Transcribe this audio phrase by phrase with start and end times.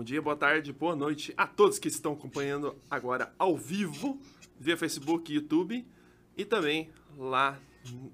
[0.00, 4.18] Bom dia, boa tarde, boa noite a todos que estão acompanhando agora ao vivo
[4.58, 5.86] via Facebook, YouTube
[6.34, 7.60] e também lá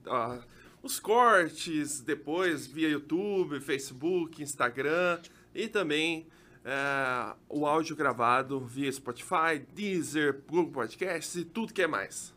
[0.05, 0.43] uh,
[0.83, 5.21] os cortes depois via YouTube, Facebook, Instagram
[5.55, 6.27] e também
[6.65, 12.35] uh, o áudio gravado via Spotify, Deezer, Google Podcasts e tudo que é mais.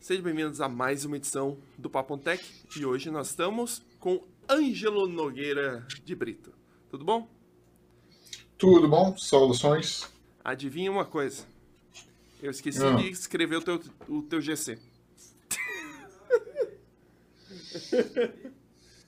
[0.00, 2.44] Sejam bem-vindos a mais uma edição do Papo Tech
[2.76, 6.52] e hoje nós estamos com Ângelo Nogueira de Brito.
[6.90, 7.37] Tudo bom?
[8.58, 9.16] Tudo bom?
[9.16, 10.08] Soluções?
[10.44, 11.44] Adivinha uma coisa.
[12.42, 12.90] Eu esqueci ah.
[12.90, 14.76] de escrever o teu, o teu GC.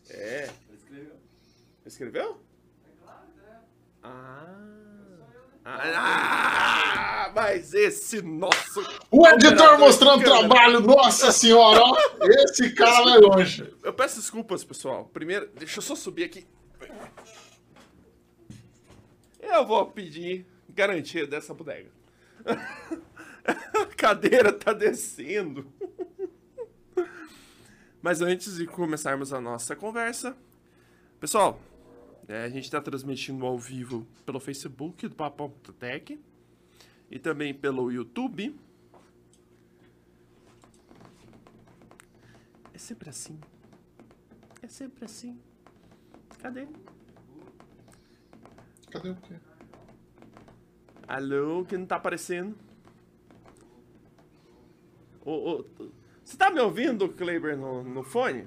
[0.09, 0.48] é.
[0.73, 1.16] Escreveu.
[1.84, 2.41] Escreveu?
[2.84, 3.59] É claro, né?
[4.05, 4.61] Ah.
[5.64, 8.80] Ah, mas esse nosso.
[9.11, 13.70] O editor mostrando trabalho, nossa senhora, ó, esse cara vai longe.
[13.83, 15.11] Eu peço desculpas, pessoal.
[15.12, 16.47] Primeiro, deixa eu só subir aqui.
[19.53, 21.91] Eu vou pedir garantia dessa bodega.
[23.45, 25.67] A cadeira tá descendo.
[28.01, 30.37] Mas antes de começarmos a nossa conversa,
[31.19, 31.61] pessoal,
[32.29, 35.48] é, a gente está transmitindo ao vivo pelo Facebook do Papo
[35.79, 36.19] Tech
[37.11, 38.59] e também pelo YouTube.
[42.73, 43.39] É sempre assim.
[44.62, 45.39] É sempre assim.
[46.39, 46.67] Cadê?
[48.91, 49.34] Cadê o quê?
[51.06, 52.56] Alô, que não tá aparecendo?
[55.24, 55.64] Ô, ô,
[56.24, 58.46] você tá me ouvindo, Kleber, no, no fone?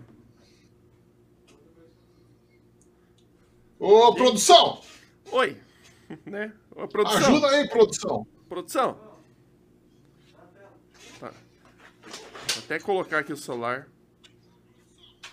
[3.80, 4.82] Ô, produção!
[5.32, 5.62] Oi!
[6.26, 6.54] Né?
[6.72, 7.18] Ô, produção.
[7.18, 8.28] Ajuda aí, produção!
[8.48, 9.20] Produção!
[11.20, 11.32] Tá.
[11.32, 13.88] Vou até colocar aqui o celular.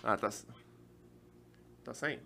[0.01, 0.29] Ah, tá.
[1.83, 2.23] Tá saindo.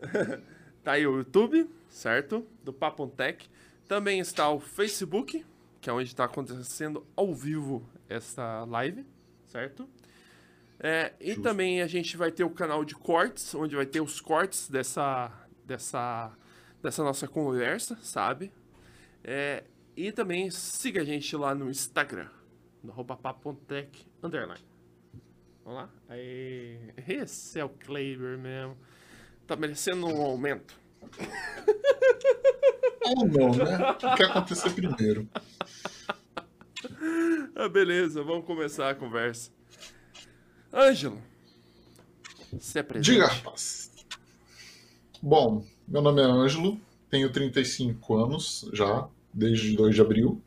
[0.84, 2.46] tá aí o YouTube, certo?
[2.64, 3.48] Do Papo Tech.
[3.86, 5.44] Também está o Facebook,
[5.80, 9.06] que é onde está acontecendo ao vivo essa live,
[9.46, 9.88] certo?
[10.80, 11.42] É, e Justo.
[11.42, 15.30] também a gente vai ter o canal de cortes, onde vai ter os cortes dessa,
[15.64, 16.32] dessa,
[16.82, 18.52] dessa nossa conversa, sabe?
[19.22, 19.64] É,
[19.96, 22.28] e também siga a gente lá no Instagram,
[22.82, 24.64] no roupapá.tech, underline.
[25.64, 25.90] Vamos lá?
[26.08, 28.76] Aí, esse é o Kleber mesmo.
[29.46, 30.81] Tá merecendo um aumento.
[33.04, 33.90] Ou não, né?
[33.90, 35.28] O que acontecer primeiro?
[37.54, 39.50] Ah, beleza, vamos começar a conversa.
[40.72, 41.20] Ângelo,
[42.58, 43.12] se apresente.
[43.12, 43.90] Diga, rapaz.
[45.20, 46.80] Bom, meu nome é Ângelo,
[47.10, 50.42] tenho 35 anos já, desde 2 de abril.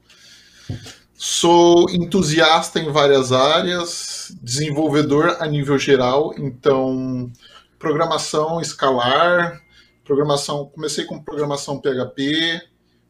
[1.13, 7.31] Sou entusiasta em várias áreas, desenvolvedor a nível geral, então
[7.79, 9.61] programação escalar,
[10.05, 12.61] programação, comecei com programação PHP,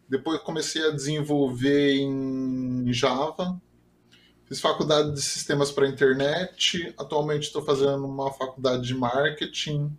[0.10, 3.62] depois comecei a desenvolver em Java,
[4.46, 6.94] Fiz faculdade de sistemas para internet.
[7.00, 9.92] Atualmente estou fazendo uma faculdade de marketing.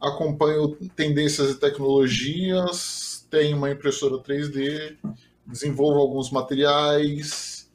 [0.00, 3.26] Acompanho tendências e tecnologias.
[3.30, 4.96] Tenho uma impressora 3D.
[5.46, 7.70] Desenvolvo alguns materiais.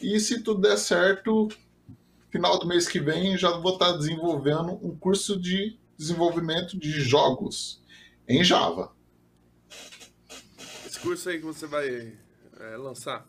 [0.00, 1.48] E se tudo der certo,
[2.30, 7.82] final do mês que vem já vou estar desenvolvendo um curso de desenvolvimento de jogos
[8.28, 8.92] em Java.
[10.86, 12.16] Esse curso aí que você vai
[12.60, 13.26] é, lançar,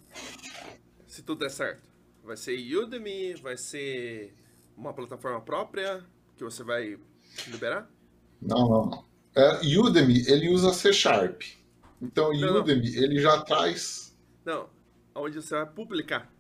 [1.07, 1.89] se tudo der certo?
[2.23, 3.33] Vai ser Udemy?
[3.35, 4.35] Vai ser
[4.77, 6.05] uma plataforma própria
[6.37, 6.99] que você vai
[7.47, 7.89] liberar?
[8.39, 9.05] Não, não, não.
[9.35, 11.41] É, Udemy, ele usa C Sharp.
[11.99, 13.03] Então, não, Udemy, não.
[13.03, 14.15] ele já traz...
[14.45, 14.69] Não,
[15.15, 16.31] onde você vai publicar.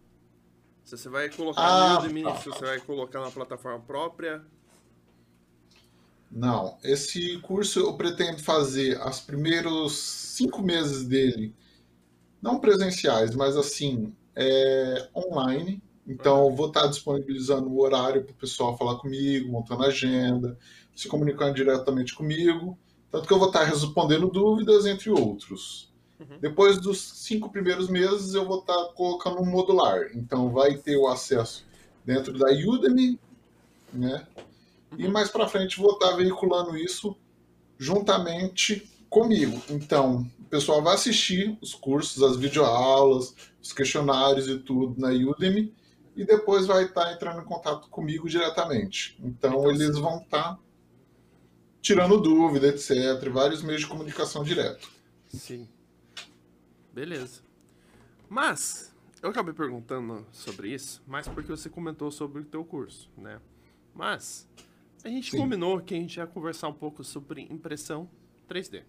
[0.83, 2.35] Se você vai colocar ah, no Udemy, tá.
[2.37, 4.45] se você vai colocar na plataforma própria...
[6.31, 11.55] Não, esse curso eu pretendo fazer os primeiros cinco meses dele,
[12.41, 15.81] não presenciais, mas assim, é, online.
[16.07, 20.57] Então, eu vou estar disponibilizando o horário para o pessoal falar comigo, montando agenda,
[20.95, 22.77] se comunicando diretamente comigo.
[23.11, 25.91] Tanto que eu vou estar respondendo dúvidas, entre outros.
[26.19, 26.39] Uhum.
[26.39, 30.09] Depois dos cinco primeiros meses, eu vou estar colocando um modular.
[30.15, 31.65] Então, vai ter o acesso
[32.03, 33.19] dentro da Udemy,
[33.93, 34.25] né?
[34.97, 37.15] E mais para frente, vou estar veiculando isso
[37.77, 39.61] juntamente comigo.
[39.69, 45.73] Então, o pessoal vai assistir os cursos, as videoaulas, os questionários e tudo na Udemy
[46.19, 49.17] e depois vai estar tá entrando em contato comigo diretamente.
[49.23, 50.59] Então, então eles vão estar tá
[51.81, 52.91] tirando dúvida, etc.
[53.31, 54.89] Vários meios de comunicação direto.
[55.29, 55.69] Sim.
[56.93, 57.41] Beleza.
[58.27, 63.39] Mas, eu acabei perguntando sobre isso, mas porque você comentou sobre o teu curso, né?
[63.93, 64.45] Mas,
[65.03, 65.37] a gente Sim.
[65.37, 68.09] combinou que a gente ia conversar um pouco sobre impressão
[68.49, 68.83] 3D.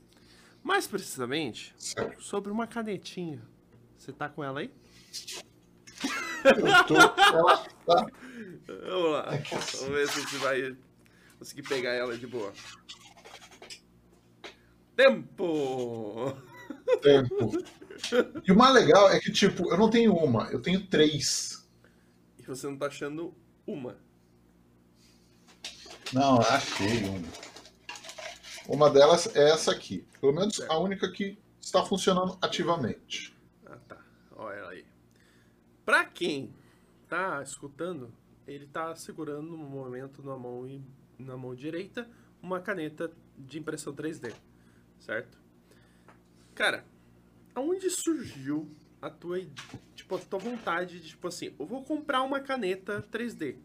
[0.62, 2.22] Mais precisamente, Certo.
[2.22, 3.42] sobre uma canetinha.
[3.96, 4.70] Você tá com ela aí?
[6.44, 6.96] Eu tô.
[6.96, 8.06] Ela tá.
[8.66, 9.30] Vamos lá.
[9.78, 10.76] Vamos ver se você vai
[11.38, 12.52] conseguir pegar ela de boa.
[14.96, 16.36] Tempo!
[17.02, 17.52] Tempo.
[18.46, 21.68] E o mais legal é que, tipo, eu não tenho uma, eu tenho três.
[22.38, 23.34] E você não tá achando
[23.66, 23.98] uma.
[26.12, 27.28] Não, achei uma.
[28.68, 30.04] Uma delas é essa aqui.
[30.20, 33.36] Pelo menos a única que está funcionando ativamente.
[33.66, 33.98] Ah, tá.
[34.36, 34.84] Olha ela aí.
[35.84, 36.52] Pra quem
[37.08, 38.12] tá escutando,
[38.46, 40.82] ele tá segurando no momento na mão, e-
[41.18, 42.08] na mão direita
[42.42, 44.32] uma caneta de impressão 3D,
[45.00, 45.38] certo?
[46.54, 46.84] Cara,
[47.54, 48.70] aonde surgiu
[49.02, 49.40] a tua,
[49.94, 53.56] tipo, a tua vontade de, tipo assim, eu vou comprar uma caneta 3D?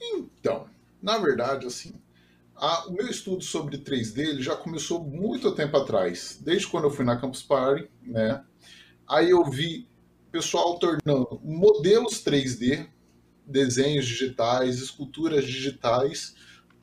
[0.00, 0.68] Então,
[1.04, 1.94] na verdade, assim,
[2.56, 6.90] a- o meu estudo sobre 3D ele já começou muito tempo atrás, desde quando eu
[6.90, 8.44] fui na Campus Party, né?
[9.08, 9.88] Aí eu vi
[10.32, 12.88] pessoal tornando modelos 3D,
[13.46, 16.34] desenhos digitais, esculturas digitais,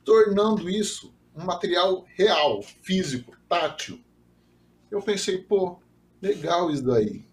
[0.04, 4.00] tornando isso um material real, físico, tátil.
[4.90, 5.80] Eu pensei, pô,
[6.20, 7.24] legal isso daí.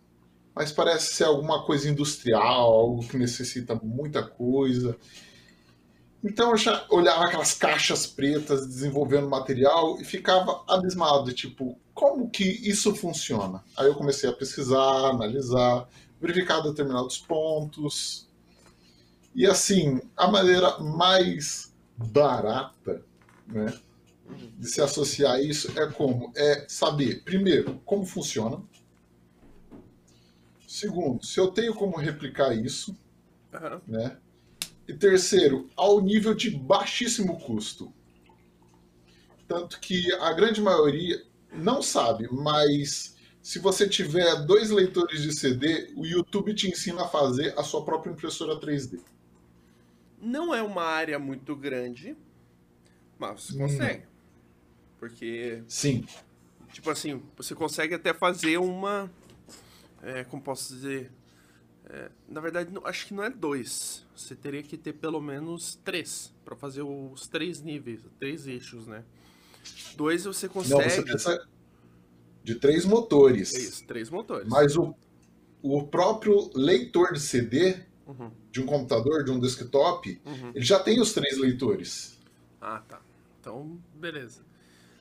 [0.56, 4.98] Mas parece ser alguma coisa industrial, algo que necessita muita coisa.
[6.24, 12.44] Então eu já olhava aquelas caixas pretas desenvolvendo material e ficava abismado, tipo, como que
[12.44, 13.64] isso funciona?
[13.78, 15.88] Aí eu comecei a pesquisar, analisar,
[16.20, 18.28] verificar determinados pontos.
[19.34, 23.02] E assim, a maneira mais barata,
[23.48, 23.74] né,
[24.58, 26.32] de se associar a isso é como?
[26.36, 28.62] É saber, primeiro, como funciona.
[30.68, 32.96] Segundo, se eu tenho como replicar isso,
[33.54, 33.82] Aham.
[33.88, 34.18] né?
[34.90, 37.94] E terceiro, ao nível de baixíssimo custo.
[39.48, 45.94] Tanto que a grande maioria não sabe, mas se você tiver dois leitores de CD,
[45.96, 49.00] o YouTube te ensina a fazer a sua própria impressora 3D.
[50.22, 52.18] Não é uma área muito grande,
[53.18, 54.04] mas você consegue.
[55.00, 56.04] Porque Sim,
[56.72, 59.12] Tipo assim, você consegue até fazer uma.
[60.02, 61.12] É, como posso dizer?
[61.90, 64.06] É, na verdade, não- acho que não é dois.
[64.16, 69.04] Você teria que ter pelo menos três para fazer os três níveis, três eixos, né?
[69.96, 70.90] Dois você não, consegue.
[70.90, 71.48] você precisa
[72.44, 73.54] de três motores.
[73.54, 74.48] É isso, três motores.
[74.48, 74.96] Mas o,
[75.62, 77.78] o próprio leitor de CD
[78.08, 80.52] Uhum, de um computador, de um desktop, uhum.
[80.56, 82.18] ele já tem os três leitores.
[82.62, 83.02] Ah, tá.
[83.40, 84.44] Então, beleza.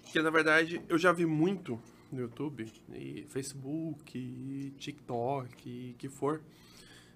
[0.02, 1.80] Porque na verdade eu já vi muito
[2.10, 6.42] no YouTube, e Facebook, e TikTok, e que for.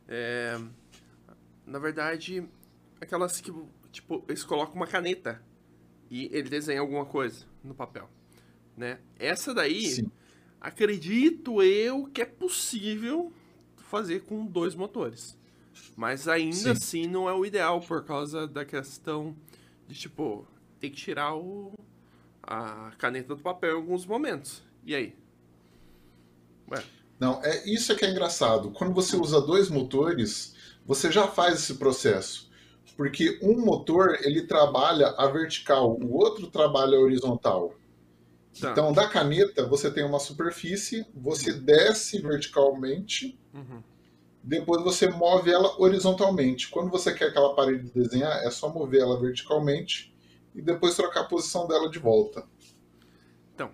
[0.08, 0.58] É,
[1.66, 2.46] na verdade,
[3.00, 3.52] aquelas que,
[3.90, 5.42] tipo, eles colocam uma caneta
[6.10, 8.08] e ele desenha alguma coisa no papel,
[8.76, 8.98] né?
[9.18, 10.10] Essa daí, Sim.
[10.60, 13.32] acredito eu que é possível
[13.76, 15.38] fazer com dois motores.
[15.96, 16.70] Mas ainda Sim.
[16.70, 19.36] assim não é o ideal por causa da questão
[19.86, 20.46] de tipo,
[20.80, 21.72] tem que tirar o,
[22.42, 24.62] a caneta do papel em alguns momentos.
[24.84, 25.14] E aí?
[26.70, 26.82] Ué,
[27.22, 28.72] Não, é isso é que é engraçado.
[28.72, 32.50] Quando você usa dois motores, você já faz esse processo.
[32.96, 37.74] Porque um motor, ele trabalha a vertical, o outro trabalha a horizontal.
[38.60, 38.72] tá.
[38.72, 43.84] Então, da caneta, você tem uma superfície, você desce verticalmente, Uhum.
[44.42, 46.68] depois você move ela horizontalmente.
[46.70, 50.12] Quando você quer que ela pare de desenhar, é só mover ela verticalmente
[50.56, 52.44] e depois trocar a posição dela de volta.
[53.54, 53.70] Então,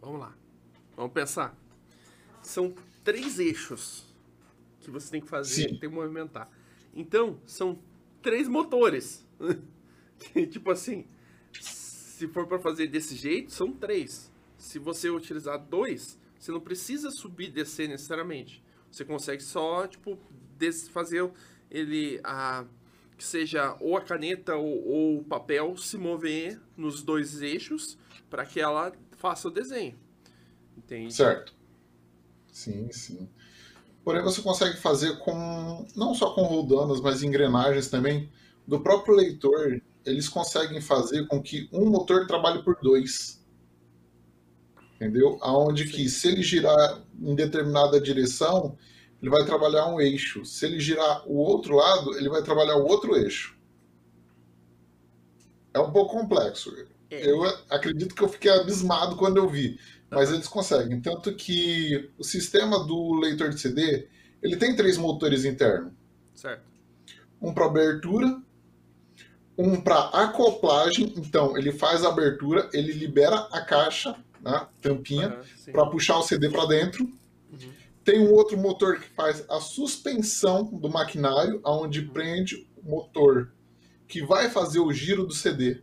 [0.00, 0.34] vamos lá.
[0.96, 1.54] Vamos pensar.
[2.46, 4.04] São três eixos
[4.80, 5.68] que você tem que fazer, Sim.
[5.78, 6.48] tem que movimentar.
[6.94, 7.78] Então, são
[8.22, 9.26] três motores.
[10.18, 11.06] Que, tipo assim,
[11.52, 14.30] se for para fazer desse jeito, são três.
[14.56, 18.62] Se você utilizar dois, você não precisa subir e descer necessariamente.
[18.90, 20.18] Você consegue só, tipo,
[20.92, 21.28] fazer
[21.70, 22.64] ele a
[23.16, 27.96] que seja ou a caneta ou, ou o papel se mover nos dois eixos
[28.28, 29.96] para que ela faça o desenho.
[30.76, 31.14] Entende?
[31.14, 31.54] Certo.
[32.54, 33.28] Sim, sim.
[34.04, 38.30] Porém, você consegue fazer com, não só com roldanas, mas engrenagens também,
[38.64, 43.44] do próprio leitor, eles conseguem fazer com que um motor trabalhe por dois.
[44.94, 45.36] Entendeu?
[45.40, 48.78] Aonde que, se ele girar em determinada direção,
[49.20, 50.44] ele vai trabalhar um eixo.
[50.44, 53.58] Se ele girar o outro lado, ele vai trabalhar o outro eixo.
[55.74, 56.72] É um pouco complexo.
[57.10, 57.28] É.
[57.28, 59.76] Eu acredito que eu fiquei abismado quando eu vi.
[60.14, 61.00] Mas eles conseguem.
[61.00, 64.08] Tanto que o sistema do leitor de CD,
[64.42, 65.92] ele tem três motores internos.
[66.34, 66.62] Certo.
[67.40, 68.40] Um para abertura,
[69.56, 75.72] um para acoplagem, então ele faz a abertura, ele libera a caixa, né, tampinha, sim.
[75.72, 77.04] para puxar o CD para dentro.
[77.04, 77.72] Uhum.
[78.04, 82.08] Tem um outro motor que faz a suspensão do maquinário, onde Uhum.
[82.08, 83.52] prende o motor
[84.06, 85.80] que vai fazer o giro do CD.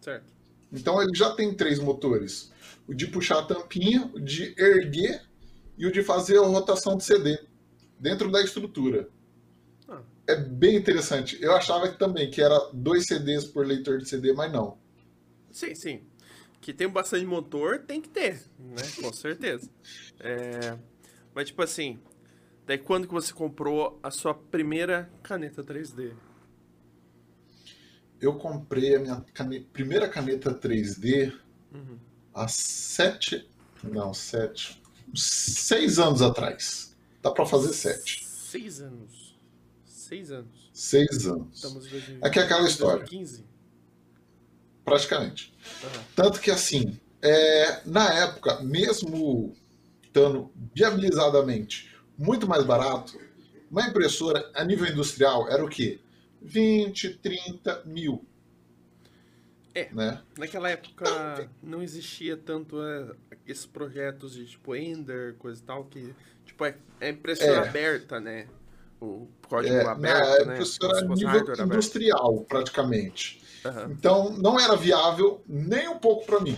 [0.00, 0.32] Certo.
[0.72, 2.52] Então ele já tem três motores:
[2.88, 5.22] o de puxar a tampinha, o de erguer
[5.76, 7.38] e o de fazer a rotação do CD
[7.98, 9.08] dentro da estrutura.
[9.88, 10.02] Ah.
[10.26, 11.38] É bem interessante.
[11.42, 14.78] Eu achava que também que era dois CDs por leitor de CD, mas não.
[15.50, 16.02] Sim, sim.
[16.60, 18.82] Que tem bastante motor, tem que ter, né?
[19.00, 19.70] Com certeza.
[20.20, 20.76] É,
[21.34, 21.98] Mas, tipo assim,
[22.66, 26.12] daí quando que você comprou a sua primeira caneta 3D?
[28.20, 31.32] Eu comprei a minha cane- primeira caneta 3D
[31.72, 31.98] Uhum.
[32.36, 33.48] Há sete.
[33.82, 34.80] Não, sete.
[35.14, 36.94] Seis anos atrás.
[37.22, 38.24] Dá pra fazer sete.
[38.26, 39.36] Seis anos.
[39.84, 40.70] Seis anos.
[40.72, 41.56] Seis anos.
[41.56, 42.24] Estamos em 2020.
[42.24, 42.98] Aqui é aquela história.
[42.98, 43.44] 2015.
[44.84, 45.54] Praticamente.
[45.82, 46.04] Aham.
[46.14, 49.56] Tanto que assim, é, na época, mesmo
[50.04, 53.18] estando viabilizadamente muito mais barato,
[53.70, 55.98] uma impressora a nível industrial era o quê?
[56.40, 58.24] 20, 30 mil.
[59.76, 59.88] É.
[59.92, 60.22] Né?
[60.38, 63.10] Naquela época não existia tanto é,
[63.46, 66.14] esses projetos de tipo Ender, coisa e tal, que
[66.46, 67.68] tipo é, é impressora É.
[67.68, 68.46] aberta, né?
[68.98, 70.52] O código É, aberto, na né?
[70.54, 71.72] impressora nível hardware aberto.
[71.74, 73.42] industrial, praticamente.
[73.66, 73.90] Aham.
[73.90, 76.56] Então, não era viável nem um pouco para mim.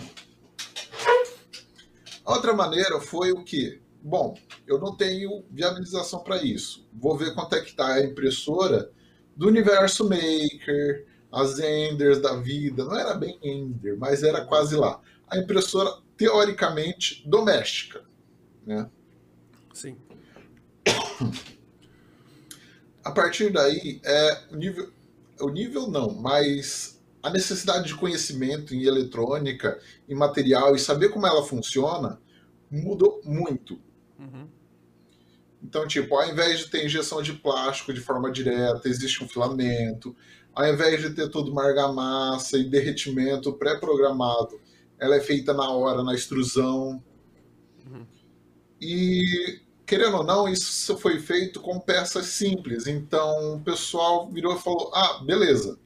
[2.25, 3.81] Outra maneira foi o que?
[4.01, 6.87] Bom, eu não tenho viabilização para isso.
[6.93, 8.91] Vou ver quanto é que está a impressora
[9.35, 12.85] do Universo Maker, as Enders da vida.
[12.85, 15.01] Não era bem Ender, mas era quase lá.
[15.29, 18.05] A impressora, teoricamente, doméstica.
[18.67, 18.89] Né?
[19.73, 19.97] Sim.
[23.05, 24.93] A partir daí, é, o nível,
[25.41, 31.27] o nível não, mas a necessidade de conhecimento em eletrônica, em material e saber como
[31.27, 32.21] ela funciona
[32.71, 33.81] mudou muito.
[34.19, 34.49] Uhum.
[35.63, 40.15] Então, tipo, ao invés de ter injeção de plástico de forma direta, existe um filamento.
[40.59, 44.61] Ao invés de ter toda uma argamassa e derretimento pré-programado,
[44.99, 47.01] ela é feita na hora, na extrusão.
[47.87, 48.05] Uhum.
[48.81, 52.89] E, querendo ou não, isso foi feito com peças simples.
[52.89, 55.79] Então, o pessoal virou e falou: ah, beleza.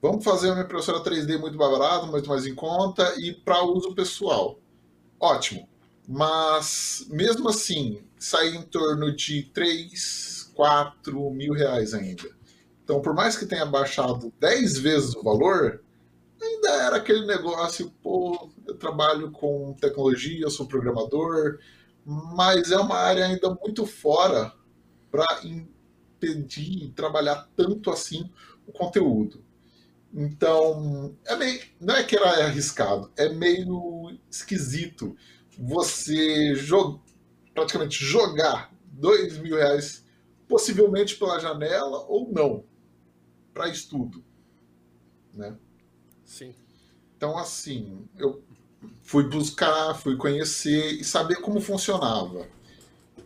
[0.00, 4.58] Vamos fazer uma impressora 3D muito barata, muito mais em conta e para uso pessoal.
[5.20, 5.68] Ótimo.
[6.08, 12.40] Mas, mesmo assim, sai em torno de 3, 4 mil reais ainda.
[12.84, 15.82] Então, por mais que tenha baixado 10 vezes o valor,
[16.40, 21.58] ainda era aquele negócio, pô, eu trabalho com tecnologia, sou programador,
[22.04, 24.52] mas é uma área ainda muito fora
[25.10, 28.30] para impedir trabalhar tanto assim
[28.66, 29.44] o conteúdo.
[30.12, 35.16] Então, é meio, não é que era arriscado, é meio esquisito
[35.58, 36.54] você
[37.54, 40.04] praticamente jogar dois mil reais,
[40.48, 42.64] possivelmente pela janela ou não,
[43.52, 44.24] para estudo.
[45.34, 45.56] Né?
[46.24, 46.54] Sim.
[47.16, 48.42] Então, assim, eu
[49.02, 52.48] fui buscar, fui conhecer e saber como funcionava.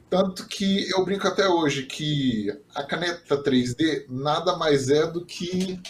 [0.08, 5.80] Tanto que eu brinco até hoje que a caneta 3D nada mais é do que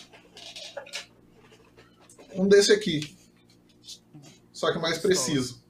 [2.35, 3.17] um desse aqui.
[4.53, 5.63] Só que mais preciso.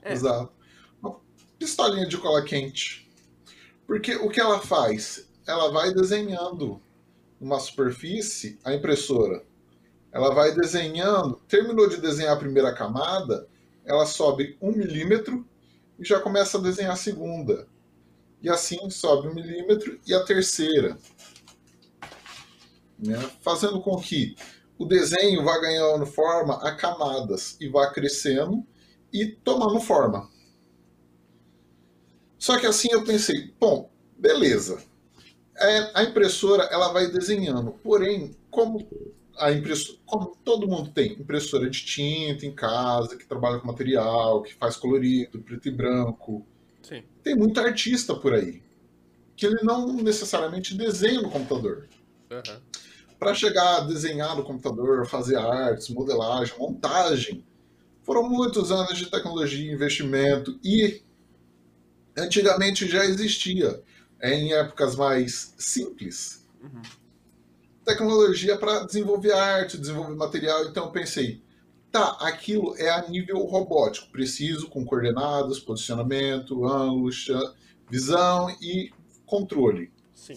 [0.00, 0.12] É.
[0.12, 0.52] Exato.
[1.00, 1.20] Uma
[1.58, 3.10] pistolinha de cola quente.
[3.86, 5.28] Porque o que ela faz?
[5.46, 6.80] Ela vai desenhando
[7.42, 9.44] uma superfície, a impressora.
[10.12, 13.48] Ela vai desenhando, terminou de desenhar a primeira camada,
[13.84, 15.44] ela sobe um milímetro
[15.98, 17.66] e já começa a desenhar a segunda.
[18.40, 20.96] E assim sobe um milímetro e a terceira.
[22.96, 23.18] Né?
[23.40, 24.36] Fazendo com que
[24.78, 28.64] o desenho vá ganhando forma a camadas e vá crescendo
[29.12, 30.30] e tomando forma.
[32.38, 34.91] Só que assim eu pensei, bom, beleza.
[35.56, 38.86] É, a impressora ela vai desenhando, porém, como
[39.36, 44.42] a impressora, como todo mundo tem impressora de tinta em casa, que trabalha com material,
[44.42, 46.46] que faz colorido, preto e branco,
[46.82, 47.02] Sim.
[47.22, 48.62] tem muito artista por aí
[49.36, 51.88] que ele não necessariamente desenha no computador.
[52.30, 52.60] Aham.
[53.18, 57.44] Para chegar a desenhar no computador, fazer artes, modelagem, montagem,
[58.02, 61.02] foram muitos anos de tecnologia, investimento e
[62.16, 63.82] antigamente já existia
[64.22, 66.82] em épocas mais simples Uhum.
[67.84, 70.64] tecnologia para desenvolver arte, desenvolver material.
[70.66, 71.42] Então eu pensei,
[71.90, 77.10] tá, aquilo é a nível robótico, preciso com coordenadas, posicionamento, ângulo,
[77.90, 78.92] visão e
[79.26, 79.92] controle.
[80.14, 80.36] Sim.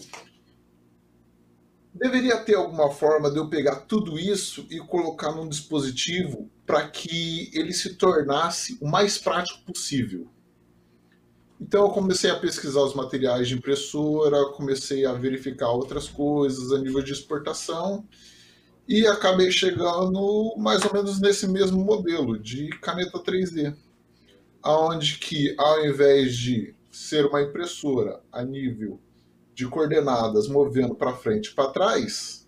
[1.94, 7.50] deveria ter alguma forma de eu pegar tudo isso e colocar num dispositivo para que
[7.54, 10.28] ele se tornasse o mais prático possível.
[11.60, 16.78] Então eu comecei a pesquisar os materiais de impressora, comecei a verificar outras coisas a
[16.78, 18.06] nível de exportação
[18.86, 23.74] e acabei chegando mais ou menos nesse mesmo modelo de caneta 3D,
[24.62, 29.00] aonde que ao invés de ser uma impressora a nível
[29.54, 32.46] de coordenadas movendo para frente e para trás,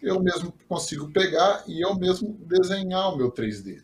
[0.00, 3.82] eu mesmo consigo pegar e eu mesmo desenhar o meu 3D.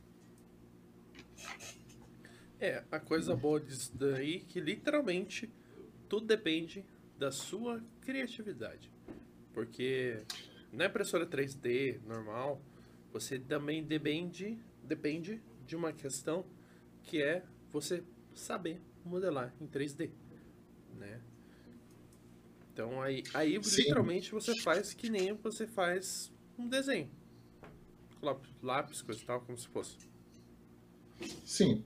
[2.64, 5.52] É, a coisa boa disso daí é que literalmente
[6.08, 6.82] tudo depende
[7.18, 8.90] da sua criatividade.
[9.52, 10.24] Porque
[10.72, 12.62] na impressora 3D normal,
[13.12, 16.46] você também depende, depende de uma questão
[17.02, 18.02] que é você
[18.34, 20.10] saber modelar em 3D,
[20.96, 21.20] né?
[22.72, 27.10] Então aí, aí literalmente você faz que nem você faz um desenho.
[28.62, 29.98] Lápis, coisa e tal, como se fosse.
[31.44, 31.84] Sim.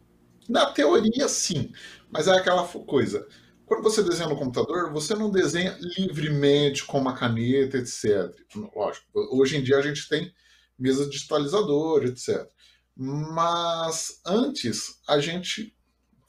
[0.48, 1.72] Na teoria, sim.
[2.10, 3.26] Mas é aquela coisa.
[3.66, 8.34] Quando você desenha no computador, você não desenha livremente com uma caneta, etc.
[8.74, 10.32] Lógico, hoje em dia a gente tem
[10.78, 12.48] mesa digitalizadora, etc.
[12.96, 15.76] Mas antes a gente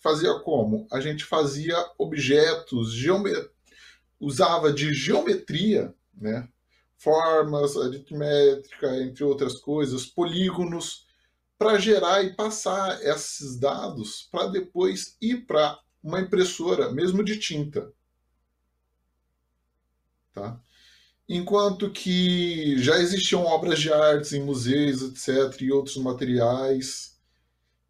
[0.01, 0.85] fazia como?
[0.91, 3.49] A gente fazia objetos, geometria
[4.19, 6.47] usava de geometria, né?
[6.97, 11.07] formas, aritmética, entre outras coisas, polígonos,
[11.59, 17.91] para gerar e passar esses dados para depois ir para uma impressora, mesmo de tinta.
[20.33, 20.57] Tá?
[21.27, 27.19] Enquanto que já existiam obras de artes em museus, etc., e outros materiais.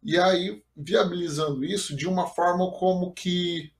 [0.02, 3.72] E aí, viabilizando isso de uma forma como que,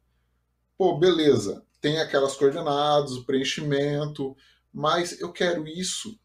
[0.79, 4.37] pô, beleza, tem aquelas coordenadas, o preenchimento,
[4.73, 6.17] mas eu quero isso,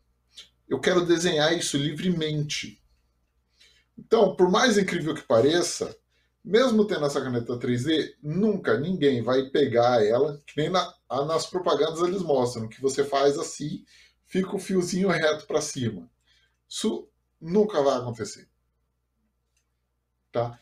[0.70, 2.80] eu quero desenhar isso livremente.
[3.98, 5.96] Então, por mais incrível que pareça,
[6.44, 10.94] mesmo tendo essa caneta 3D, nunca ninguém vai pegar ela, que nem na,
[11.26, 13.84] nas propagandas eles mostram, que você faz assim,
[14.26, 16.10] fica o fiozinho reto para cima.
[16.70, 17.08] Isso
[17.42, 18.48] nunca vai acontecer.
[20.32, 20.60] Tá?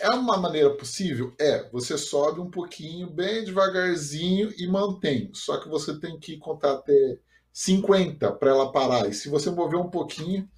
[0.00, 1.34] É uma maneira possível?
[1.38, 1.68] É.
[1.70, 5.30] Você sobe um pouquinho, bem devagarzinho e mantém.
[5.34, 7.18] Só que você tem que contar até
[7.52, 9.06] 50 para ela parar.
[9.08, 10.48] E se você mover um pouquinho,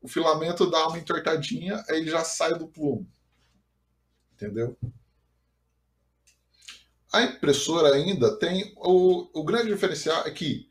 [0.00, 3.06] o filamento dá uma entortadinha, aí ele já sai do plumo.
[4.34, 4.76] Entendeu?
[7.12, 8.74] A impressora ainda tem.
[8.76, 10.68] O, o grande diferencial é que,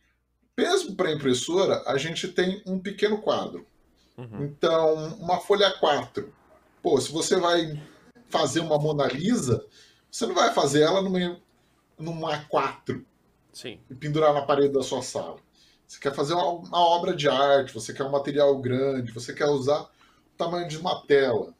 [0.57, 3.65] mesmo para impressora, a gente tem um pequeno quadro.
[4.17, 4.45] Uhum.
[4.45, 6.33] Então, uma folha 4
[6.85, 7.81] Pô, se você vai
[8.29, 9.65] fazer uma Mona Lisa,
[10.11, 11.41] você não vai fazer ela numa,
[11.97, 13.03] numa A4
[13.51, 13.79] Sim.
[13.89, 15.39] e pendurar na parede da sua sala.
[15.87, 19.81] Você quer fazer uma, obra de arte, você quer um material grande, você quer usar
[19.81, 21.53] o tamanho de uma tela.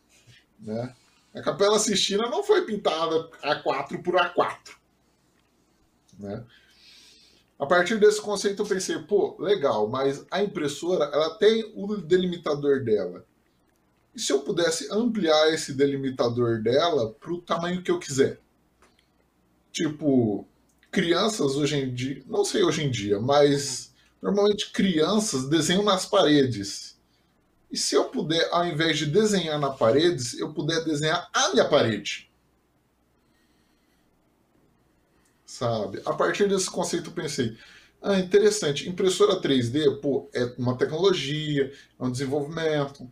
[0.60, 0.96] Né?
[1.34, 4.76] A Capela Sistina não foi pintada A4 por A4.
[6.18, 6.44] Né?
[7.58, 12.84] A partir desse conceito eu pensei, pô, legal, mas a impressora ela tem o delimitador
[12.84, 13.26] dela.
[14.14, 18.40] E se eu pudesse ampliar esse delimitador dela para o tamanho que eu quiser?
[19.72, 20.48] Tipo,
[20.90, 23.94] crianças hoje em dia, não sei hoje em dia, mas
[24.26, 27.00] normalmente crianças desenham nas paredes.
[27.72, 31.70] E se eu puder, ao invés de desenhar na parede, eu puder desenhar a minha
[31.70, 32.32] parede?
[35.46, 36.02] Sabe?
[36.04, 37.56] A partir desse conceito eu pensei,
[38.02, 43.08] ah, interessante, impressora 3D, pô, é uma tecnologia, é um desenvolvimento,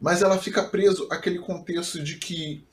[0.00, 2.66] mas ela fica preso àquele contexto de que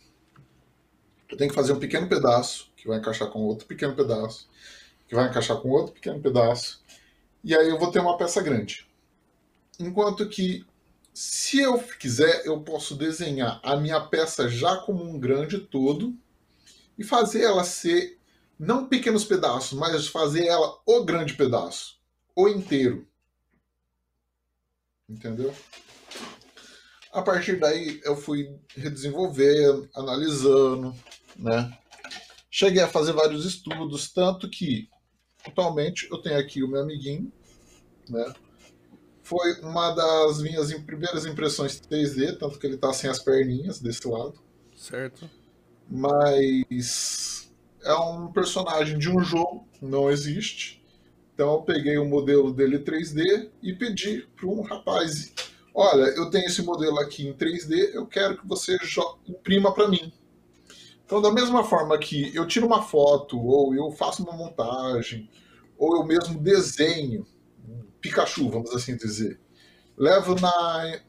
[1.29, 4.49] eu tenho que fazer um pequeno pedaço, que vai encaixar com outro pequeno pedaço,
[5.07, 6.78] que vai encaixar com outro pequeno pedaço,
[7.43, 8.87] e aí eu vou ter uma peça grande.
[9.79, 10.65] Enquanto que,
[11.13, 16.15] se eu quiser, eu posso desenhar a minha peça já como um grande todo
[16.97, 18.19] e fazer ela ser
[18.59, 21.97] não pequenos pedaços, mas fazer ela o grande pedaço,
[22.35, 23.07] o inteiro.
[25.07, 25.55] Entendeu?
[27.11, 30.93] A partir daí eu fui redesenvolvendo, analisando,
[31.35, 31.75] né?
[32.51, 34.89] Cheguei a fazer vários estudos, tanto que
[35.45, 37.31] atualmente eu tenho aqui o meu amiguinho,
[38.09, 38.33] né?
[39.23, 44.07] Foi uma das minhas primeiras impressões 3D, tanto que ele está sem as perninhas desse
[44.07, 44.41] lado.
[44.75, 45.29] Certo.
[45.87, 47.51] Mas
[47.83, 50.83] é um personagem de um jogo, não existe.
[51.33, 55.31] Então eu peguei o modelo dele 3D e pedi para um rapaz
[55.79, 58.77] olha, eu tenho esse modelo aqui em 3D, eu quero que você
[59.27, 60.11] imprima para mim.
[61.09, 65.27] Então, da mesma forma que eu tiro uma foto, ou eu faço uma montagem,
[65.75, 67.25] ou eu mesmo desenho,
[67.99, 69.39] Pikachu, vamos assim dizer.
[69.97, 70.99] Levo na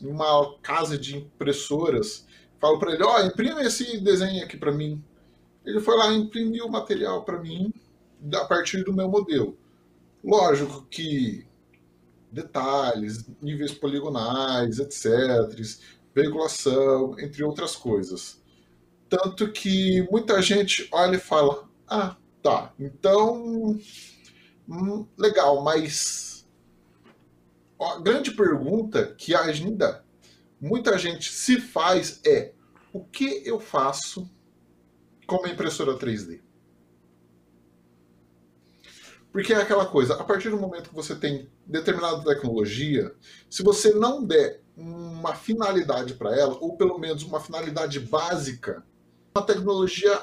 [0.00, 2.26] uma casa de impressoras,
[2.58, 5.04] falo para ele, ó, oh, imprime esse desenho aqui para mim.
[5.66, 7.70] Ele foi lá e imprimiu o material para mim
[8.32, 9.58] a partir do meu modelo.
[10.24, 11.46] Lógico que
[12.32, 15.06] detalhes, níveis poligonais, etc.,
[16.14, 18.45] veiculação, entre outras coisas.
[19.08, 23.78] Tanto que muita gente olha e fala: ah, tá, então.
[24.68, 26.46] Hum, legal, mas.
[27.80, 30.04] A grande pergunta que ainda
[30.60, 32.52] muita gente se faz é:
[32.92, 34.28] o que eu faço
[35.26, 36.40] com uma impressora 3D?
[39.30, 43.14] Porque é aquela coisa, a partir do momento que você tem determinada tecnologia,
[43.50, 48.82] se você não der uma finalidade para ela, ou pelo menos uma finalidade básica,
[49.36, 50.20] uma tecnologia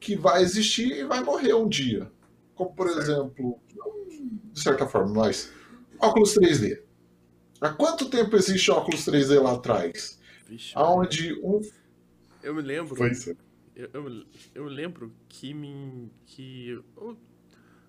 [0.00, 2.10] que vai existir e vai morrer um dia.
[2.54, 3.60] Como, por exemplo,
[4.52, 5.52] de certa forma, mas
[6.00, 6.82] óculos 3D.
[7.60, 10.18] Há quanto tempo existe óculos 3D lá atrás?
[10.46, 11.60] Vixe, Onde um.
[12.42, 12.96] Eu me lembro.
[12.96, 13.36] Foi isso.
[13.74, 16.10] Eu, eu, eu lembro que me.
[16.26, 16.82] que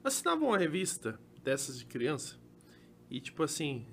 [0.04, 2.36] assinava uma revista dessas de criança
[3.10, 3.86] e, tipo assim,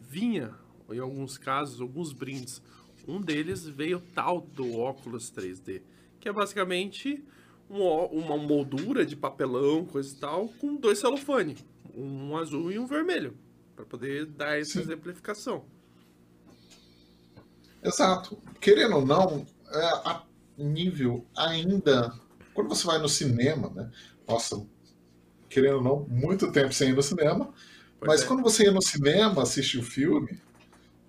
[0.00, 0.54] vinha,
[0.90, 2.62] em alguns casos, alguns brindes.
[3.06, 5.82] Um deles veio tal do óculos 3D,
[6.24, 7.22] que é basicamente
[7.68, 11.54] uma, uma moldura de papelão, coisa e tal, com dois celofane,
[11.94, 13.36] um azul e um vermelho,
[13.76, 14.80] para poder dar essa Sim.
[14.80, 15.66] exemplificação.
[17.82, 18.38] Exato.
[18.58, 20.22] Querendo ou não, é, a
[20.56, 22.18] nível ainda.
[22.54, 23.90] Quando você vai no cinema, né?
[24.26, 24.66] Nossa,
[25.50, 27.52] querendo ou não, muito tempo sem ir no cinema.
[28.00, 28.26] Pois mas é.
[28.26, 30.40] quando você ia no cinema assistir o filme,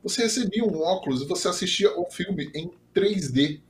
[0.04, 3.62] você recebia um óculos e você assistia o filme em 3D.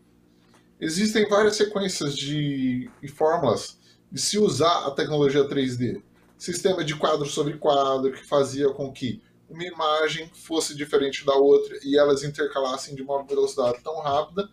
[0.79, 3.79] Existem várias sequências de e fórmulas
[4.11, 6.01] de se usar a tecnologia 3D.
[6.38, 11.77] Sistema de quadro sobre quadro, que fazia com que uma imagem fosse diferente da outra
[11.83, 14.49] e elas intercalassem de uma velocidade tão rápida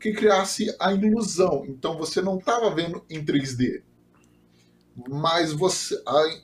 [0.00, 1.64] que criasse a ilusão.
[1.68, 3.82] Então você não estava vendo em 3D,
[5.08, 6.00] mas você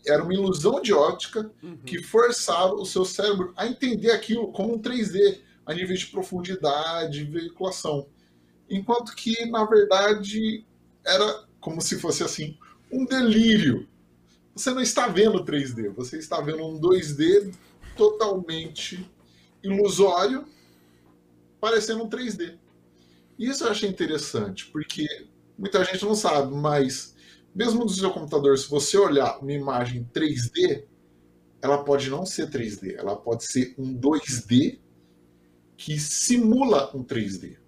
[0.07, 1.79] era uma ilusão de ótica uhum.
[1.79, 7.25] que forçava o seu cérebro a entender aquilo como um 3D a nível de profundidade,
[7.25, 8.07] veiculação.
[8.73, 10.65] Enquanto que, na verdade,
[11.05, 12.57] era como se fosse assim,
[12.91, 13.87] um delírio.
[14.55, 17.55] Você não está vendo 3D, você está vendo um 2D
[17.97, 19.09] totalmente
[19.63, 20.47] ilusório,
[21.61, 22.59] parecendo um 3D.
[23.39, 25.07] Isso eu achei interessante, porque
[25.59, 27.15] muita gente não sabe, mas
[27.55, 30.85] mesmo no seu computador, se você olhar uma imagem 3D,
[31.61, 34.81] ela pode não ser 3D, ela pode ser um 2D
[35.77, 37.62] que simula um 3D.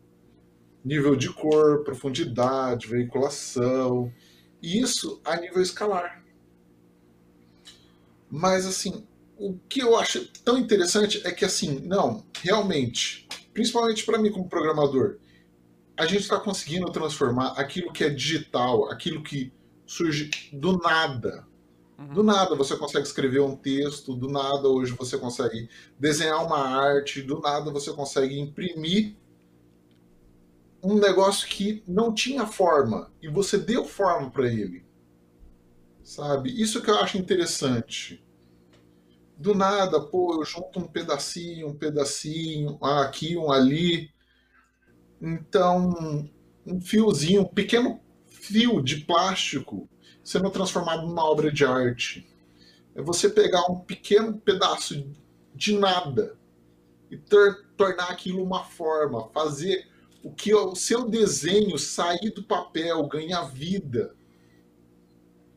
[0.85, 4.12] Nível de cor, profundidade, veiculação,
[4.61, 6.23] e isso a nível escalar.
[8.31, 14.18] Mas assim, o que eu acho tão interessante é que assim, não, realmente, principalmente para
[14.18, 15.18] mim como programador,
[15.97, 19.53] a gente está conseguindo transformar aquilo que é digital, aquilo que
[19.87, 21.47] surge do nada.
[21.97, 22.27] Do uhum.
[22.27, 25.68] nada você consegue escrever um texto, do nada hoje você consegue
[25.99, 29.14] desenhar uma arte, do nada você consegue imprimir
[30.85, 34.85] um negócio que não tinha forma e você deu forma para ele.
[36.03, 36.51] Sabe?
[36.61, 38.23] Isso que eu acho interessante.
[39.38, 44.11] Do nada, pô, eu junto um pedacinho, um pedacinho, aqui, um ali.
[45.20, 46.29] Então,
[46.66, 49.88] um fiozinho, um pequeno fio de plástico
[50.23, 52.29] sendo transformado numa obra de arte.
[52.94, 55.11] É você pegar um pequeno pedaço
[55.55, 56.37] de nada
[57.11, 57.16] e
[57.77, 59.93] tornar aquilo uma forma, fazer
[60.24, 64.16] o que o seu desenho sair do papel, ganhar vida.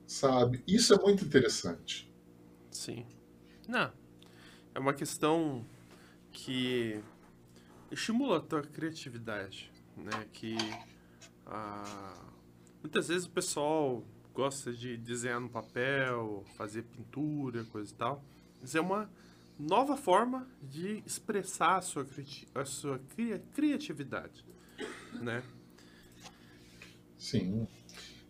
[0.06, 0.64] Sabe?
[0.68, 2.12] Isso é muito interessante.
[2.70, 3.06] Sim.
[3.68, 3.92] Não.
[4.76, 5.66] É uma questão
[6.32, 7.02] que
[7.90, 10.28] estimula a tua criatividade, né?
[10.32, 10.56] Que
[11.46, 12.14] a
[12.88, 14.04] Muitas vezes o pessoal
[14.34, 18.24] gosta de desenhar no papel, fazer pintura, coisa e tal.
[18.62, 19.10] Mas é uma
[19.60, 22.08] nova forma de expressar a sua,
[22.56, 23.02] a sua
[23.54, 24.46] criatividade,
[25.22, 25.44] né?
[27.18, 27.68] Sim.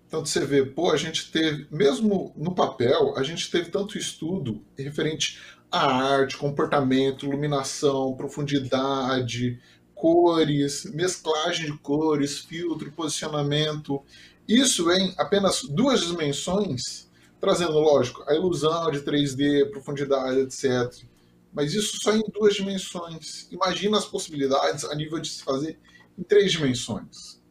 [0.08, 4.63] Então você vê, pô, a gente teve, mesmo no papel, a gente teve tanto estudo
[4.78, 9.60] referente à arte, comportamento, iluminação, profundidade,
[9.93, 14.02] cores, mesclagem de cores, filtro, posicionamento.
[14.47, 17.10] Isso em apenas duas dimensões,
[17.41, 21.04] trazendo, lógico, a ilusão de 3D, profundidade, etc.
[21.52, 23.47] Mas isso só em duas dimensões.
[23.52, 25.78] Imagina as possibilidades a nível de se fazer
[26.18, 27.42] em três dimensões.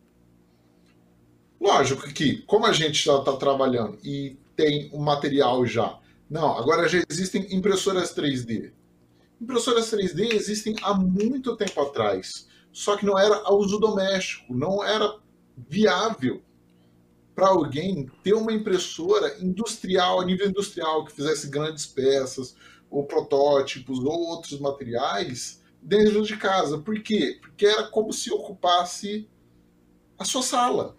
[1.61, 5.99] Lógico que, como a gente já está trabalhando e tem um material já.
[6.29, 8.73] Não, agora já existem impressoras 3D.
[9.41, 14.83] Impressoras 3D existem há muito tempo atrás, só que não era a uso doméstico, não
[14.83, 15.19] era
[15.57, 16.43] viável
[17.35, 22.57] para alguém ter uma impressora industrial, a nível industrial, que fizesse grandes peças,
[22.91, 26.79] ou protótipos, ou outros materiais dentro de casa.
[26.79, 27.39] Por quê?
[27.41, 29.29] Porque era como se ocupasse
[30.19, 30.97] a sua sala.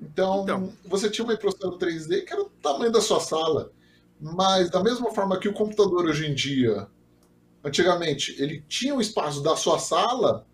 [0.00, 3.72] Então, então, você tinha uma impressora 3D que era o tamanho da sua sala.
[4.20, 6.86] Mas, da mesma forma que o computador hoje em dia,
[7.64, 10.46] antigamente, ele tinha o espaço da sua sala,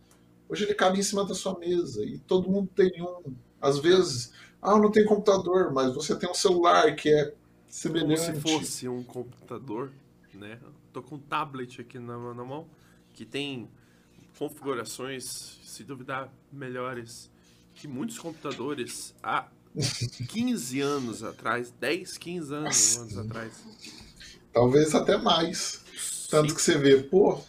[0.48, 2.04] hoje ele cabe em cima da sua mesa.
[2.04, 3.34] E todo mundo tem um.
[3.60, 7.34] Às vezes, ah, não tem computador, mas você tem um celular que é
[7.68, 8.32] semelhante.
[8.32, 9.92] Como se fosse um computador,
[10.32, 10.58] né?
[10.92, 12.66] Tô com um tablet aqui na, na mão,
[13.16, 13.68] que tem
[14.38, 17.30] configurações, se duvidar, melhores
[17.74, 19.48] que muitos computadores há
[20.28, 23.52] 15 anos atrás, 10, 15 anos, anos atrás.
[24.52, 25.82] Talvez até mais.
[26.30, 26.54] Tanto Sim.
[26.54, 27.40] que você vê, pô,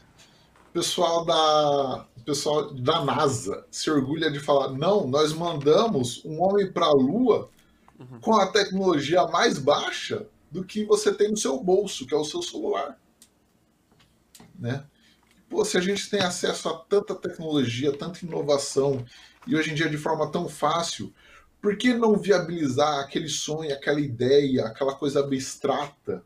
[0.73, 6.85] pessoal da pessoal da NASA se orgulha de falar: não, nós mandamos um homem para
[6.85, 7.49] a Lua
[7.99, 8.19] uhum.
[8.19, 12.23] com a tecnologia mais baixa do que você tem no seu bolso, que é o
[12.23, 12.99] seu celular.
[14.57, 14.85] Né?
[15.49, 19.05] Pô, se a gente tem acesso a tanta tecnologia, tanta inovação,
[19.45, 21.13] e hoje em dia de forma tão fácil,
[21.61, 26.23] por que não viabilizar aquele sonho, aquela ideia, aquela coisa abstrata,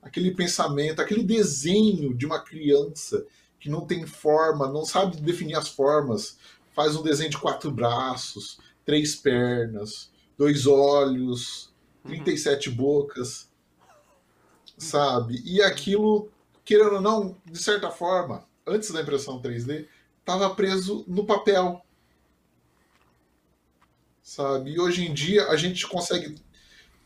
[0.00, 3.26] aquele pensamento, aquele desenho de uma criança
[3.58, 6.38] que não tem forma, não sabe definir as formas,
[6.72, 11.70] faz um desenho de quatro braços, três pernas, dois olhos,
[12.04, 12.76] 37 uhum.
[12.76, 13.50] bocas,
[14.78, 15.42] sabe?
[15.44, 16.30] E aquilo,
[16.64, 19.86] querendo ou não, de certa forma, antes da impressão 3D,
[20.20, 21.82] estava preso no papel.
[24.22, 24.72] Sabe?
[24.72, 26.36] E hoje em dia a gente consegue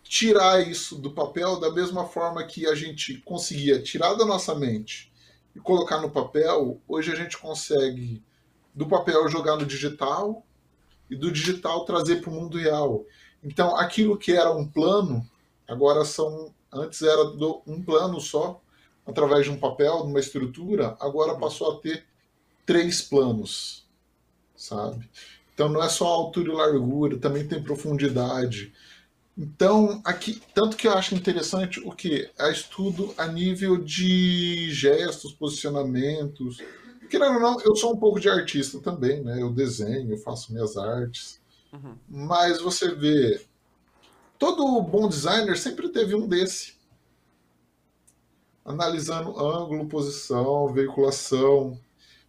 [0.02, 5.10] tirar isso do papel da mesma forma que a gente conseguia tirar da nossa mente
[5.56, 8.22] e colocar no papel, hoje a gente consegue
[8.74, 10.44] do papel jogar no digital
[11.08, 13.06] e do digital trazer para o mundo real.
[13.42, 15.26] Então, aquilo que era um plano,
[15.66, 18.60] agora são antes era do, um plano só,
[19.06, 22.04] através de um papel, de uma estrutura, agora passou a ter
[22.64, 23.86] três planos,
[24.56, 25.08] sabe?
[25.52, 28.72] Então não é só altura e largura, também tem profundidade.
[29.36, 32.30] Então, aqui, tanto que eu acho interessante o que?
[32.38, 36.58] É estudo a nível de gestos, posicionamentos.
[37.10, 39.42] Querendo ou não, eu sou um pouco de artista também, né?
[39.42, 41.40] Eu desenho, eu faço minhas artes.
[41.72, 41.96] Uhum.
[42.08, 43.44] Mas você vê,
[44.38, 46.73] todo bom designer sempre teve um desse
[48.64, 51.78] analisando ângulo, posição, veiculação.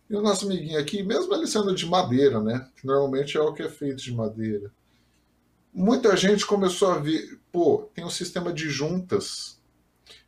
[0.10, 2.70] E o nosso amiguinho aqui, mesmo ele sendo de madeira, né?
[2.76, 4.72] Que normalmente é o que é feito de madeira.
[5.74, 9.60] Muita gente começou a ver, pô, tem um sistema de juntas.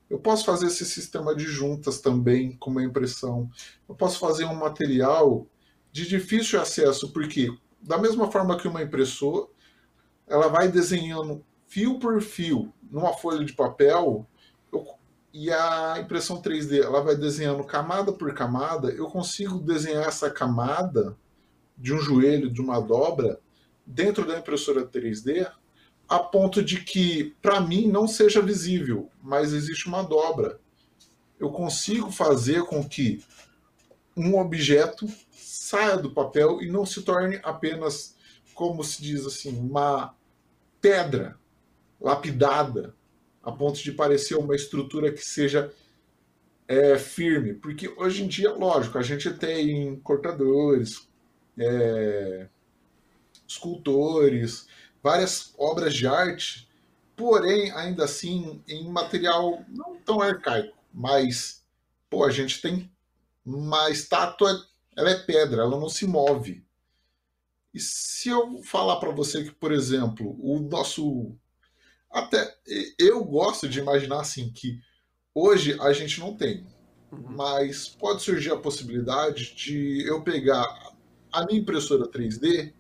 [0.10, 3.50] Eu posso fazer esse sistema de juntas também com uma impressão.
[3.88, 5.46] Eu posso fazer um material
[5.92, 7.50] de difícil acesso, porque
[7.82, 9.48] da mesma forma que uma impressora,
[10.28, 14.26] ela vai desenhando fio por fio numa folha de papel,
[15.40, 21.16] e a impressão 3D ela vai desenhando camada por camada, eu consigo desenhar essa camada
[21.78, 23.40] de um joelho, de uma dobra,
[23.86, 25.48] dentro da impressora 3D,
[26.10, 30.60] a ponto de que, para mim, não seja visível, mas existe uma dobra.
[31.40, 33.24] Eu consigo fazer com que
[34.16, 38.16] um objeto saia do papel e não se torne apenas,
[38.56, 40.16] como se diz assim, uma
[40.82, 41.38] pedra
[42.02, 42.97] lapidada
[43.48, 45.74] a ponto de parecer uma estrutura que seja
[46.68, 47.54] é, firme.
[47.54, 51.08] Porque hoje em dia, lógico, a gente tem cortadores,
[51.58, 52.50] é,
[53.48, 54.68] escultores,
[55.02, 56.68] várias obras de arte,
[57.16, 61.64] porém, ainda assim, em material não tão arcaico, mas
[62.10, 62.92] pô, a gente tem
[63.46, 64.62] uma estátua,
[64.94, 66.66] ela é pedra, ela não se move.
[67.74, 71.34] E se eu falar para você que, por exemplo, o nosso
[72.10, 72.56] até
[72.98, 74.80] eu gosto de imaginar assim que
[75.34, 76.66] hoje a gente não tem,
[77.12, 77.36] uhum.
[77.36, 80.94] mas pode surgir a possibilidade de eu pegar
[81.32, 82.74] a minha impressora 3D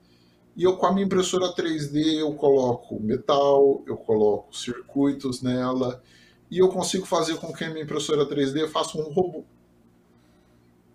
[0.55, 6.01] e eu com a minha impressora 3D eu coloco metal, eu coloco circuitos nela
[6.49, 9.43] e eu consigo fazer com que a minha impressora 3D faça um robô.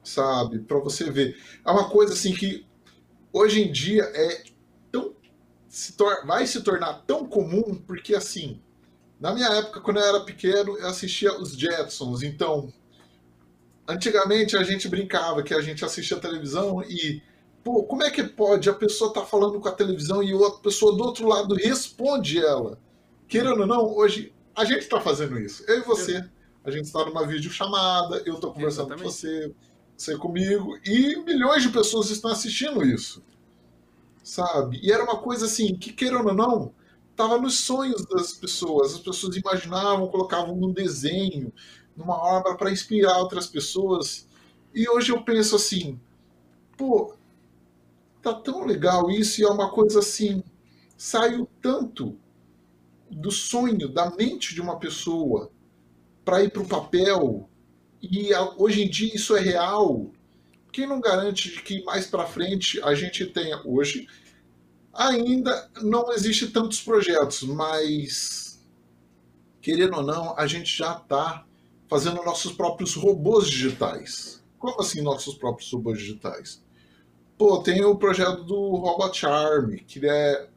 [0.02, 0.58] Sabe?
[0.58, 1.36] Para você ver.
[1.64, 2.66] É uma coisa assim que
[3.32, 4.42] hoje em dia é
[5.72, 5.94] se
[6.26, 8.60] vai se tornar tão comum porque, assim,
[9.18, 12.22] na minha época, quando eu era pequeno, eu assistia os Jetsons.
[12.22, 12.70] Então,
[13.88, 17.22] antigamente a gente brincava que a gente assistia televisão e,
[17.64, 20.94] pô, como é que pode a pessoa tá falando com a televisão e outra pessoa
[20.94, 22.78] do outro lado responde ela?
[23.26, 25.64] querendo ou não, hoje a gente está fazendo isso.
[25.66, 26.22] Eu e você.
[26.62, 29.04] A gente está numa videochamada, eu estou conversando Exatamente.
[29.04, 29.54] com você,
[29.96, 33.22] você comigo, e milhões de pessoas estão assistindo isso.
[34.22, 34.80] Sabe?
[34.82, 36.72] E era uma coisa assim, que querendo ou não,
[37.10, 38.94] estava nos sonhos das pessoas.
[38.94, 41.52] As pessoas imaginavam, colocavam num desenho,
[41.96, 44.26] numa obra para inspirar outras pessoas.
[44.74, 46.00] E hoje eu penso assim,
[46.76, 47.14] pô,
[48.22, 50.42] tá tão legal isso e é uma coisa assim,
[50.96, 52.16] saiu tanto
[53.10, 55.50] do sonho, da mente de uma pessoa
[56.24, 57.48] para ir para o papel
[58.00, 60.10] e hoje em dia isso é real.
[60.72, 64.08] Quem não garante que mais para frente a gente tenha hoje
[64.92, 68.52] ainda não existe tantos projetos, mas
[69.60, 71.46] querendo ou não, a gente já está
[71.88, 74.42] fazendo nossos próprios robôs digitais.
[74.58, 76.62] Como assim nossos próprios robôs digitais?
[77.38, 80.48] Pô, tem o projeto do Robot Arm, que é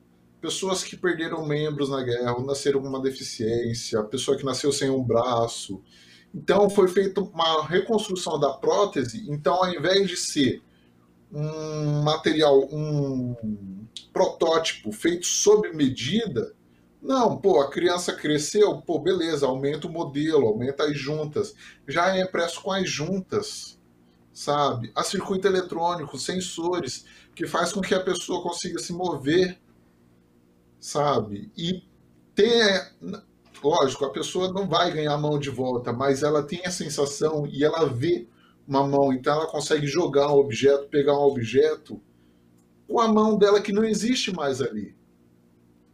[0.41, 4.89] pessoas que perderam membros na guerra, ou nasceram com uma deficiência, pessoa que nasceu sem
[4.89, 5.81] um braço.
[6.35, 9.25] Então foi feita uma reconstrução da prótese.
[9.29, 10.61] Então, ao invés de ser
[11.31, 16.53] um material, um protótipo feito sob medida,
[17.01, 21.55] não, pô, a criança cresceu, pô, beleza, aumenta o modelo, aumenta as juntas.
[21.87, 23.79] Já é impresso com as juntas,
[24.33, 24.91] sabe?
[24.93, 29.57] A circuito eletrônico, sensores, que faz com que a pessoa consiga se mover,
[30.79, 31.49] sabe?
[31.55, 31.83] E
[32.33, 32.93] ter.
[33.63, 37.47] Lógico, a pessoa não vai ganhar a mão de volta, mas ela tem a sensação
[37.47, 38.27] e ela vê
[38.67, 42.01] uma mão, então ela consegue jogar um objeto, pegar um objeto
[42.87, 44.95] com a mão dela que não existe mais ali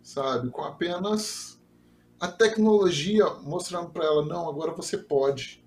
[0.04, 0.50] sabe?
[0.50, 1.62] Com apenas
[2.20, 5.64] a tecnologia mostrando para ela, não, agora você pode.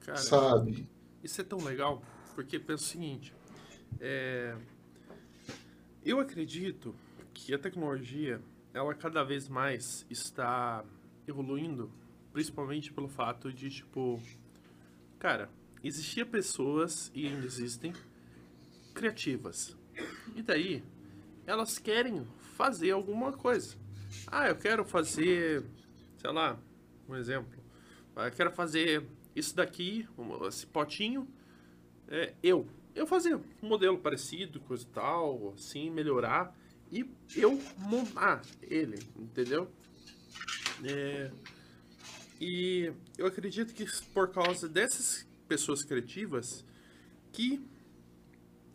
[0.00, 0.88] Cara, sabe?
[1.22, 2.02] Isso é tão legal,
[2.34, 3.32] porque penso o seguinte,
[4.00, 4.56] é...
[6.04, 6.94] eu acredito
[7.32, 8.40] que a tecnologia,
[8.74, 10.84] ela cada vez mais está
[11.26, 11.90] evoluindo,
[12.32, 14.20] principalmente pelo fato de, tipo,
[15.18, 15.50] cara,
[15.82, 17.92] existia pessoas, e ainda existem,
[18.94, 19.76] criativas.
[20.34, 20.82] E daí,
[21.46, 23.76] elas querem fazer alguma coisa.
[24.26, 25.64] Ah, eu quero fazer,
[26.18, 26.58] sei lá,
[27.08, 27.60] um exemplo.
[28.14, 29.04] Ah, eu quero fazer
[29.34, 30.08] isso daqui,
[30.48, 31.26] esse potinho.
[32.08, 32.66] É, eu.
[32.94, 36.54] Eu fazer um modelo parecido, coisa e tal, assim, melhorar.
[36.92, 39.72] E eu montar ele, entendeu?
[40.84, 41.30] É,
[42.38, 46.62] e eu acredito que por causa dessas pessoas criativas
[47.32, 47.66] que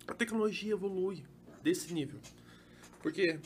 [0.07, 1.23] a tecnologia evolui
[1.61, 2.19] desse nível.
[3.03, 3.39] Porque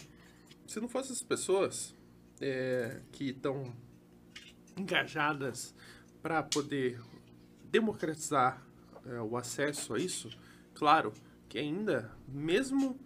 [0.66, 1.94] se não fosse as pessoas
[2.40, 3.76] é, que estão
[4.78, 5.76] engajadas
[6.22, 7.02] para poder
[7.66, 8.66] democratizar
[9.06, 10.30] é, o acesso a isso,
[10.74, 11.12] claro
[11.50, 12.98] que ainda, mesmo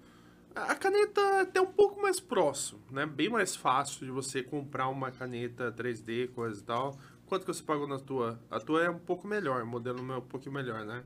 [0.55, 3.05] a caneta é até um pouco mais próximo, né?
[3.05, 6.97] Bem mais fácil de você comprar uma caneta 3D, coisa e tal.
[7.25, 8.39] Quanto que você pagou na tua?
[8.49, 11.03] A tua é um pouco melhor, o modelo é um pouquinho melhor, né?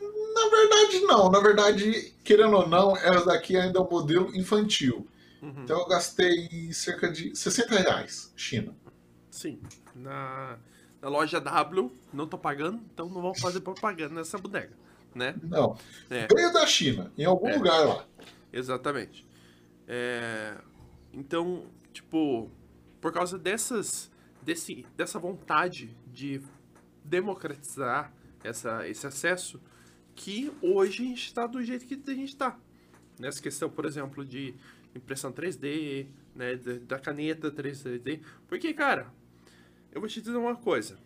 [0.00, 1.30] Na verdade, não.
[1.30, 5.06] Na verdade, querendo ou não, essa daqui ainda é um modelo infantil.
[5.42, 5.64] Uhum.
[5.64, 8.74] Então eu gastei cerca de 60 reais, China.
[9.30, 9.60] Sim.
[9.94, 10.58] Na,
[11.02, 14.72] na loja W, não tô pagando, então não vamos fazer propaganda nessa bodega,
[15.14, 15.34] né?
[15.42, 15.76] Não.
[16.08, 16.26] É.
[16.32, 17.56] Veio da China, em algum é.
[17.56, 18.04] lugar lá.
[18.52, 19.26] Exatamente.
[19.86, 20.56] É...
[21.12, 22.50] Então, tipo,
[23.00, 24.10] por causa dessas,
[24.42, 26.40] desse, dessa vontade de
[27.04, 28.12] democratizar
[28.44, 29.60] essa, esse acesso,
[30.14, 32.58] que hoje a gente está do jeito que a gente está.
[33.18, 34.54] Nessa questão, por exemplo, de
[34.94, 38.20] impressão 3D, né, da caneta 3D.
[38.46, 39.12] Porque, cara,
[39.92, 40.98] eu vou te dizer uma coisa.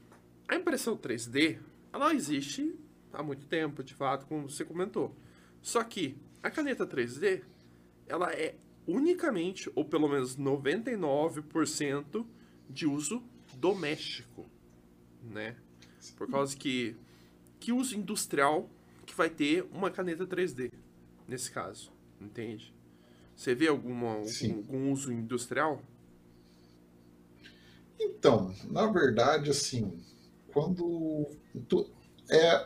[0.49, 1.59] A impressão 3D,
[1.93, 2.75] ela existe
[3.13, 5.15] há muito tempo, de fato, como você comentou.
[5.61, 7.43] Só que a caneta 3D,
[8.07, 12.27] ela é unicamente, ou pelo menos 99%
[12.69, 13.23] de uso
[13.55, 14.47] doméstico,
[15.23, 15.57] né?
[16.17, 16.97] Por causa que
[17.61, 18.69] que uso industrial
[19.07, 20.73] que vai ter uma caneta 3D
[21.29, 22.75] nesse caso, entende?
[23.37, 25.81] Você vê alguma, algum, algum uso industrial?
[28.01, 29.97] Então, na verdade, assim,
[30.53, 31.31] quando
[31.69, 31.89] tu,
[32.29, 32.65] é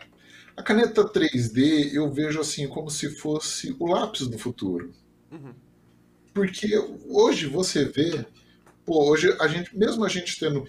[0.56, 4.92] a caneta 3D eu vejo assim como se fosse o lápis do futuro.
[5.30, 5.54] Uhum.
[6.32, 6.76] Porque
[7.08, 8.24] hoje você vê,
[8.84, 10.66] pô, hoje a gente, mesmo a gente tendo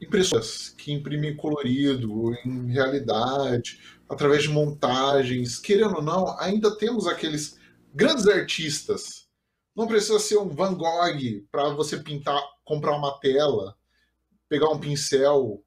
[0.00, 3.78] impressoras que imprimem colorido, em realidade,
[4.08, 7.58] através de montagens, querendo ou não, ainda temos aqueles
[7.94, 9.28] grandes artistas
[9.74, 13.76] não precisa ser um Van Gogh para você pintar, comprar uma tela,
[14.48, 15.62] pegar um pincel,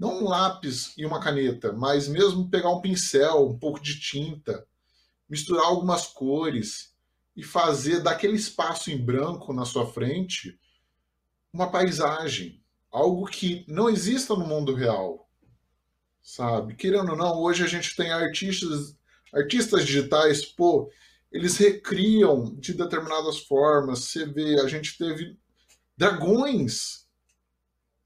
[0.00, 4.66] não um lápis e uma caneta, mas mesmo pegar um pincel, um pouco de tinta,
[5.28, 6.94] misturar algumas cores
[7.36, 10.58] e fazer daquele espaço em branco na sua frente
[11.52, 15.28] uma paisagem, algo que não exista no mundo real,
[16.22, 16.74] sabe?
[16.76, 18.96] Querendo ou não, hoje a gente tem artistas,
[19.34, 20.90] artistas digitais, pô,
[21.30, 24.04] eles recriam de determinadas formas.
[24.04, 25.38] Você vê, a gente teve
[25.94, 26.99] dragões,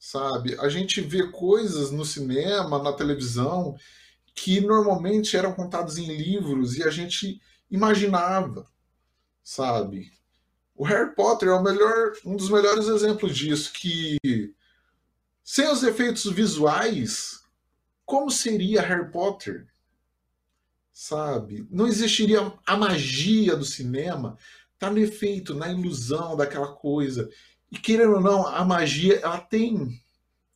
[0.05, 0.55] sabe?
[0.61, 3.75] A gente vê coisas no cinema, na televisão,
[4.35, 7.41] que normalmente eram contados em livros e a gente
[7.71, 8.67] imaginava,
[9.43, 10.13] sabe?
[10.75, 14.19] O Harry Potter é melhor, um dos melhores exemplos disso, que
[15.43, 17.43] sem os efeitos visuais,
[18.05, 19.67] como seria Harry Potter?
[20.93, 21.67] Sabe?
[21.71, 24.37] Não existiria a magia do cinema,
[24.79, 27.31] tá no efeito, na ilusão daquela coisa.
[27.75, 30.01] E querendo ou não, a magia ela tem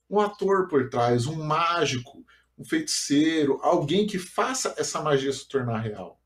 [0.09, 2.25] um ator por trás, um mágico,
[2.57, 6.21] um feiticeiro, alguém que faça essa magia se tornar real.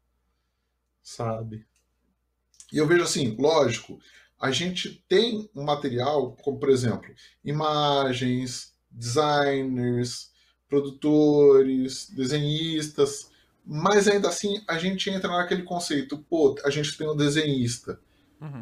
[1.02, 1.66] Sabe?
[2.70, 3.98] E eu vejo assim, lógico,
[4.38, 7.10] a gente tem um material, como por exemplo,
[7.42, 10.30] imagens, designers,
[10.68, 13.30] produtores, desenhistas,
[13.64, 17.98] mas ainda assim a gente entra naquele conceito, pô, a gente tem um desenhista.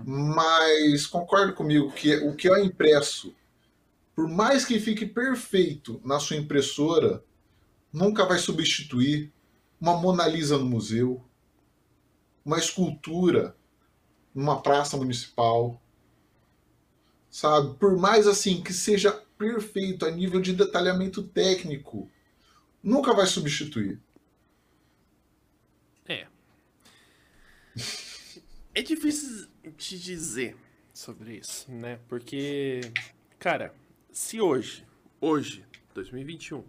[0.07, 3.35] Mas concordo comigo que o que é impresso,
[4.14, 7.24] por mais que fique perfeito na sua impressora,
[7.91, 9.33] nunca vai substituir
[9.81, 11.24] uma Mona Lisa no museu,
[12.45, 13.57] uma escultura
[14.35, 15.81] numa praça municipal,
[17.31, 17.74] sabe?
[17.78, 22.11] Por mais assim que seja perfeito a nível de detalhamento técnico,
[22.83, 23.99] nunca vai substituir.
[26.07, 26.26] É.
[28.74, 30.56] É difícil te dizer
[30.92, 31.98] sobre isso, né?
[32.08, 32.80] Porque,
[33.38, 33.74] cara,
[34.11, 34.84] se hoje,
[35.20, 36.64] hoje, 2021,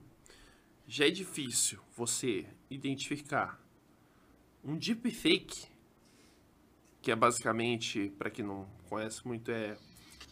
[0.87, 3.61] já é difícil você identificar
[4.63, 5.67] um deepfake,
[7.01, 9.77] que é basicamente, para quem não conhece muito, é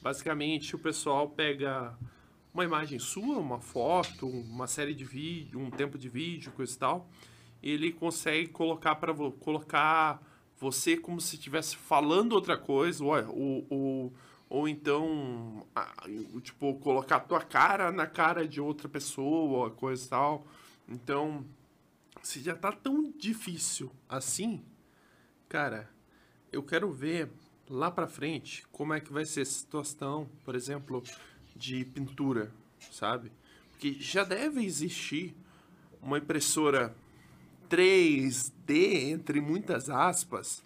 [0.01, 1.97] basicamente o pessoal pega
[2.53, 6.78] uma imagem sua, uma foto, uma série de vídeo, um tempo de vídeo, coisa e
[6.78, 7.10] tal,
[7.62, 10.22] e ele consegue colocar para colocar
[10.60, 14.14] você como se estivesse falando outra coisa, ou, ou, ou,
[14.49, 15.66] ou então,
[16.41, 20.47] tipo, colocar a tua cara na cara de outra pessoa, coisa e tal.
[20.88, 21.45] Então,
[22.22, 24.62] se já tá tão difícil assim,
[25.47, 25.89] cara,
[26.51, 27.30] eu quero ver
[27.70, 31.03] lá pra frente como é que vai ser a situação, por exemplo,
[31.55, 32.51] de pintura,
[32.91, 33.32] sabe?
[33.72, 35.36] Porque já deve existir
[36.01, 36.93] uma impressora
[37.70, 40.64] 3D, entre muitas aspas,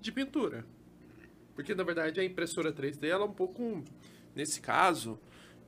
[0.00, 0.66] de pintura.
[1.54, 3.82] Porque na verdade a impressora 3D ela é um pouco,
[4.34, 5.18] nesse caso,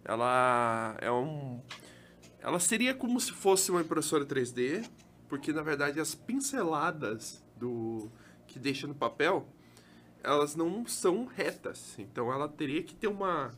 [0.05, 1.61] ela é um,
[2.41, 4.85] ela seria como se fosse uma impressora 3D,
[5.28, 8.11] porque na verdade as pinceladas do
[8.47, 9.47] que deixa no papel,
[10.22, 11.97] elas não são retas.
[11.99, 13.51] Então ela teria que ter uma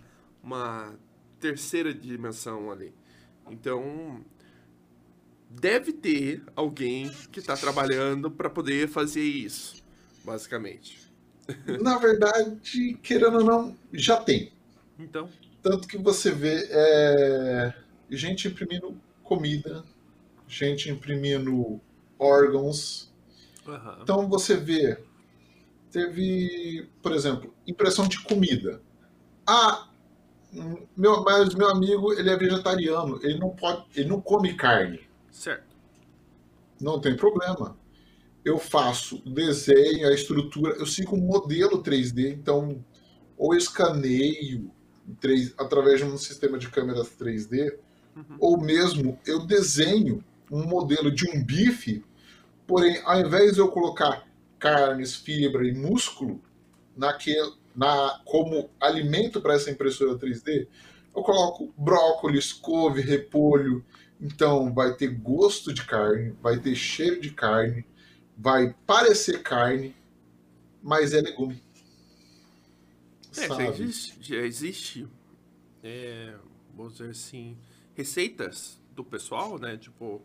[0.42, 0.94] uma
[1.40, 2.94] terceira dimensão ali.
[3.50, 4.24] Então
[5.60, 9.82] deve ter alguém que está trabalhando para poder fazer isso,
[10.24, 11.04] basicamente.
[11.80, 14.52] Na verdade, querendo ou não, já tem.
[14.98, 15.28] Então.
[15.62, 17.74] Tanto que você vê é,
[18.10, 19.84] gente imprimindo comida,
[20.46, 21.80] gente imprimindo
[22.18, 23.12] órgãos.
[23.66, 24.02] Uhum.
[24.02, 24.98] Então você vê,
[25.90, 28.82] teve, por exemplo, impressão de comida.
[29.46, 29.88] Ah,
[30.96, 35.00] meu, mas meu amigo ele é vegetariano, ele não pode, ele não come carne.
[35.34, 35.76] Certo.
[36.80, 37.76] Não tem problema.
[38.44, 42.84] Eu faço o desenho, a estrutura, eu sigo um modelo 3D, então
[43.36, 44.70] ou escaneio
[45.20, 47.76] 3, através de um sistema de câmeras 3D,
[48.14, 48.36] uhum.
[48.38, 52.04] ou mesmo eu desenho um modelo de um bife,
[52.64, 54.28] porém, ao invés de eu colocar
[54.58, 56.40] carnes, fibra e músculo
[56.96, 60.68] naquele, na, como alimento para essa impressora 3D,
[61.14, 63.84] eu coloco brócolis, couve, repolho.
[64.24, 67.84] Então vai ter gosto de carne, vai ter cheiro de carne,
[68.36, 69.94] vai parecer carne,
[70.82, 71.62] mas é legume.
[73.36, 75.08] É, já existe, já existe
[75.82, 76.34] é,
[76.74, 77.58] vamos dizer assim,
[77.94, 79.76] receitas do pessoal, né?
[79.76, 80.22] Tipo,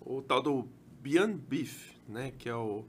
[0.00, 0.68] o tal do
[1.00, 2.32] Beyond Beef, né?
[2.36, 2.84] Que é o,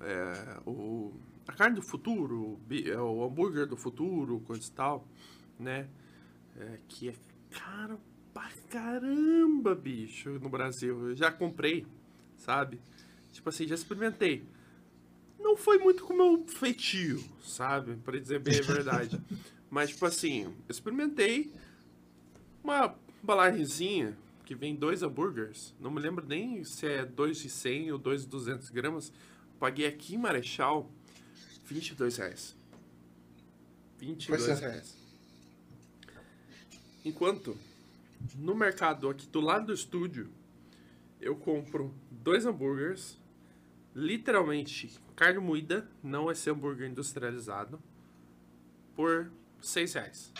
[0.00, 1.12] é, o
[1.46, 5.06] a carne do futuro, é o hambúrguer do futuro, coisa e tal,
[5.58, 5.88] né?
[6.56, 7.14] É, que é
[7.50, 8.00] caro
[8.32, 11.10] pra caramba, bicho, no Brasil.
[11.10, 11.86] Eu já comprei,
[12.36, 12.80] sabe?
[13.32, 14.44] Tipo assim, já experimentei.
[15.38, 17.96] Não foi muito com o meu feitio, sabe?
[17.96, 19.20] Pra dizer bem a verdade.
[19.70, 21.52] Mas, tipo assim, experimentei
[22.62, 25.74] uma balagenzinha que vem dois hambúrgueres.
[25.80, 29.12] Não me lembro nem se é dois de 100 ou dois de 200 gramas.
[29.58, 30.90] Paguei aqui em Marechal
[31.64, 32.56] 22 reais.
[33.98, 34.54] 22 é.
[34.54, 34.96] reais.
[37.04, 37.56] Enquanto
[38.36, 40.30] no mercado aqui do lado do estúdio,
[41.20, 43.18] eu compro dois hambúrgueres,
[43.94, 47.80] literalmente carne moída, não esse hambúrguer industrializado,
[48.94, 50.32] por seis reais.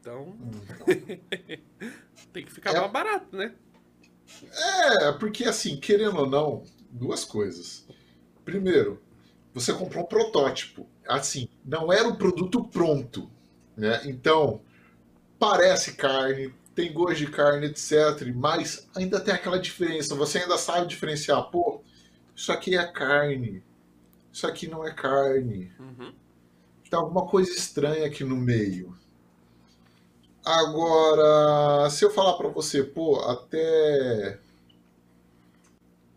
[0.00, 0.36] Então,
[2.32, 2.80] tem que ficar É.
[2.80, 3.54] mais barato, né?
[4.52, 7.86] É, porque assim, querendo ou não, duas coisas.
[8.44, 9.00] Primeiro,
[9.52, 10.86] você comprou um protótipo.
[11.06, 13.30] Assim, não era um produto pronto.
[13.76, 14.00] Né?
[14.06, 14.60] Então,
[15.38, 17.92] parece carne, tem gosto de carne, etc.
[18.34, 20.14] Mas ainda tem aquela diferença.
[20.14, 21.42] Você ainda sabe diferenciar.
[21.50, 21.80] Pô,
[22.34, 23.62] isso aqui é carne.
[24.32, 25.72] Isso aqui não é carne.
[25.78, 26.12] Uhum.
[26.90, 28.96] Tem alguma coisa estranha aqui no meio.
[30.44, 34.38] Agora, se eu falar pra você, pô, até.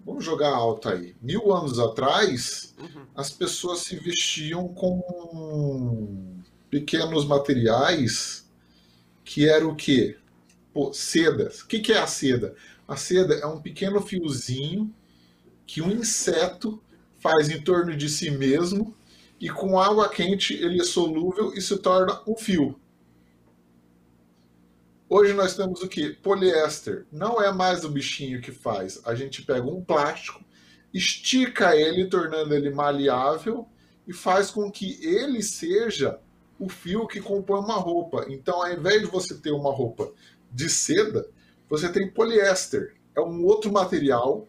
[0.05, 1.15] Vamos jogar alto aí.
[1.21, 3.05] Mil anos atrás, Uhum.
[3.15, 6.37] as pessoas se vestiam com
[6.69, 8.46] pequenos materiais
[9.27, 10.17] que era o quê?
[10.73, 11.59] Pô, sedas.
[11.59, 12.55] O que, que é a seda?
[12.87, 14.95] A seda é um pequeno fiozinho
[15.65, 16.81] que um inseto
[17.19, 18.95] faz em torno de si mesmo
[19.37, 22.79] e com água quente ele é solúvel e se torna um fio.
[25.09, 26.13] Hoje nós temos o que?
[26.13, 27.05] Poliéster.
[27.11, 29.01] Não é mais o bichinho que faz.
[29.05, 30.41] A gente pega um plástico,
[30.93, 33.67] estica ele, tornando ele maleável
[34.07, 36.17] e faz com que ele seja
[36.59, 38.25] o fio que compõe uma roupa.
[38.29, 40.11] Então, ao invés de você ter uma roupa
[40.51, 41.27] de seda,
[41.69, 42.95] você tem poliéster.
[43.15, 44.47] É um outro material,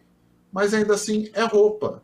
[0.51, 2.03] mas ainda assim é roupa.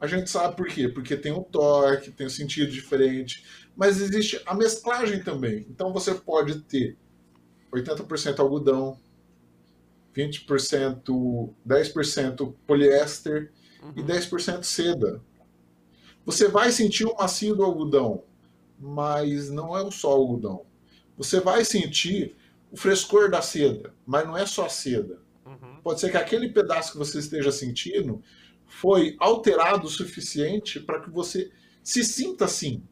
[0.00, 0.88] A gente sabe por quê?
[0.88, 3.44] Porque tem um torque, tem um sentido diferente,
[3.76, 5.66] mas existe a mesclagem também.
[5.68, 6.96] Então você pode ter
[7.72, 8.98] 80% algodão,
[10.14, 13.52] 20%, 10% poliéster
[13.94, 14.06] e Uhum.
[14.06, 15.22] 10% seda.
[16.24, 18.24] Você vai sentir o macio do algodão,
[18.78, 20.64] mas não é só algodão.
[21.16, 22.36] Você vai sentir
[22.70, 25.20] o frescor da seda, mas não é só seda.
[25.44, 25.80] Uhum.
[25.82, 28.22] Pode ser que aquele pedaço que você esteja sentindo
[28.66, 31.50] foi alterado o suficiente para que você
[31.82, 32.82] se sinta assim,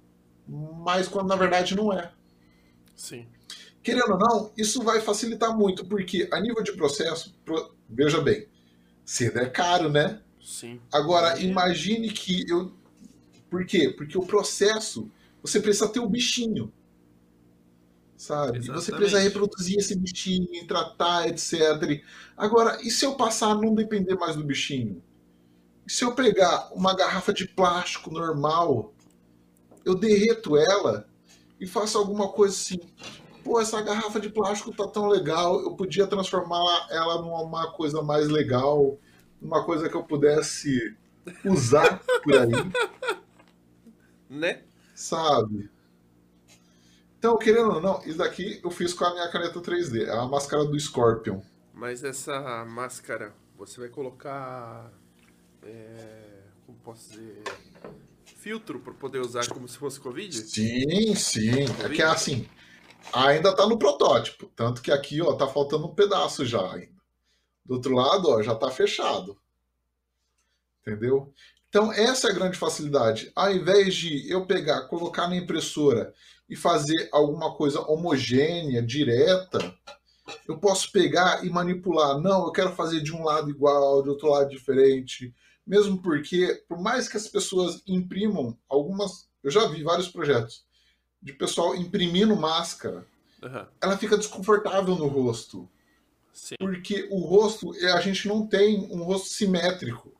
[0.48, 2.12] mas quando na verdade não é.
[2.94, 3.26] Sim.
[3.82, 8.48] Querendo ou não, isso vai facilitar muito, porque a nível de processo, pro- veja bem,
[9.04, 10.20] seda é caro, né?
[10.42, 10.80] Sim.
[10.92, 12.72] Agora, imagine que eu.
[13.50, 13.90] Por quê?
[13.90, 15.10] Porque o processo,
[15.46, 16.72] você precisa ter o bichinho.
[18.16, 18.60] Sabe?
[18.66, 22.02] Você precisa reproduzir esse bichinho, tratar, etc.
[22.36, 25.02] Agora, e se eu passar a não depender mais do bichinho?
[25.86, 28.94] E se eu pegar uma garrafa de plástico normal,
[29.84, 31.06] eu derreto ela
[31.60, 32.80] e faço alguma coisa assim.
[33.44, 38.28] Pô, essa garrafa de plástico tá tão legal, eu podia transformar ela numa coisa mais
[38.28, 38.98] legal,
[39.40, 40.96] numa coisa que eu pudesse
[41.44, 42.50] usar por aí,
[44.28, 44.64] Né?
[44.96, 45.70] Sabe?
[47.18, 50.26] Então, querendo ou não, isso daqui eu fiz com a minha caneta 3D, é a
[50.26, 51.40] máscara do Scorpion.
[51.72, 54.90] Mas essa máscara, você vai colocar.
[55.62, 57.42] É, como posso dizer?
[58.24, 60.34] Filtro para poder usar como se fosse Covid?
[60.34, 61.64] Sim, sim.
[61.84, 62.48] É que é assim,
[63.12, 64.46] ainda tá no protótipo.
[64.54, 66.96] Tanto que aqui, ó, tá faltando um pedaço já ainda.
[67.64, 69.36] Do outro lado, ó, já tá fechado.
[70.80, 71.34] Entendeu?
[71.68, 73.30] Então, essa é a grande facilidade.
[73.34, 76.14] Ao invés de eu pegar, colocar na impressora
[76.48, 79.74] e fazer alguma coisa homogênea, direta,
[80.48, 82.18] eu posso pegar e manipular.
[82.20, 85.34] Não, eu quero fazer de um lado igual, de outro lado diferente.
[85.66, 89.28] Mesmo porque, por mais que as pessoas imprimam algumas.
[89.42, 90.64] Eu já vi vários projetos
[91.22, 93.04] de pessoal imprimindo máscara,
[93.42, 93.68] Aham.
[93.80, 95.68] ela fica desconfortável no rosto.
[96.32, 96.54] Sim.
[96.58, 100.15] Porque o rosto, é, a gente não tem um rosto simétrico.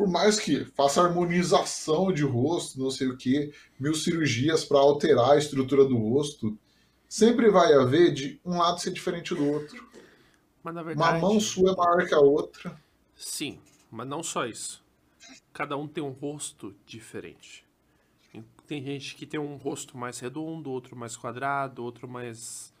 [0.00, 5.32] Por mais que faça harmonização de rosto, não sei o que, mil cirurgias para alterar
[5.32, 6.58] a estrutura do rosto,
[7.06, 9.86] sempre vai haver de um lado ser diferente do outro.
[10.62, 11.20] Mas na Uma verdade.
[11.20, 12.80] mão sua é maior que a outra.
[13.16, 14.82] Sim, mas não só isso.
[15.52, 17.64] Cada um tem um rosto diferente.
[18.66, 22.72] Tem gente que tem um rosto mais redondo, outro mais quadrado, outro mais,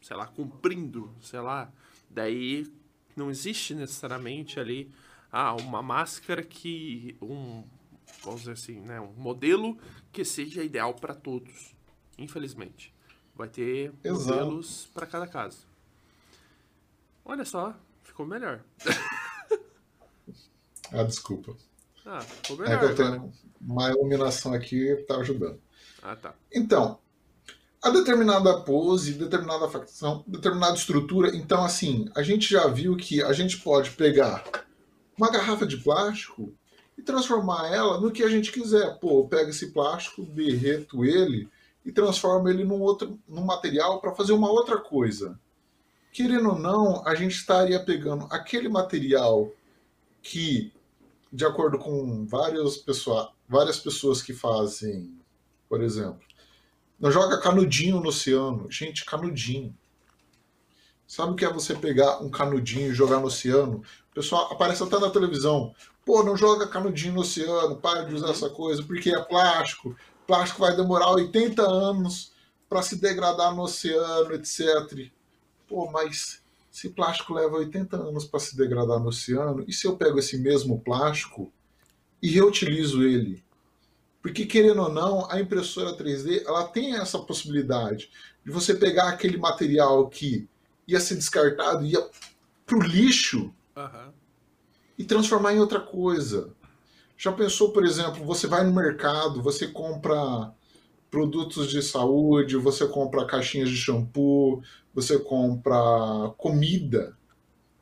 [0.00, 1.72] sei lá, comprido, sei lá.
[2.10, 2.66] Daí
[3.16, 4.90] não existe necessariamente ali
[5.32, 7.64] ah, uma máscara que um,
[8.22, 9.78] vamos dizer assim, né, um modelo
[10.12, 11.74] que seja ideal para todos.
[12.18, 12.94] Infelizmente,
[13.34, 14.28] vai ter Exato.
[14.44, 15.66] modelos para cada caso.
[17.24, 18.62] Olha só, ficou melhor.
[20.92, 21.56] Ah, desculpa.
[22.04, 22.78] Ah, ficou É melhor.
[22.94, 23.18] que eu agora.
[23.20, 25.58] tenho uma iluminação aqui que tá ajudando.
[26.02, 26.34] Ah, tá.
[26.52, 26.98] Então,
[27.82, 31.34] a determinada pose, determinada facção, determinada estrutura.
[31.34, 34.44] Então, assim, a gente já viu que a gente pode pegar
[35.16, 36.52] uma garrafa de plástico
[36.96, 38.98] e transformar ela no que a gente quiser.
[38.98, 41.48] Pô, eu pego esse plástico, derreto ele
[41.84, 45.38] e transforma ele num outro num material para fazer uma outra coisa.
[46.12, 49.50] Querendo ou não, a gente estaria pegando aquele material
[50.22, 50.72] que,
[51.32, 55.18] de acordo com várias pessoas, várias pessoas que fazem,
[55.68, 56.20] por exemplo,
[57.00, 58.70] não joga canudinho no oceano.
[58.70, 59.76] Gente, canudinho.
[61.04, 63.82] Sabe o que é você pegar um canudinho e jogar no oceano?
[64.12, 65.74] O pessoal aparece até na televisão.
[66.04, 69.96] Pô, não joga canudinho no oceano, para de usar essa coisa, porque é plástico.
[70.26, 72.30] Plástico vai demorar 80 anos
[72.68, 75.10] para se degradar no oceano, etc.
[75.66, 79.96] Pô, mas se plástico leva 80 anos para se degradar no oceano, e se eu
[79.96, 81.50] pego esse mesmo plástico
[82.22, 83.42] e reutilizo ele?
[84.20, 88.10] Porque, querendo ou não, a impressora 3D ela tem essa possibilidade
[88.44, 90.46] de você pegar aquele material que
[90.86, 92.06] ia ser descartado, ia
[92.66, 94.12] para o lixo, uhum
[94.98, 96.54] e transformar em outra coisa.
[97.16, 100.52] Já pensou, por exemplo, você vai no mercado, você compra
[101.10, 104.62] produtos de saúde, você compra caixinhas de shampoo,
[104.94, 105.76] você compra
[106.38, 107.16] comida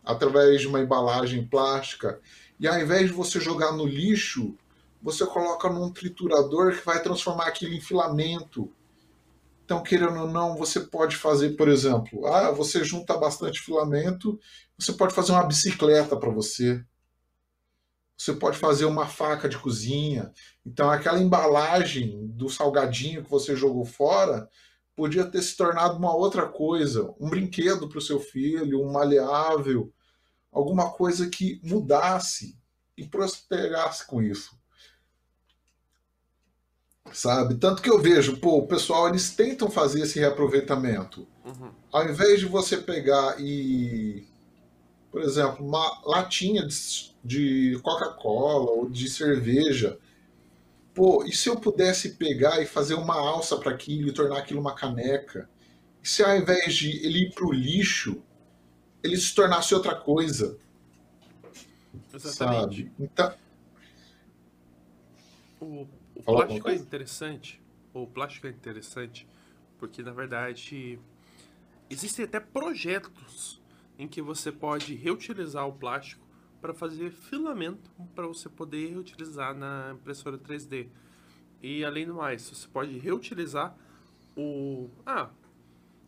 [0.05, 2.21] através de uma embalagem plástica,
[2.59, 4.57] e ao invés de você jogar no lixo,
[5.01, 8.71] você coloca num triturador que vai transformar aquilo em filamento.
[9.71, 14.37] Então, querendo ou não, você pode fazer, por exemplo, ah, você junta bastante filamento,
[14.77, 16.85] você pode fazer uma bicicleta para você
[18.19, 20.31] você pode fazer uma faca de cozinha.
[20.67, 24.47] Então, aquela embalagem do salgadinho que você jogou fora
[24.95, 29.91] podia ter se tornado uma outra coisa, um brinquedo para o seu filho, um maleável,
[30.53, 32.59] alguma coisa que mudasse
[32.95, 34.60] e prosperasse com isso.
[37.13, 37.57] Sabe?
[37.57, 41.27] Tanto que eu vejo, pô, o pessoal eles tentam fazer esse reaproveitamento.
[41.45, 41.71] Uhum.
[41.93, 44.27] Ao invés de você pegar e
[45.11, 49.99] por exemplo, uma latinha de, de Coca-Cola ou de cerveja.
[50.95, 54.61] Pô, e se eu pudesse pegar e fazer uma alça para aquilo e tornar aquilo
[54.61, 55.49] uma caneca?
[56.03, 58.23] E se ao invés de ele ir para o lixo,
[59.03, 60.57] ele se tornasse outra coisa?
[62.15, 62.85] Exatamente.
[62.85, 62.93] Sabe?
[62.99, 63.35] Então.
[65.61, 65.87] O,
[66.21, 67.63] o plástico é interessante.
[67.93, 69.27] O plástico é interessante
[69.79, 70.99] porque, na verdade,
[71.89, 73.61] existem até projetos
[73.99, 76.25] em que você pode reutilizar o plástico
[76.61, 80.89] para fazer filamento para você poder reutilizar na impressora 3D.
[81.63, 83.75] E além do mais, você pode reutilizar
[84.37, 84.89] o.
[85.05, 85.31] Ah,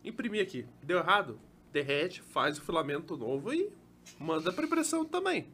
[0.03, 0.65] imprimir aqui.
[0.81, 1.39] Deu errado?
[1.71, 3.71] Derrete, faz o filamento novo e
[4.19, 5.47] manda para impressão também.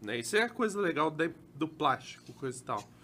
[0.00, 0.18] Né?
[0.18, 1.12] Isso é a coisa legal
[1.54, 2.97] do plástico, coisa e tal.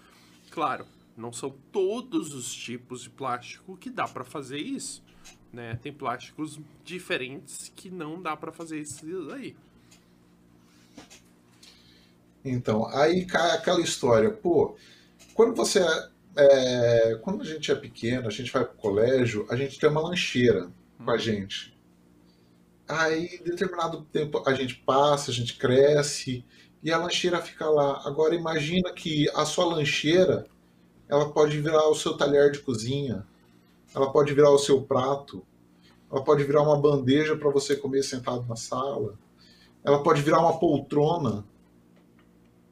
[0.55, 0.87] Claro,
[1.17, 5.03] não são todos os tipos de plástico que dá para fazer isso
[5.55, 5.79] né?
[5.81, 9.57] Tem plásticos diferentes que não dá para fazer isso aí.
[12.45, 14.77] Então, aí cai aquela história, pô,
[15.33, 15.81] quando você
[16.37, 20.03] é, quando a gente é pequeno, a gente vai pro colégio, a gente tem uma
[20.03, 21.19] lancheira com a uhum.
[21.19, 21.75] gente.
[22.87, 26.45] Aí, em determinado tempo, a gente passa, a gente cresce
[26.85, 28.03] e a lancheira fica lá.
[28.05, 30.47] Agora, imagina que a sua lancheira
[31.09, 33.26] ela pode virar o seu talher de cozinha,
[33.95, 35.45] ela pode virar o seu prato,
[36.12, 39.18] ela pode virar uma bandeja para você comer sentado na sala,
[39.82, 41.45] ela pode virar uma poltrona,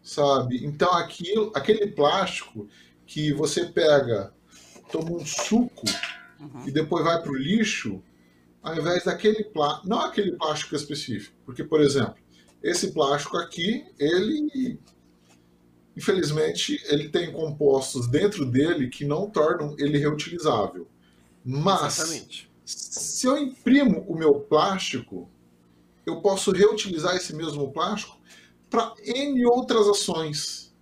[0.03, 0.65] sabe?
[0.65, 2.69] Então aquilo, aquele plástico
[3.07, 4.33] que você pega,
[4.91, 5.87] toma um suco
[6.39, 6.67] uhum.
[6.67, 8.03] e depois vai para o lixo,
[8.63, 12.22] ao invés daquele plástico, não aquele plástico específico, porque por exemplo,
[12.63, 14.79] esse plástico aqui, ele
[15.97, 20.87] infelizmente ele tem compostos dentro dele que não tornam ele reutilizável.
[21.45, 22.51] Mas, Exatamente.
[22.65, 25.29] se eu imprimo o meu plástico,
[26.07, 28.19] eu posso reutilizar esse mesmo plástico
[28.71, 30.73] para N outras ações.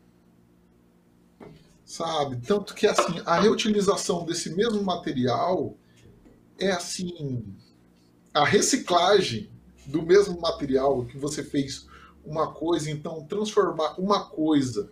[1.85, 2.37] Sabe?
[2.47, 5.74] Tanto que assim, a reutilização desse mesmo material
[6.59, 7.45] é assim,
[8.33, 9.50] a reciclagem
[9.91, 11.86] do mesmo material que você fez
[12.24, 14.91] uma coisa, então transformar uma coisa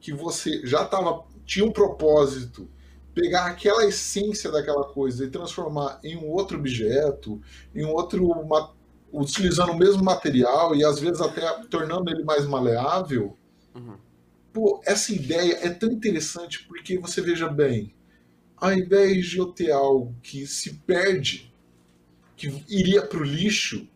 [0.00, 2.68] que você já tava, tinha um propósito
[3.14, 7.40] pegar aquela essência daquela coisa e transformar em um outro objeto,
[7.74, 8.28] em um outro
[9.12, 13.38] utilizando o mesmo material e às vezes até tornando ele mais maleável.
[13.74, 13.96] Uhum.
[14.52, 17.94] Pô, essa ideia é tão interessante porque você veja bem,
[18.56, 21.52] ao invés de eu ter algo que se perde,
[22.36, 23.88] que iria para o lixo,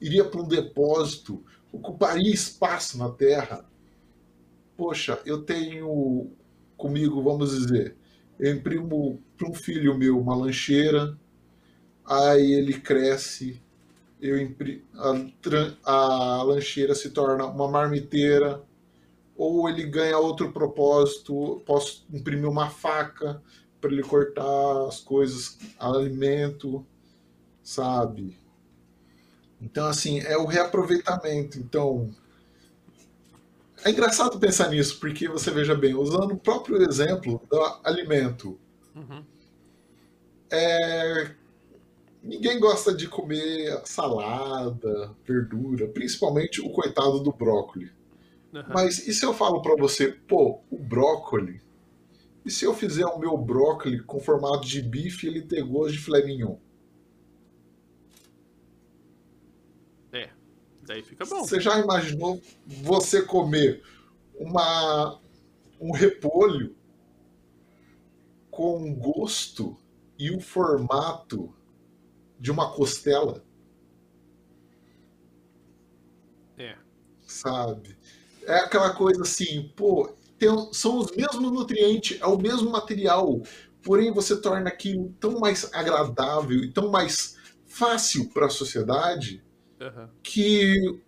[0.00, 1.42] iria para um depósito,
[1.72, 3.64] ocuparia espaço na Terra.
[4.76, 6.30] Poxa, eu tenho
[6.76, 7.96] comigo, vamos dizer,
[8.38, 11.18] eu imprimo para um filho meu uma lancheira,
[12.04, 13.62] aí ele cresce,
[14.20, 14.82] eu imprimo,
[15.84, 18.62] a, a lancheira se torna uma marmiteira,
[19.36, 23.42] ou ele ganha outro propósito, posso imprimir uma faca
[23.80, 26.86] para ele cortar as coisas, alimento,
[27.62, 28.38] sabe?
[29.60, 31.58] Então, assim, é o reaproveitamento.
[31.58, 32.10] Então,
[33.84, 38.58] é engraçado pensar nisso, porque você veja bem, usando o próprio exemplo do alimento.
[38.94, 39.24] Uhum.
[40.50, 41.34] É,
[42.22, 47.90] ninguém gosta de comer salada, verdura, principalmente o coitado do brócolis.
[48.52, 48.62] Uhum.
[48.68, 51.60] Mas e se eu falo para você, pô, o brócolis,
[52.44, 55.92] e se eu fizer o meu brócolis com formato de bife e ele ter gosto
[55.92, 56.56] de filé mignon?
[60.12, 60.30] É,
[60.84, 61.44] daí fica bom.
[61.44, 63.82] Você já imaginou você comer
[64.34, 65.20] uma,
[65.80, 66.76] um repolho
[68.50, 69.76] com gosto
[70.18, 71.54] e o formato
[72.38, 73.44] de uma costela?
[76.56, 76.76] É.
[77.26, 77.96] Sabe?
[78.46, 83.42] é aquela coisa assim, pô, tem, são os mesmos nutrientes, é o mesmo material,
[83.82, 89.43] porém você torna aquilo tão mais agradável e tão mais fácil para a sociedade
[89.80, 90.08] uhum.
[90.22, 91.00] que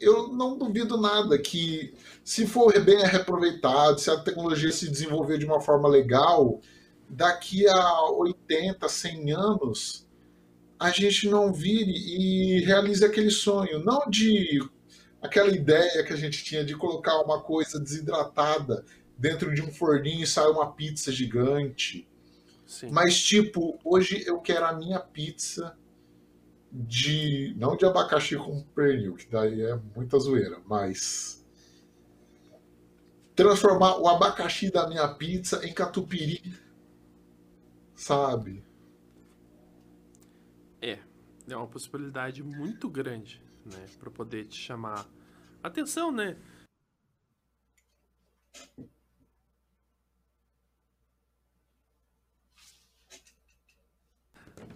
[0.00, 5.46] eu não duvido nada que se for bem reaproveitado, se a tecnologia se desenvolver de
[5.46, 6.60] uma forma legal,
[7.08, 10.06] daqui a 80, 100 anos,
[10.78, 14.58] a gente não vire e realize aquele sonho, não de
[15.20, 18.84] aquela ideia que a gente tinha de colocar uma coisa desidratada
[19.16, 22.08] dentro de um forninho e sair uma pizza gigante.
[22.66, 22.88] Sim.
[22.90, 25.76] Mas, tipo, hoje eu quero a minha pizza
[26.72, 27.54] de.
[27.58, 31.44] Não de abacaxi com pernil, que daí é muita zoeira, mas.
[33.34, 36.40] Transformar o abacaxi da minha pizza em catupiry.
[37.94, 38.64] Sabe?
[40.80, 40.98] É.
[41.48, 43.86] É uma possibilidade muito grande né?
[43.98, 45.06] Para poder te chamar
[45.62, 46.36] atenção, né?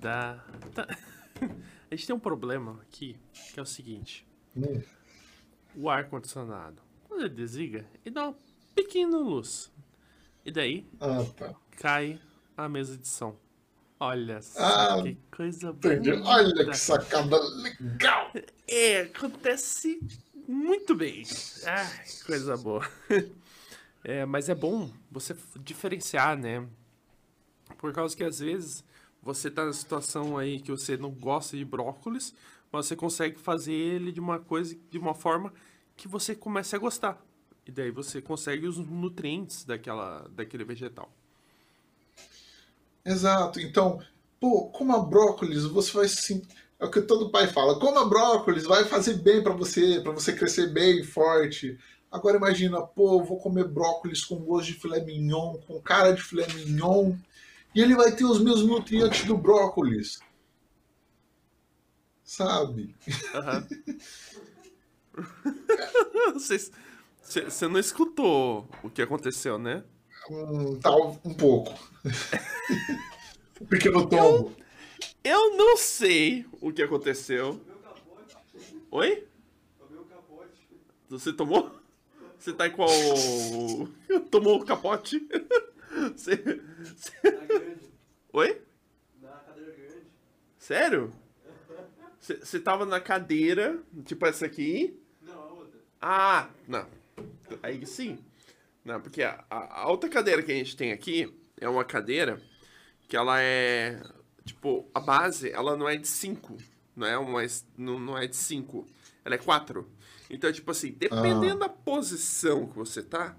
[0.01, 0.45] Da,
[0.75, 0.87] tá.
[1.97, 3.17] A gente tem um problema aqui,
[3.55, 4.29] que é o seguinte.
[4.55, 4.83] Hum.
[5.75, 8.37] O ar-condicionado, quando ele desliga, ele dá uma
[8.75, 9.73] pequena luz.
[10.45, 11.55] E daí, ah, tá.
[11.79, 12.21] cai
[12.55, 13.35] a mesa de som.
[13.99, 16.11] Olha só ah, que coisa entendi.
[16.11, 16.29] bonita.
[16.29, 18.31] Olha que sacada legal.
[18.69, 19.99] É, acontece
[20.47, 21.23] muito bem.
[21.65, 21.91] Ah,
[22.27, 22.87] coisa boa.
[24.09, 26.65] É, mas é bom você diferenciar, né?
[27.77, 28.85] Por causa que às vezes
[29.27, 32.33] você tá na situação aí que você não gosta de brócolis,
[32.71, 35.53] mas você consegue fazer ele de uma coisa, de uma forma
[35.97, 37.21] que você comece a gostar.
[37.67, 41.11] E daí você consegue os nutrientes daquela, daquele vegetal.
[43.05, 43.59] Exato.
[43.59, 44.01] Então,
[44.39, 46.43] pô, coma brócolis, você vai sim.
[46.79, 47.81] É o que todo pai fala.
[47.81, 51.77] Coma brócolis, vai fazer bem para você, para você crescer bem, forte.
[52.13, 56.47] Agora imagina, pô, vou comer brócolis com gosto de filé mignon, com cara de filé
[56.55, 57.17] mignon,
[57.77, 60.19] e ele vai ter os mesmos nutrientes do brócolis.
[62.25, 62.97] Sabe?
[66.35, 69.85] Você não escutou o que aconteceu, né?
[70.31, 71.75] Um, tá um pouco.
[73.61, 74.55] um pequeno tombo.
[75.23, 77.61] Eu, eu, não sei o que aconteceu.
[78.91, 79.29] Oi?
[81.11, 81.71] Você tomou?
[82.39, 82.89] Você tá em qual.
[84.31, 85.29] Tomou o capote?
[86.17, 86.37] Você.
[86.85, 87.79] você...
[88.33, 88.63] Oi?
[89.21, 90.07] Na cadeira grande.
[90.59, 91.13] Sério?
[92.21, 95.01] Você tava na cadeira, tipo essa aqui?
[95.23, 95.81] Não, a outra.
[96.01, 96.87] Ah, não.
[97.63, 98.19] Aí sim.
[98.85, 102.41] Não, porque a, a outra cadeira que a gente tem aqui é uma cadeira
[103.09, 104.01] que ela é.
[104.45, 106.57] Tipo, a base, ela não é de 5.
[106.95, 107.41] Não é, uma,
[107.77, 108.87] não, não é de 5.
[109.25, 109.89] Ela é 4.
[110.29, 111.67] Então, tipo assim, dependendo ah.
[111.67, 113.37] da posição que você tá,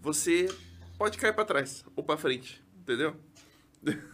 [0.00, 0.48] você
[0.98, 2.62] pode cair para trás ou para frente.
[2.80, 3.16] Entendeu?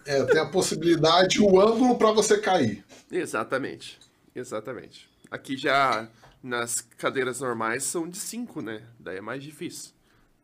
[0.04, 2.84] É, tem a possibilidade, o ângulo para você cair.
[3.10, 3.98] Exatamente.
[4.34, 5.08] Exatamente.
[5.30, 6.08] Aqui já
[6.42, 8.86] nas cadeiras normais são de 5, né?
[9.00, 9.94] Daí é mais difícil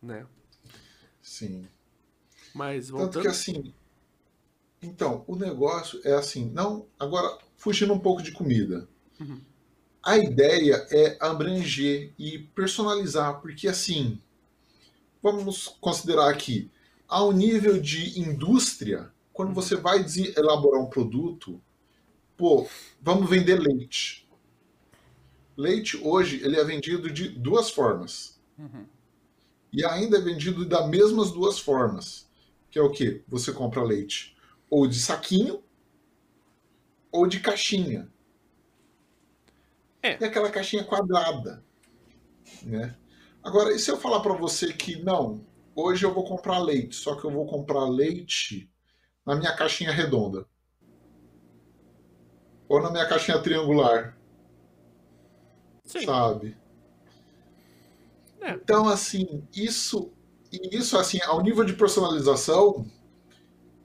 [0.03, 0.27] né?
[1.21, 1.67] Sim.
[2.55, 3.13] Mas voltando...
[3.13, 3.75] Tanto que assim,
[4.83, 8.89] então, o negócio é assim, não, agora fugindo um pouco de comida.
[9.21, 9.41] Uhum.
[10.03, 14.21] A ideia é abranger e personalizar, porque assim,
[15.23, 16.71] vamos considerar aqui,
[17.09, 20.05] ao nível de indústria, quando você vai
[20.37, 21.61] elaborar um produto,
[22.37, 22.67] pô,
[23.01, 24.29] vamos vender leite.
[25.57, 28.41] Leite hoje ele é vendido de duas formas.
[28.59, 28.87] Uhum
[29.73, 32.29] e ainda é vendido das mesmas duas formas.
[32.71, 33.23] Que é o que?
[33.29, 34.37] Você compra leite
[34.69, 35.63] ou de saquinho
[37.11, 38.09] ou de caixinha.
[40.03, 40.17] É.
[40.21, 41.65] E aquela caixinha quadrada.
[42.63, 42.95] Né?
[43.43, 47.15] Agora, e se eu falar para você que não, hoje eu vou comprar leite, só
[47.15, 48.71] que eu vou comprar leite
[49.25, 50.47] na minha caixinha redonda.
[52.69, 54.17] Ou na minha caixinha triangular.
[55.85, 56.05] Sim.
[56.05, 56.57] Sabe?
[58.41, 58.53] É.
[58.53, 60.13] Então, assim, isso,
[60.53, 62.87] isso, assim, ao nível de personalização,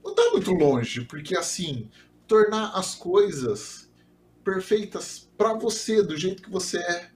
[0.04, 1.90] não está muito longe, porque, assim,
[2.28, 3.92] tornar as coisas
[4.44, 7.12] perfeitas para você, do jeito que você é.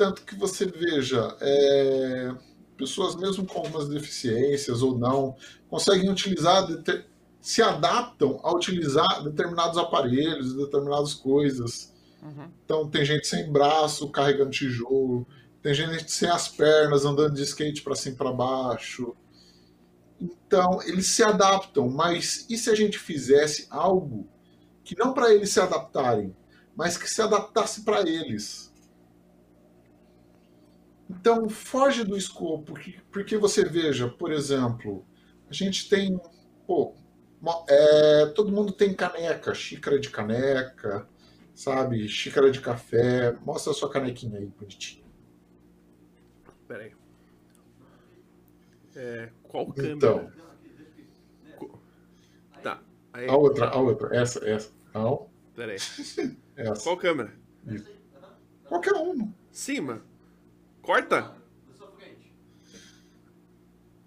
[0.00, 2.34] Tanto que você veja, é,
[2.74, 5.36] pessoas mesmo com algumas deficiências ou não,
[5.68, 6.66] conseguem utilizar,
[7.38, 11.92] se adaptam a utilizar determinados aparelhos, determinadas coisas.
[12.22, 12.50] Uhum.
[12.64, 15.26] Então tem gente sem braço carregando tijolo,
[15.62, 19.14] tem gente sem as pernas andando de skate para cima e para baixo.
[20.18, 24.26] Então eles se adaptam, mas e se a gente fizesse algo
[24.82, 26.34] que não para eles se adaptarem,
[26.74, 28.69] mas que se adaptasse para eles?
[31.10, 32.74] Então foge do escopo,
[33.10, 35.04] porque você veja, por exemplo,
[35.48, 36.20] a gente tem,
[36.64, 36.94] pô,
[37.68, 41.08] é, todo mundo tem caneca, xícara de caneca,
[41.52, 42.06] sabe?
[42.06, 43.32] Xícara de café.
[43.44, 45.04] Mostra a sua canequinha aí, bonitinho.
[46.68, 46.92] Pera aí.
[48.94, 49.94] É, qual câmera?
[49.94, 50.32] Então.
[52.62, 52.80] Tá.
[53.12, 54.16] Aí, a outra, a outra.
[54.16, 54.70] Essa, essa.
[54.94, 55.28] Não.
[55.56, 55.78] Pera aí.
[56.56, 56.82] Essa.
[56.84, 57.32] Qual câmera?
[57.66, 57.90] Isso.
[58.68, 59.34] Qualquer uma.
[59.50, 60.09] Cima.
[60.90, 61.36] Corta?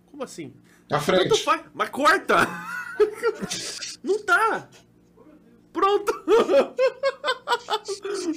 [0.07, 0.53] Como assim?
[0.89, 1.29] Na frente.
[1.29, 1.63] Tanto faz.
[1.73, 2.35] Mas corta!
[4.03, 4.69] Não tá!
[5.71, 6.11] Pronto!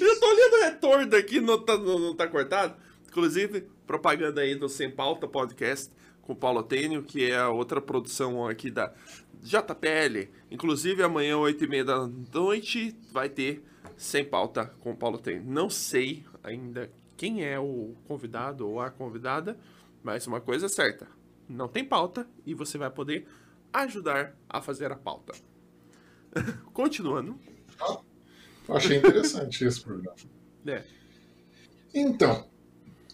[0.01, 2.77] Eu tô olhando o retorno aqui, não tá, não, não tá cortado.
[3.09, 5.93] Inclusive, propaganda aí do Sem Pauta Podcast
[6.23, 8.95] com o Paulo Tênio, que é a outra produção aqui da
[9.43, 10.31] JPL.
[10.53, 13.65] Inclusive, amanhã, 8h30 da noite, vai ter
[13.97, 15.43] Sem Pauta com o Paulo Tênio.
[15.45, 19.59] Não sei ainda quem é o convidado ou a convidada,
[20.03, 21.09] mas uma coisa é certa:
[21.49, 23.27] não tem pauta e você vai poder
[23.73, 25.35] ajudar a fazer a pauta.
[26.73, 27.39] Continuando.
[27.81, 28.01] Ah,
[28.71, 30.17] achei interessante esse programa.
[30.69, 30.83] É.
[31.95, 32.45] Então,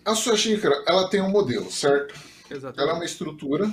[0.03, 2.19] a sua xícara, ela tem um modelo, certo?
[2.51, 2.81] Exatamente.
[2.81, 3.71] Ela é uma estrutura,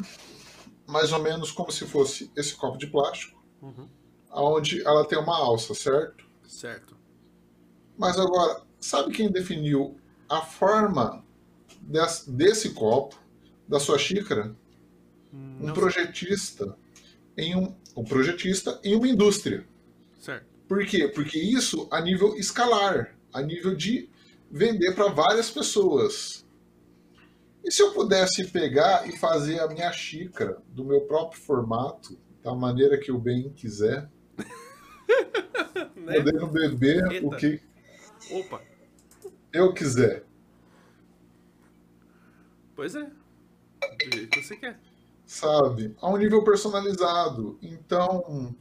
[0.86, 3.88] mais ou menos como se fosse esse copo de plástico, uhum.
[4.34, 6.26] onde ela tem uma alça, certo?
[6.46, 6.98] Certo.
[7.98, 9.99] Mas agora, sabe quem definiu
[10.30, 11.26] a forma
[11.82, 13.18] desse, desse copo,
[13.68, 14.56] da sua xícara?
[15.34, 16.76] um projetista
[17.38, 19.66] em um, um projetista em uma indústria.
[20.20, 20.46] Certo.
[20.68, 21.08] Por quê?
[21.08, 24.10] Porque isso a nível escalar, a nível de
[24.52, 26.46] vender para várias pessoas.
[27.64, 32.56] E se eu pudesse pegar e fazer a minha xícara do meu próprio formato, da
[32.56, 34.10] maneira que eu bem quiser,
[35.96, 36.22] né?
[36.22, 37.28] podendo beber Eita.
[37.28, 37.62] o que
[38.32, 38.62] Opa.
[39.54, 40.24] Eu quiser.
[42.76, 43.04] Pois é.
[43.04, 44.80] Do jeito que você quer
[45.30, 45.96] sabe?
[46.02, 47.60] A um nível personalizado.
[47.62, 48.56] Então,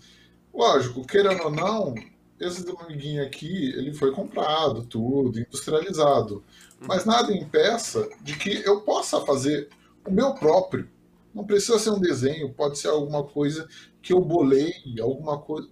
[0.52, 1.94] lógico, querendo ou não,
[2.38, 6.44] esse amiguinho aqui, ele foi comprado, tudo, industrializado.
[6.78, 9.70] Mas nada impeça de que eu possa fazer
[10.06, 10.88] o meu próprio.
[11.34, 13.66] Não precisa ser um desenho, pode ser alguma coisa
[14.02, 15.68] que eu bolei, alguma coisa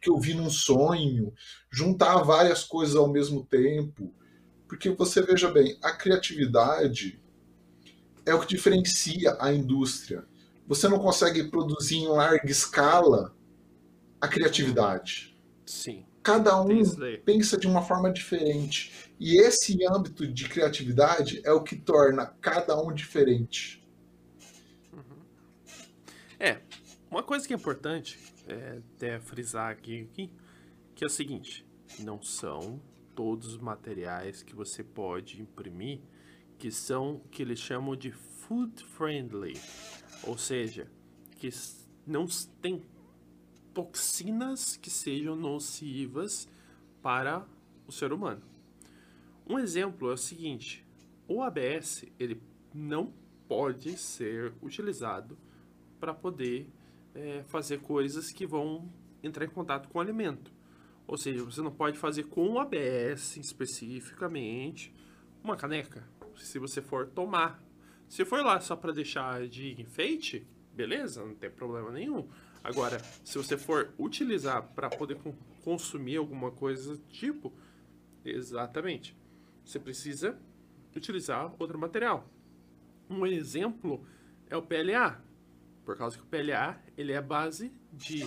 [0.00, 1.34] que eu vi num sonho,
[1.70, 4.10] juntar várias coisas ao mesmo tempo.
[4.74, 7.22] Porque você veja bem, a criatividade
[8.26, 10.24] é o que diferencia a indústria.
[10.66, 13.32] Você não consegue produzir em larga escala
[14.20, 15.38] a criatividade.
[15.64, 16.04] Sim.
[16.24, 16.66] Cada um
[17.24, 19.12] pensa de uma forma diferente.
[19.20, 23.80] E esse âmbito de criatividade é o que torna cada um diferente.
[24.92, 25.22] Uhum.
[26.40, 26.62] É,
[27.08, 28.18] uma coisa que é importante
[28.48, 30.32] é até frisar aqui, aqui,
[30.96, 31.64] que é o seguinte:
[32.00, 32.82] não são
[33.14, 36.00] todos os materiais que você pode imprimir
[36.58, 39.54] que são que eles chamam de food friendly,
[40.22, 40.90] ou seja,
[41.36, 41.48] que
[42.06, 42.26] não
[42.62, 42.82] tem
[43.72, 46.48] toxinas que sejam nocivas
[47.02, 47.46] para
[47.86, 48.42] o ser humano.
[49.46, 50.86] Um exemplo é o seguinte:
[51.28, 52.40] o ABS ele
[52.72, 53.12] não
[53.46, 55.36] pode ser utilizado
[56.00, 56.68] para poder
[57.14, 58.88] é, fazer coisas que vão
[59.22, 60.53] entrar em contato com o alimento.
[61.06, 64.94] Ou seja, você não pode fazer com ABS especificamente
[65.42, 67.62] uma caneca, se você for tomar.
[68.08, 72.28] Se for lá só para deixar de enfeite, beleza, não tem problema nenhum.
[72.62, 75.18] Agora, se você for utilizar para poder
[75.62, 77.52] consumir alguma coisa do tipo,
[78.24, 79.14] exatamente,
[79.64, 80.38] você precisa
[80.96, 82.26] utilizar outro material.
[83.10, 84.06] Um exemplo
[84.48, 85.20] é o PLA,
[85.84, 88.26] por causa que o PLA ele é a base de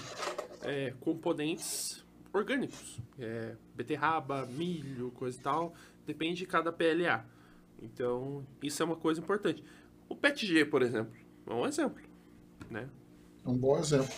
[0.62, 5.74] é, componentes orgânicos, é, beterraba, milho, coisa e tal,
[6.06, 7.26] depende de cada PLA.
[7.82, 9.64] Então, isso é uma coisa importante.
[10.10, 11.14] O PETG, por exemplo,
[11.46, 12.02] é um exemplo,
[12.70, 12.90] né?
[13.46, 14.10] É um bom exemplo.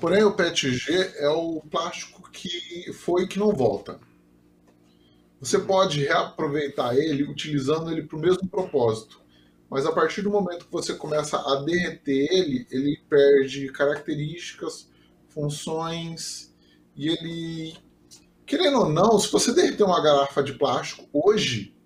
[0.00, 4.00] Porém, o PETG é o plástico que foi que não volta.
[5.40, 9.20] Você pode reaproveitar ele utilizando ele para o mesmo propósito.
[9.68, 14.88] Mas a partir do momento que você começa a derreter ele, ele perde características,
[15.28, 16.53] funções
[16.96, 17.76] e ele,
[18.46, 21.76] querendo ou não, se você derreter uma garrafa de plástico hoje,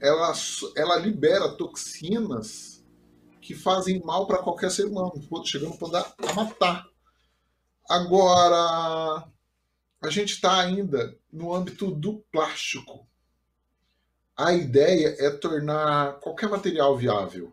[0.00, 0.32] ela,
[0.76, 2.84] ela libera toxinas
[3.40, 5.12] que fazem mal para qualquer ser humano,
[5.44, 6.86] chegando a matar.
[7.88, 9.28] Agora,
[10.02, 13.06] a gente está ainda no âmbito do plástico.
[14.36, 17.52] A ideia é tornar qualquer material viável.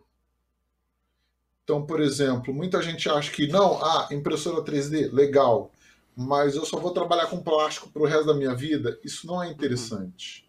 [1.63, 5.71] Então, por exemplo, muita gente acha que não, ah, impressora 3D, legal,
[6.21, 8.99] mas eu só vou trabalhar com plástico para o resto da minha vida.
[9.05, 10.45] Isso não é interessante.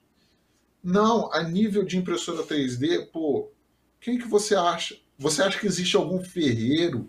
[0.83, 0.93] Uhum.
[0.93, 3.53] Não, a nível de impressora 3D, pô,
[4.01, 4.99] quem que você acha?
[5.17, 7.09] Você acha que existe algum ferreiro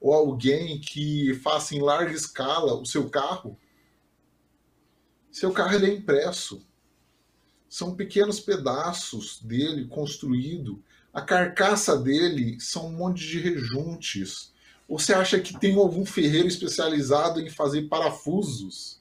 [0.00, 3.58] ou alguém que faça em larga escala o seu carro?
[5.30, 6.66] Seu carro ele é impresso.
[7.68, 10.82] São pequenos pedaços dele construído.
[11.12, 14.50] A carcaça dele são um monte de rejuntes.
[14.88, 19.00] Você acha que tem algum ferreiro especializado em fazer parafusos,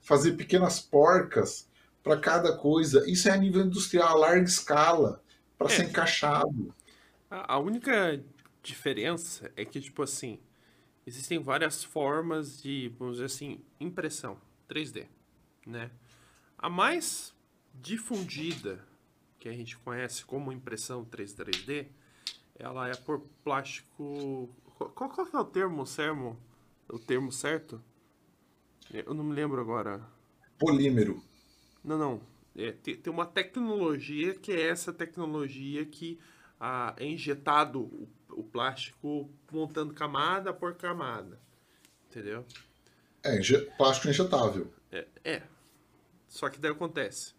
[0.00, 1.68] fazer pequenas porcas
[2.02, 3.08] para cada coisa?
[3.08, 5.22] Isso é a nível industrial, a larga escala,
[5.56, 5.76] para é.
[5.76, 6.74] ser encaixado.
[7.30, 8.20] A única
[8.62, 10.40] diferença é que, tipo assim,
[11.06, 14.36] existem várias formas de, vamos dizer assim, impressão
[14.68, 15.06] 3D
[15.66, 15.90] né?
[16.58, 17.34] A mais
[17.74, 18.84] difundida,
[19.38, 21.86] que a gente conhece como impressão 3D,
[22.58, 24.50] ela é por plástico...
[24.88, 26.38] Qual, qual é o termo, Sermo?
[26.88, 27.82] O termo certo?
[28.90, 30.00] Eu não me lembro agora.
[30.58, 31.22] Polímero.
[31.84, 32.20] Não, não.
[32.56, 36.18] É, tem, tem uma tecnologia que é essa tecnologia que
[36.58, 41.38] ah, é injetado o, o plástico montando camada por camada.
[42.08, 42.44] Entendeu?
[43.22, 43.38] É,
[43.76, 44.72] plástico injetável.
[44.90, 45.42] É, é,
[46.26, 47.34] Só que daí acontece.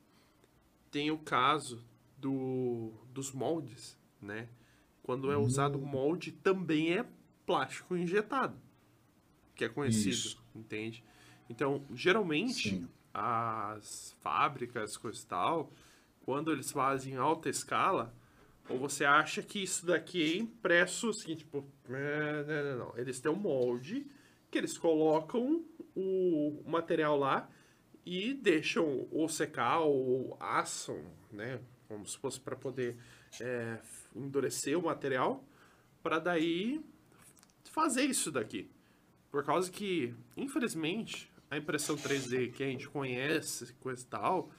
[0.91, 1.83] Tem o caso
[2.17, 4.47] do, dos moldes, né?
[5.01, 5.85] Quando é usado hum.
[5.85, 7.05] molde, também é
[7.45, 8.59] plástico injetado.
[9.55, 10.43] Que é conhecido, Isso.
[10.55, 11.03] entende?
[11.49, 12.89] Então, geralmente, Sim.
[13.13, 15.71] as fábricas, coisa e tal,
[16.23, 18.13] quando eles fazem alta escala,
[18.69, 22.97] ou você acha que isso daqui é impresso assim, tipo, não, não, não.
[22.97, 24.09] Eles têm um molde
[24.49, 25.65] que eles colocam
[25.95, 27.49] o material lá
[28.05, 31.59] e deixam ou secar ou assam, né?
[31.87, 32.97] Como se fosse para poder
[33.41, 33.77] é,
[34.15, 35.43] endurecer o material,
[36.01, 36.81] para daí
[37.69, 38.69] fazer isso daqui.
[39.29, 44.51] Por causa que, infelizmente, a impressão 3D que a gente conhece, coisa e tal,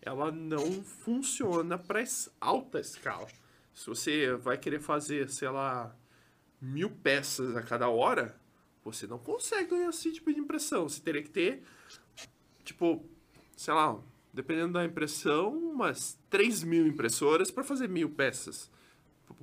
[0.00, 2.04] ela não funciona para
[2.40, 3.26] alta escala.
[3.72, 5.94] Se você vai querer fazer, sei lá,
[6.60, 8.38] mil peças a cada hora,
[8.84, 10.88] você não consegue esse tipo de impressão.
[10.88, 11.62] Você teria que ter,
[12.62, 13.04] tipo,
[13.56, 13.98] sei lá,
[14.32, 18.70] dependendo da impressão, umas 3 mil impressoras para fazer mil peças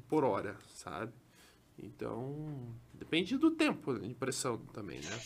[0.07, 1.13] por hora, sabe?
[1.77, 2.75] Então,
[3.11, 5.19] depende do tempo de impressão também, né?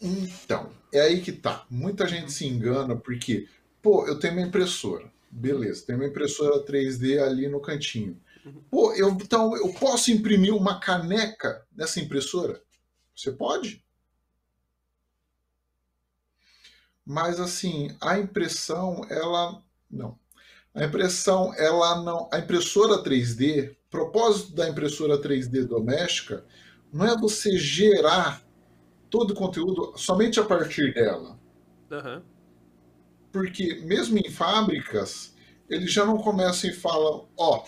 [0.00, 1.66] Então, é aí que tá.
[1.68, 3.48] Muita gente se engana porque,
[3.82, 5.12] pô, eu tenho uma impressora.
[5.28, 8.16] Beleza, tem uma impressora 3D ali no cantinho.
[8.46, 8.62] Uhum.
[8.70, 12.62] Pô, eu, então eu posso imprimir uma caneca nessa impressora?
[13.14, 13.84] Você pode.
[17.04, 20.16] Mas assim, a impressão, ela não.
[20.72, 26.44] A impressão, ela não, a impressora 3D, propósito da impressora 3D doméstica
[26.92, 28.42] não é você gerar
[29.08, 31.38] todo o conteúdo somente a partir dela.
[31.90, 32.22] Uhum.
[33.32, 35.34] Porque mesmo em fábricas,
[35.68, 37.64] eles já não começam e falam, ó, oh,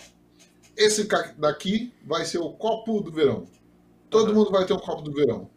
[0.75, 1.07] esse
[1.37, 3.47] daqui vai ser o copo do verão.
[4.09, 4.35] Todo uhum.
[4.35, 5.49] mundo vai ter um copo do verão.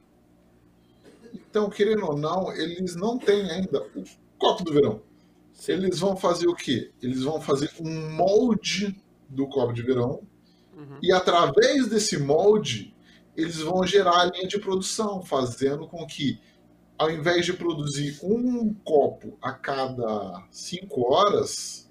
[1.32, 4.04] Então, querendo ou não, eles não têm ainda o
[4.38, 5.02] copo do verão.
[5.52, 5.72] Sim.
[5.72, 6.90] Eles vão fazer o quê?
[7.02, 10.22] Eles vão fazer um molde do copo de verão
[10.76, 10.98] uhum.
[11.02, 12.94] e através desse molde
[13.36, 16.40] eles vão gerar a linha de produção, fazendo com que
[16.98, 21.90] ao invés de produzir um copo a cada cinco horas,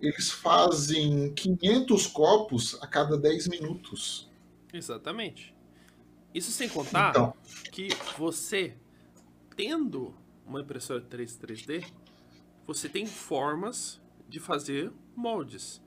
[0.00, 4.30] eles fazem 500 copos a cada 10 minutos.
[4.72, 5.54] Exatamente.
[6.34, 7.34] Isso sem contar então.
[7.72, 7.88] que
[8.18, 8.74] você,
[9.54, 10.14] tendo
[10.46, 11.86] uma impressora 3 3D,
[12.66, 15.82] você tem formas de fazer moldes.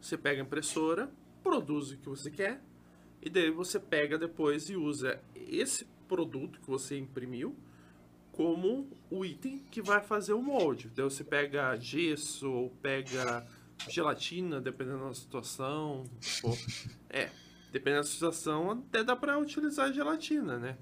[0.00, 1.10] Você pega a impressora,
[1.42, 2.62] produz o que você quer,
[3.22, 7.54] e daí você pega depois e usa esse produto que você imprimiu
[8.32, 10.90] como o item que vai fazer o molde.
[10.94, 13.46] Daí você pega gesso ou pega
[13.88, 16.04] gelatina, dependendo da situação.
[16.40, 16.56] Pô,
[17.10, 17.30] é,
[17.70, 20.78] dependendo da situação, até dá para utilizar gelatina, né?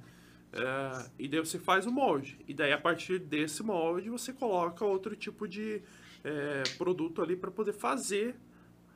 [0.53, 2.39] É, e daí você faz o molde.
[2.47, 5.82] E daí a partir desse molde você coloca outro tipo de
[6.24, 8.36] é, produto ali para poder fazer,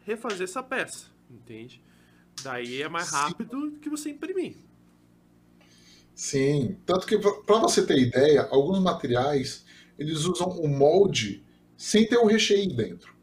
[0.05, 1.83] refazer essa peça, entende?
[2.43, 3.79] Daí é mais rápido Sim.
[3.79, 4.57] que você imprimir.
[6.15, 9.65] Sim, tanto que para você ter ideia, alguns materiais
[9.99, 11.45] eles usam o molde
[11.77, 13.15] sem ter o recheio dentro.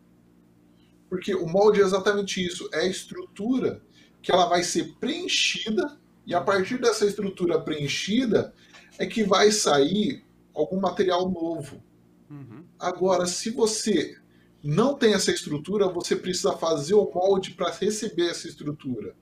[1.09, 3.81] Porque o molde é exatamente isso, é a estrutura
[4.21, 8.53] que ela vai ser preenchida e a partir dessa estrutura preenchida
[8.97, 11.81] é que vai sair algum material novo.
[12.29, 12.63] Uhum.
[12.77, 14.17] Agora, se você
[14.63, 19.15] não tem essa estrutura, você precisa fazer o molde para receber essa estrutura.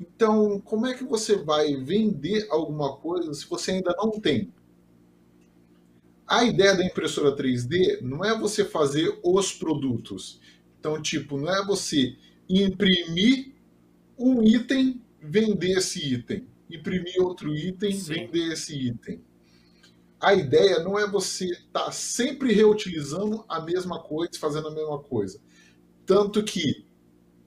[0.00, 4.52] Então, como é que você vai vender alguma coisa se você ainda não tem?
[6.26, 10.40] A ideia da impressora 3D não é você fazer os produtos.
[10.78, 12.16] Então, tipo, não é você
[12.48, 13.52] imprimir
[14.16, 16.46] um item, vender esse item.
[16.70, 18.14] Imprimir outro item, Sim.
[18.14, 19.20] vender esse item.
[20.20, 24.98] A ideia não é você estar tá sempre reutilizando a mesma coisa, fazendo a mesma
[24.98, 25.40] coisa.
[26.04, 26.84] Tanto que,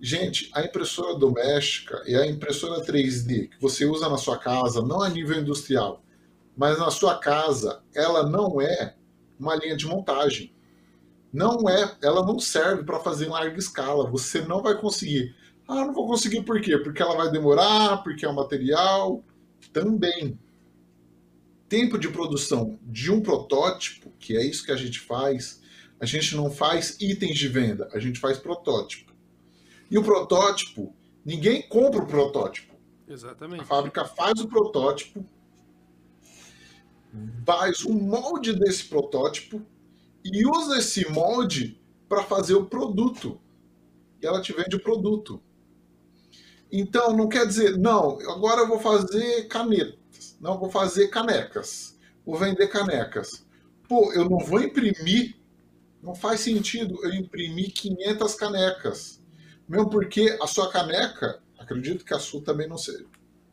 [0.02, 5.02] gente, a impressora doméstica e a impressora 3D que você usa na sua casa, não
[5.02, 6.04] a nível industrial,
[6.58, 8.96] mas na sua casa, ela não é
[9.40, 10.54] uma linha de montagem.
[11.32, 14.10] Não é, ela não serve para fazer em larga escala.
[14.10, 15.36] Você não vai conseguir.
[15.68, 16.78] Ah, não vou conseguir por quê?
[16.78, 19.24] Porque ela vai demorar, porque é um material.
[19.72, 20.40] Também.
[21.74, 25.60] Tempo de produção de um protótipo, que é isso que a gente faz,
[26.00, 29.12] a gente não faz itens de venda, a gente faz protótipo.
[29.90, 30.96] E o protótipo,
[31.26, 32.76] ninguém compra o protótipo.
[33.08, 33.62] Exatamente.
[33.62, 35.26] A fábrica faz o protótipo,
[37.44, 39.60] faz um molde desse protótipo
[40.24, 43.42] e usa esse molde para fazer o produto.
[44.22, 45.42] E ela te vende o produto.
[46.72, 50.03] Então, não quer dizer, não, agora eu vou fazer canetas,
[50.44, 53.48] não, vou fazer canecas, vou vender canecas.
[53.88, 55.38] Pô, eu não vou imprimir,
[56.02, 59.24] não faz sentido eu imprimir 500 canecas.
[59.66, 63.06] Mesmo porque a sua caneca, acredito que a sua também não seja.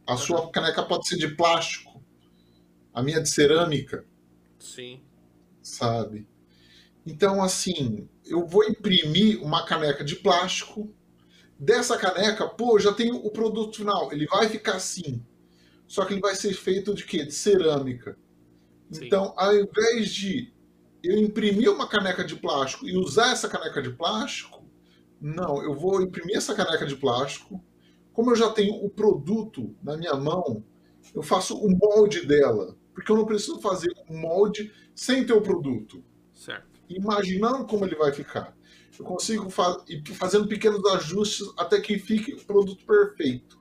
[0.04, 2.02] A sua caneca pode ser de plástico,
[2.92, 4.04] a minha de cerâmica.
[4.58, 5.00] Sim.
[5.62, 6.26] Sabe?
[7.06, 10.92] Então, assim, eu vou imprimir uma caneca de plástico.
[11.56, 14.12] Dessa caneca, pô, já tenho o produto final.
[14.12, 15.24] Ele vai ficar assim.
[15.90, 17.24] Só que ele vai ser feito de quê?
[17.24, 18.16] De cerâmica.
[18.92, 19.06] Sim.
[19.06, 20.52] Então, ao invés de
[21.02, 24.64] eu imprimir uma caneca de plástico e usar essa caneca de plástico,
[25.20, 27.60] não, eu vou imprimir essa caneca de plástico.
[28.12, 30.64] Como eu já tenho o produto na minha mão,
[31.12, 32.76] eu faço o molde dela.
[32.94, 36.04] Porque eu não preciso fazer o molde sem ter o produto.
[36.32, 38.56] Certo imaginando como ele vai ficar.
[38.98, 39.82] Eu consigo fa
[40.14, 43.58] fazendo pequenos ajustes até que fique o produto perfeito.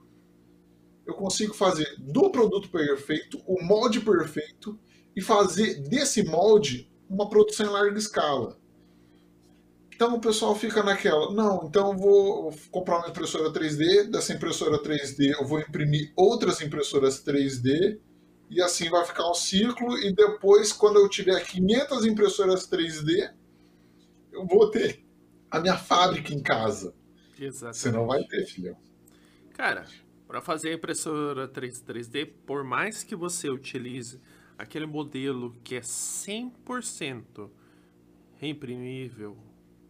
[1.10, 4.80] Eu consigo fazer do produto perfeito o molde perfeito
[5.16, 8.58] e fazer desse molde uma produção em larga escala.
[9.94, 14.82] Então o pessoal fica naquela, não, então eu vou comprar uma impressora 3D, dessa impressora
[14.82, 18.00] 3D eu vou imprimir outras impressoras 3D
[18.50, 23.32] e assim vai ficar um ciclo, e depois, quando eu tiver 500 impressoras 3D,
[24.32, 25.04] eu vou ter
[25.52, 26.94] a minha fábrica em casa.
[27.40, 27.78] Exatamente.
[27.78, 28.78] Você não vai ter, filhão.
[29.54, 29.86] Cara,
[30.30, 34.22] para fazer a impressora 3, 3D, por mais que você utilize
[34.58, 37.50] aquele modelo que é 100%
[38.38, 39.36] reimprimível,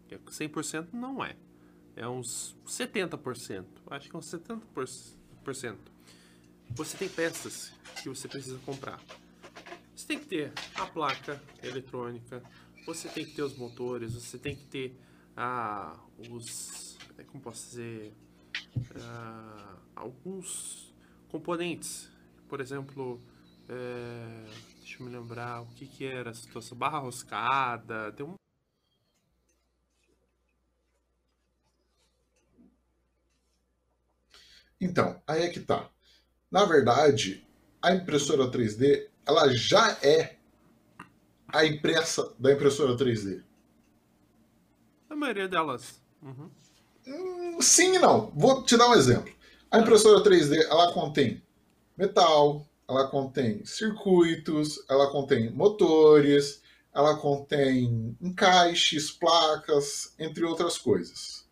[0.09, 1.35] 100% é não é.
[1.93, 3.65] É uns 70%.
[3.91, 5.75] Acho que é uns 70%
[6.71, 7.71] você tem peças
[8.01, 9.01] que você precisa comprar.
[9.95, 12.41] Você tem que ter a placa eletrônica,
[12.85, 14.95] você tem que ter os motores, você tem que ter
[15.35, 15.97] ah,
[16.29, 16.97] os.
[17.27, 18.13] Como posso dizer?
[18.95, 19.68] Ah,
[19.99, 20.93] alguns
[21.29, 22.09] componentes.
[22.47, 23.21] Por exemplo,
[23.67, 24.45] é,
[24.79, 26.77] deixa eu me lembrar o que, que era a situação.
[26.77, 28.33] Barra roscada, tem um.
[34.81, 35.89] Então, aí é que tá.
[36.49, 37.45] Na verdade,
[37.81, 40.37] a impressora 3D ela já é
[41.47, 43.43] a impressa da impressora 3D.
[45.09, 46.01] A maioria delas.
[46.21, 46.49] Uhum.
[47.05, 48.31] Hum, sim e não.
[48.31, 49.38] Vou te dar um exemplo.
[49.71, 51.43] A impressora 3D ela contém
[51.95, 56.61] metal, ela contém circuitos, ela contém motores,
[56.93, 61.47] ela contém encaixes, placas, entre outras coisas.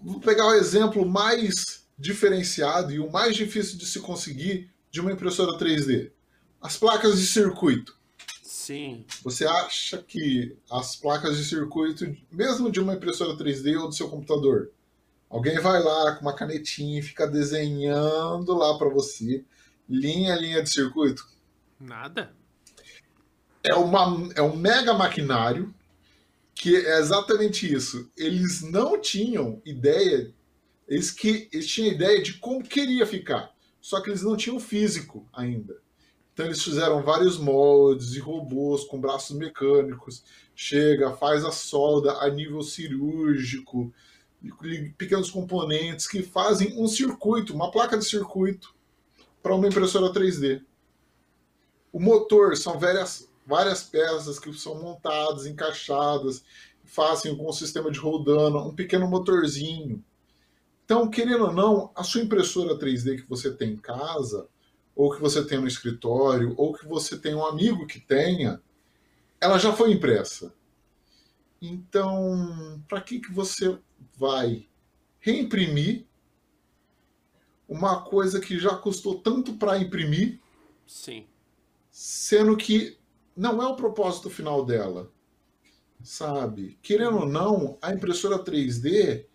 [0.00, 5.12] Vou pegar o exemplo mais diferenciado e o mais difícil de se conseguir de uma
[5.12, 6.12] impressora 3D?
[6.60, 7.98] As placas de circuito.
[8.44, 9.04] Sim.
[9.24, 14.08] Você acha que as placas de circuito, mesmo de uma impressora 3D ou do seu
[14.08, 14.70] computador,
[15.32, 19.42] alguém vai lá com uma canetinha e fica desenhando lá para você
[19.88, 21.26] linha a linha de circuito?
[21.80, 22.34] Nada.
[23.64, 25.74] É, uma, é um mega maquinário
[26.54, 28.10] que é exatamente isso.
[28.16, 30.32] Eles não tinham ideia,
[30.86, 35.26] eles, que, eles tinham ideia de como queria ficar, só que eles não tinham físico
[35.32, 35.80] ainda.
[36.32, 40.24] Então eles fizeram vários moldes e robôs com braços mecânicos.
[40.54, 43.92] Chega, faz a solda a nível cirúrgico,
[44.96, 48.74] pequenos componentes que fazem um circuito, uma placa de circuito
[49.42, 50.62] para uma impressora 3D.
[51.92, 56.44] O motor são várias, várias peças que são montadas, encaixadas,
[56.84, 60.02] fazem com o sistema de rodando, um pequeno motorzinho.
[60.84, 64.46] Então, querendo ou não, a sua impressora 3D que você tem em casa,
[64.94, 68.60] ou que você tem no escritório, ou que você tem um amigo que tenha,
[69.40, 70.52] ela já foi impressa.
[71.60, 73.78] Então, para que, que você
[74.22, 74.68] vai
[75.18, 76.06] reimprimir
[77.68, 80.40] uma coisa que já custou tanto para imprimir?
[80.86, 81.26] Sim.
[81.90, 82.96] Sendo que
[83.36, 85.10] não é o propósito final dela.
[86.04, 86.78] Sabe?
[86.80, 89.26] Querendo ou não, a impressora 3D,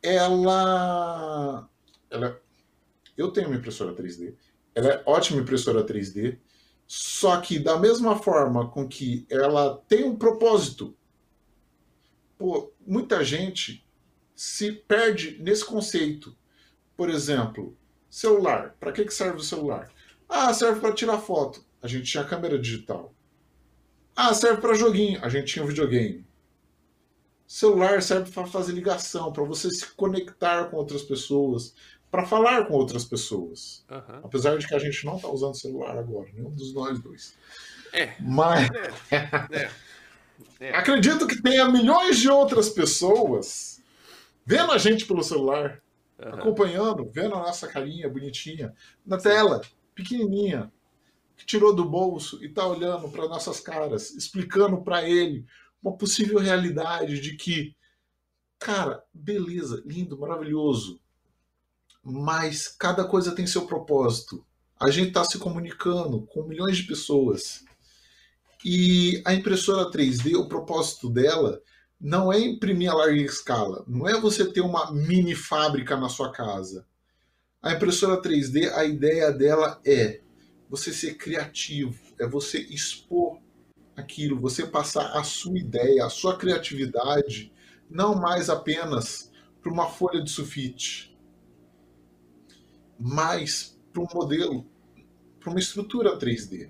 [0.00, 1.68] ela.
[2.08, 2.40] ela
[3.16, 4.36] eu tenho uma impressora 3D.
[4.76, 6.38] Ela é ótima impressora 3D,
[6.86, 10.96] só que da mesma forma com que ela tem um propósito,
[12.38, 13.83] pô, muita gente
[14.34, 16.36] se perde nesse conceito.
[16.96, 17.76] Por exemplo,
[18.10, 18.76] celular.
[18.78, 19.90] Para que, que serve o celular?
[20.28, 21.64] Ah, serve para tirar foto.
[21.82, 23.14] A gente tinha câmera digital.
[24.16, 25.24] Ah, serve para joguinho.
[25.24, 26.24] A gente tinha um videogame.
[27.46, 31.74] Celular serve para fazer ligação, para você se conectar com outras pessoas,
[32.10, 33.84] para falar com outras pessoas.
[33.90, 34.20] Uhum.
[34.24, 37.34] Apesar de que a gente não está usando celular agora, nenhum dos nós dois.
[37.92, 38.14] É.
[38.20, 38.68] Mas
[39.10, 39.16] É.
[39.52, 39.70] é.
[40.60, 40.74] É.
[40.74, 43.73] acredito que tenha milhões de outras pessoas
[44.44, 45.82] vendo a gente pelo celular,
[46.16, 46.28] Uhum.
[46.28, 48.72] acompanhando, vendo a nossa carinha bonitinha
[49.04, 49.60] na tela,
[49.94, 50.72] pequenininha,
[51.36, 55.44] que tirou do bolso e está olhando para nossas caras, explicando para ele
[55.82, 57.74] uma possível realidade de que,
[58.58, 61.00] cara, beleza, lindo, maravilhoso,
[62.02, 64.44] mas cada coisa tem seu propósito.
[64.78, 67.64] A gente está se comunicando com milhões de pessoas.
[68.64, 71.60] E a impressora 3D, o propósito dela
[72.04, 76.30] não é imprimir a larga escala, não é você ter uma mini fábrica na sua
[76.30, 76.86] casa.
[77.62, 80.20] A impressora 3D, a ideia dela é
[80.68, 83.38] você ser criativo, é você expor
[83.96, 87.50] aquilo, você passar a sua ideia, a sua criatividade,
[87.88, 89.32] não mais apenas
[89.62, 91.18] para uma folha de sulfite,
[93.00, 94.66] mas para um modelo,
[95.40, 96.68] para uma estrutura 3D.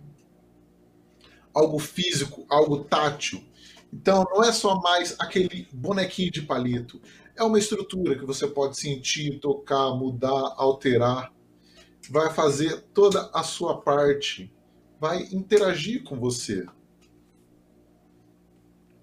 [1.53, 3.45] Algo físico, algo tátil.
[3.95, 7.01] Então não é só mais aquele bonequinho de palito.
[7.37, 11.33] É uma estrutura que você pode sentir, tocar, mudar, alterar.
[12.11, 14.53] Vai fazer toda a sua parte.
[15.01, 16.67] Vai interagir com você.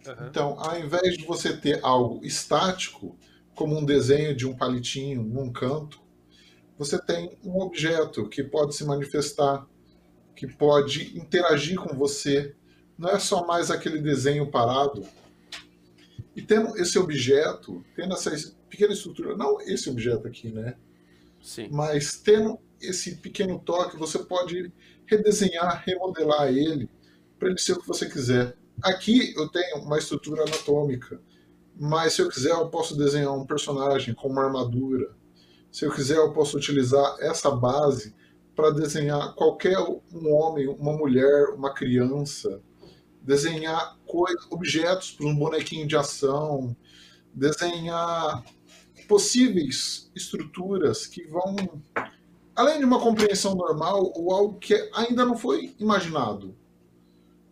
[0.06, 0.28] Uhum.
[0.28, 3.18] Então, ao invés de você ter algo estático,
[3.56, 6.02] como um desenho de um palitinho num canto,
[6.78, 9.66] você tem um objeto que pode se manifestar,
[10.36, 12.56] que pode interagir com você.
[13.02, 15.04] Não é só mais aquele desenho parado.
[16.36, 18.30] E tendo esse objeto, tendo essa
[18.70, 20.76] pequena estrutura, não esse objeto aqui, né?
[21.42, 21.68] Sim.
[21.72, 24.72] Mas tendo esse pequeno toque, você pode
[25.08, 26.88] redesenhar, remodelar ele
[27.40, 28.56] para ele ser o que você quiser.
[28.84, 31.20] Aqui eu tenho uma estrutura anatômica,
[31.76, 35.10] mas se eu quiser eu posso desenhar um personagem com uma armadura.
[35.72, 38.14] Se eu quiser eu posso utilizar essa base
[38.56, 42.62] para desenhar qualquer um homem, uma mulher, uma criança,
[43.22, 46.76] desenhar coisas, objetos para um bonequinho de ação,
[47.34, 48.44] desenhar
[49.08, 51.56] possíveis estruturas que vão
[52.56, 56.56] além de uma compreensão normal ou algo que ainda não foi imaginado.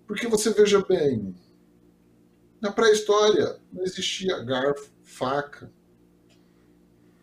[0.06, 1.36] Porque você veja bem,
[2.60, 5.72] na pré-história não existia garfo, faca,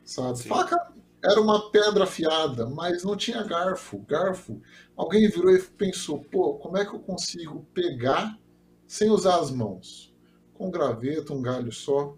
[0.04, 0.38] sabe?
[0.38, 0.48] Sim.
[0.48, 0.95] Faca
[1.26, 3.98] era uma pedra afiada, mas não tinha garfo.
[4.06, 4.62] Garfo,
[4.96, 8.38] alguém virou e pensou, pô, como é que eu consigo pegar
[8.86, 10.14] sem usar as mãos?
[10.54, 12.16] Com um graveto, um galho só.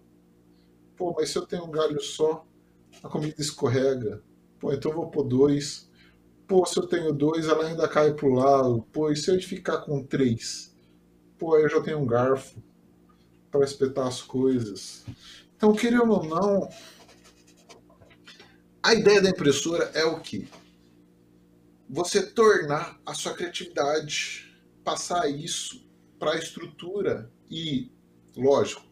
[0.95, 2.45] Pô, mas se eu tenho um galho só,
[3.01, 4.21] a comida escorrega.
[4.59, 5.89] Pô, então eu vou pôr dois.
[6.47, 8.85] Pô, se eu tenho dois, ela ainda cai pro lado.
[8.91, 10.75] Pô, e se eu ficar com três?
[11.37, 12.61] Pô, eu já tenho um garfo
[13.49, 15.03] para espetar as coisas.
[15.55, 16.69] Então, querendo ou não,
[18.81, 20.47] a ideia da impressora é o quê?
[21.89, 24.49] Você tornar a sua criatividade
[24.83, 25.85] passar isso
[26.17, 27.91] para a estrutura e,
[28.35, 28.83] lógico,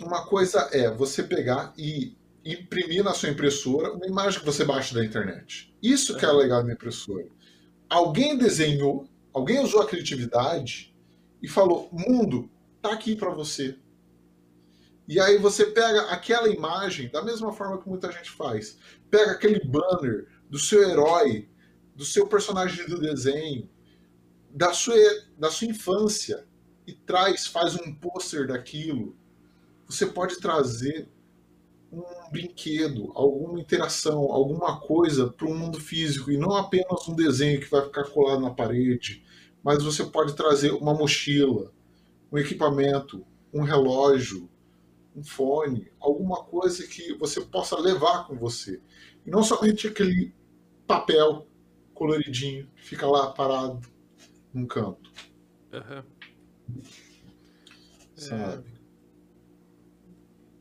[0.00, 4.94] uma coisa é você pegar e imprimir na sua impressora uma imagem que você baixa
[4.94, 5.74] da internet.
[5.82, 7.26] Isso que é legal na impressora.
[7.88, 10.94] Alguém desenhou, alguém usou a criatividade
[11.42, 12.50] e falou: "Mundo,
[12.80, 13.76] tá aqui para você".
[15.08, 18.78] E aí você pega aquela imagem da mesma forma que muita gente faz.
[19.10, 21.48] Pega aquele banner do seu herói,
[21.96, 23.70] do seu personagem do desenho,
[24.50, 24.94] da sua,
[25.38, 26.46] da sua infância
[26.86, 29.16] e traz, faz um pôster daquilo.
[29.86, 31.08] Você pode trazer
[31.90, 37.60] um brinquedo, alguma interação, alguma coisa para o mundo físico e não apenas um desenho
[37.60, 39.24] que vai ficar colado na parede,
[39.62, 41.72] mas você pode trazer uma mochila,
[42.30, 44.50] um equipamento, um relógio,
[45.18, 48.80] um fone, alguma coisa que você possa levar com você.
[49.26, 50.32] E não somente aquele
[50.86, 51.46] papel
[51.92, 53.80] coloridinho que fica lá parado
[54.54, 55.10] num canto.
[55.72, 56.82] Uhum.
[58.14, 58.68] Sabe?
[58.68, 58.78] É...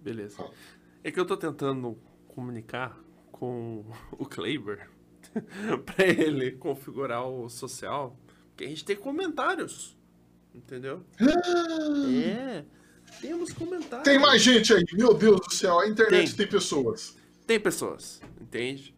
[0.01, 0.49] Beleza.
[1.03, 1.97] É que eu tô tentando
[2.27, 2.97] comunicar
[3.31, 3.85] com
[4.17, 4.89] o Kleiber
[5.85, 8.17] para ele configurar o social,
[8.49, 9.95] porque a gente tem comentários.
[10.53, 11.05] Entendeu?
[12.25, 12.65] é.
[13.21, 14.03] Temos comentários.
[14.03, 17.15] Tem mais gente aí, meu Deus do céu, a internet tem, tem pessoas.
[17.45, 18.95] Tem pessoas, entende?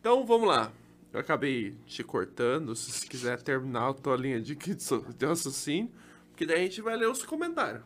[0.00, 0.72] Então vamos lá.
[1.12, 2.74] Eu acabei te cortando.
[2.76, 5.90] Se você quiser terminar a tua linha de, de raciocínio,
[6.30, 7.82] porque daí a gente vai ler os comentários.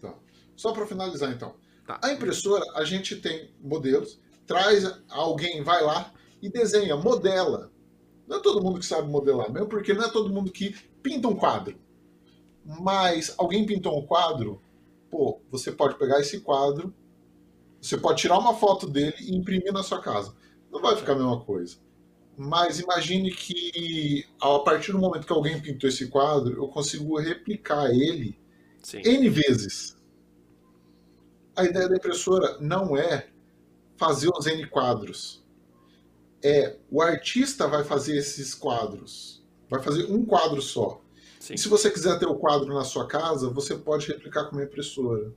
[0.00, 0.14] Tá.
[0.56, 1.54] Só para finalizar então.
[1.86, 2.00] Tá.
[2.02, 7.70] A impressora, a gente tem modelos, traz alguém, vai lá e desenha, modela.
[8.26, 11.28] Não é todo mundo que sabe modelar, mesmo porque não é todo mundo que pinta
[11.28, 11.78] um quadro.
[12.68, 14.60] Mas alguém pintou um quadro,
[15.10, 16.92] pô, você pode pegar esse quadro,
[17.80, 20.34] você pode tirar uma foto dele e imprimir na sua casa.
[20.70, 21.78] Não vai ficar a mesma coisa.
[22.36, 27.90] Mas imagine que a partir do momento que alguém pintou esse quadro, eu consigo replicar
[27.90, 28.38] ele
[28.82, 29.00] Sim.
[29.02, 29.96] N vezes.
[31.56, 33.28] A ideia da impressora não é
[33.96, 35.42] fazer os N quadros.
[36.42, 39.42] É o artista vai fazer esses quadros.
[39.70, 41.00] Vai fazer um quadro só.
[41.40, 41.54] Sim.
[41.54, 44.64] E se você quiser ter o quadro na sua casa, você pode replicar com uma
[44.64, 45.32] impressora.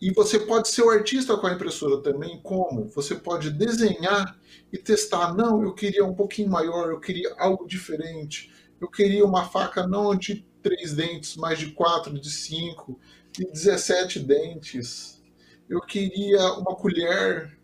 [0.00, 2.88] E você pode ser o artista com a impressora também, como?
[2.88, 4.38] Você pode desenhar
[4.72, 5.34] e testar.
[5.34, 8.50] Não, eu queria um pouquinho maior, eu queria algo diferente.
[8.80, 12.98] Eu queria uma faca não de três dentes, mas de quatro, de cinco,
[13.30, 15.22] de 17 dentes.
[15.68, 17.58] Eu queria uma colher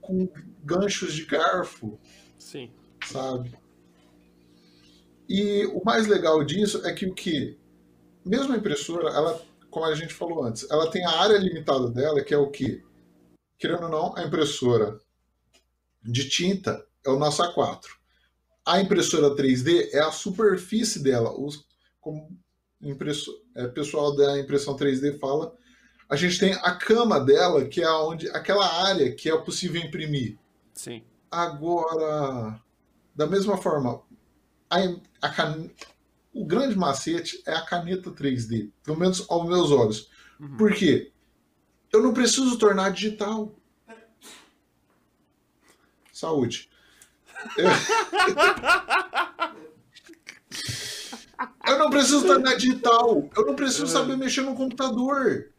[0.00, 0.26] com
[0.64, 2.00] ganchos de garfo.
[2.38, 2.70] Sim.
[3.04, 3.52] Sabe?
[5.32, 7.58] E o mais legal disso é que o que?
[8.22, 9.42] Mesmo a impressora, ela
[9.72, 12.84] como a gente falou antes, ela tem a área limitada dela, que é o que?
[13.58, 15.00] Querendo ou não, a impressora
[16.02, 17.86] de tinta é o nosso A4.
[18.66, 21.32] A impressora 3D é a superfície dela.
[21.34, 21.66] Os,
[22.02, 22.28] como
[22.82, 25.56] impressor, é, pessoal da impressão 3D fala,
[26.06, 30.38] a gente tem a cama dela, que é onde aquela área que é possível imprimir.
[30.74, 31.02] Sim.
[31.30, 32.60] Agora,
[33.16, 34.02] da mesma forma,
[34.72, 35.56] a, a,
[36.32, 40.10] o grande macete é a caneta 3D, pelo menos aos meus olhos.
[40.40, 40.56] Uhum.
[40.56, 41.12] Por quê?
[41.92, 43.54] Eu não preciso tornar digital.
[46.12, 46.70] Saúde.
[51.66, 53.28] Eu não preciso tornar digital.
[53.36, 55.50] Eu não preciso saber mexer no computador.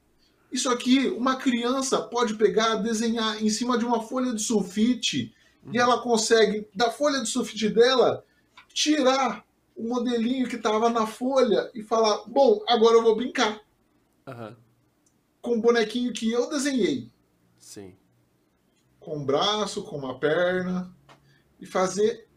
[0.52, 5.34] Isso aqui, uma criança pode pegar, desenhar em cima de uma folha de sulfite
[5.72, 8.24] e ela consegue, da folha de sulfite dela,
[8.74, 9.46] tirar
[9.76, 13.62] o modelinho que estava na folha e falar: bom, agora eu vou brincar.
[14.28, 14.56] Uhum.
[15.42, 17.12] Com o bonequinho que eu desenhei.
[17.60, 17.96] Sim.
[19.00, 20.94] Com um braço, com uma perna.
[21.60, 22.28] E fazer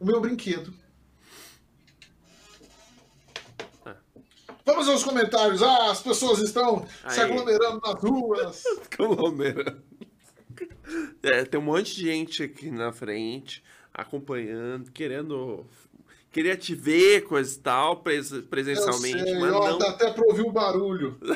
[0.00, 0.74] o meu brinquedo.
[3.84, 3.94] É.
[4.64, 5.62] Vamos aos comentários.
[5.62, 7.10] Ah, as pessoas estão Aí.
[7.12, 8.64] se aglomerando nas ruas.
[8.90, 9.84] aglomerando.
[11.22, 13.62] É, tem um monte de gente aqui na frente
[13.96, 15.66] acompanhando, querendo
[16.30, 19.78] queria te ver, coisa e tal, pres presencialmente, sei, mas ó, não.
[19.78, 21.18] Dá até pra ouvir o barulho.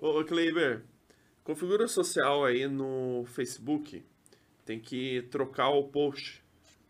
[0.00, 0.84] Ô, Kleiber,
[1.44, 4.02] configura social aí no Facebook.
[4.64, 6.42] Tem que trocar o post.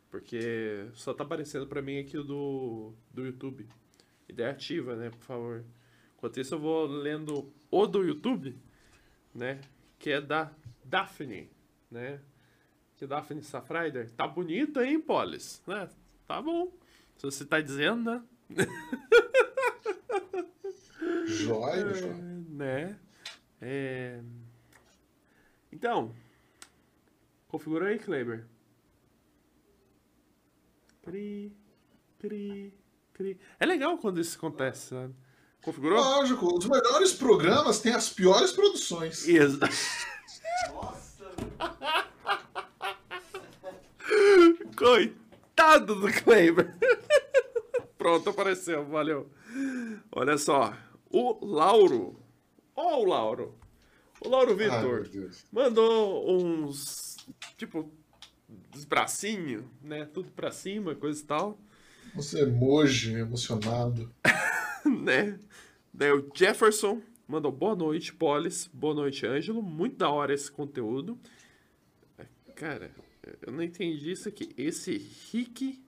[0.09, 3.69] Porque só tá aparecendo pra mim aqui o do, do YouTube.
[4.29, 5.65] Ideia ativa, né, por favor.
[6.17, 8.57] Enquanto isso, eu vou lendo o do YouTube,
[9.35, 9.61] né?
[9.99, 10.53] Que é da
[10.85, 11.51] Daphne,
[11.91, 12.21] né?
[12.97, 15.63] Que Daphne Safrider tá bonita, hein, Polis?
[15.67, 15.89] Né?
[16.27, 16.73] Tá bom.
[17.17, 18.23] Se você tá dizendo, né?
[21.27, 22.13] Jóia, é,
[22.49, 22.99] né?
[23.61, 24.21] É...
[25.71, 26.15] Então,
[27.49, 28.47] configura aí, Kleber.
[31.03, 31.53] Cri,
[32.19, 32.73] cri,
[33.13, 33.39] cri.
[33.61, 35.15] É legal quando isso acontece, sabe?
[35.63, 35.99] Configurou?
[35.99, 39.27] Lógico, os melhores programas têm as piores produções.
[39.27, 39.59] Isso.
[44.77, 46.75] Coitado do Kleber.
[47.97, 49.29] Pronto, apareceu, valeu.
[50.13, 50.77] Olha só,
[51.11, 52.21] o Lauro.
[52.75, 53.55] Ó, o Lauro.
[54.21, 55.09] O Lauro Vitor
[55.51, 57.17] mandou uns.
[57.57, 57.91] Tipo,
[58.75, 60.05] uns bracinhos, né?
[60.05, 61.59] Tudo pra cima, coisa e tal.
[62.15, 64.11] Você emoji emocionado.
[64.85, 65.39] né?
[65.93, 68.69] Daí o Jefferson mandou boa noite, Polis.
[68.73, 69.63] Boa noite, Ângelo.
[69.63, 71.19] Muito da hora esse conteúdo.
[72.19, 72.91] É, Cara,
[73.43, 74.55] eu não entendi isso aqui.
[74.57, 74.97] Esse
[75.31, 75.85] Rick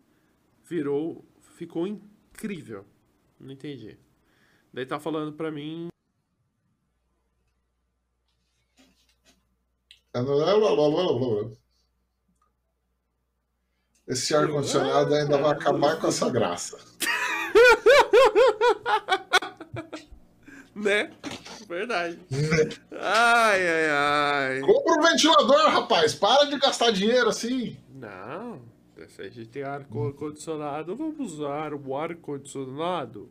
[0.65, 1.25] virou.
[1.57, 2.85] ficou incrível.
[3.39, 3.99] Não entendi.
[4.73, 5.89] Daí tá falando pra mim.
[14.07, 16.79] Esse ar-condicionado ainda vai acabar com essa graça.
[20.75, 21.11] Né?
[21.69, 22.19] Verdade.
[22.93, 24.61] Ai, ai, ai.
[24.63, 26.15] Compra um ventilador, rapaz.
[26.15, 27.77] Para de gastar dinheiro assim.
[27.95, 28.63] Não.
[29.09, 33.31] Se a gente tem ar-condicionado, vamos usar o ar-condicionado.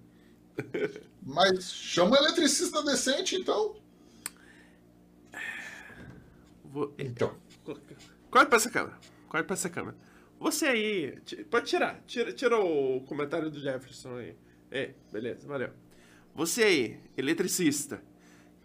[1.25, 3.75] Mas chama um eletricista decente, então.
[6.63, 7.35] Vou- Então.
[8.29, 8.97] Corre pra essa câmera.
[9.29, 9.95] Corre pra essa câmera.
[10.39, 11.17] Você aí.
[11.49, 12.01] Pode tirar.
[12.05, 14.35] Tira, tira o comentário do Jefferson aí.
[14.69, 15.69] É, beleza, valeu.
[16.35, 18.01] Você aí, eletricista,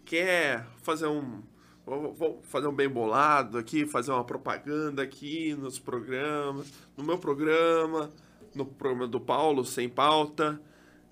[0.05, 1.43] quer fazer um.
[1.85, 8.11] vou- fazer um bem bolado aqui, fazer uma propaganda aqui nos programas, no meu programa,
[8.55, 10.61] no programa do Paulo, sem pauta,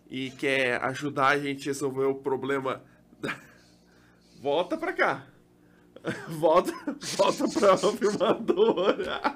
[0.09, 2.83] e quer ajudar a gente a resolver o problema.
[3.21, 3.37] da-
[4.41, 5.27] Volta pra cá.
[6.29, 6.73] Volta,
[7.19, 9.21] volta pra filmadora.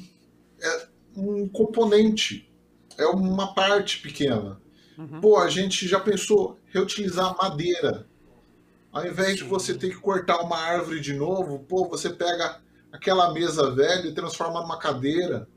[0.60, 0.86] é
[1.16, 2.51] um componente,
[2.98, 4.60] é uma parte pequena.
[4.98, 5.20] Uhum.
[5.20, 8.07] Pô, a gente já pensou reutilizar madeira.
[8.93, 12.61] Ao invés de você ter que cortar uma árvore de novo, pô, você pega
[12.91, 15.49] aquela mesa velha e transforma numa cadeira,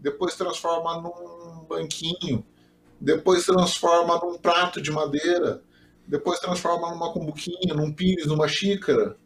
[0.00, 2.44] depois transforma num banquinho,
[3.00, 5.62] depois transforma num prato de madeira,
[6.06, 9.16] depois transforma numa cumbuquinha, num pires, numa xícara,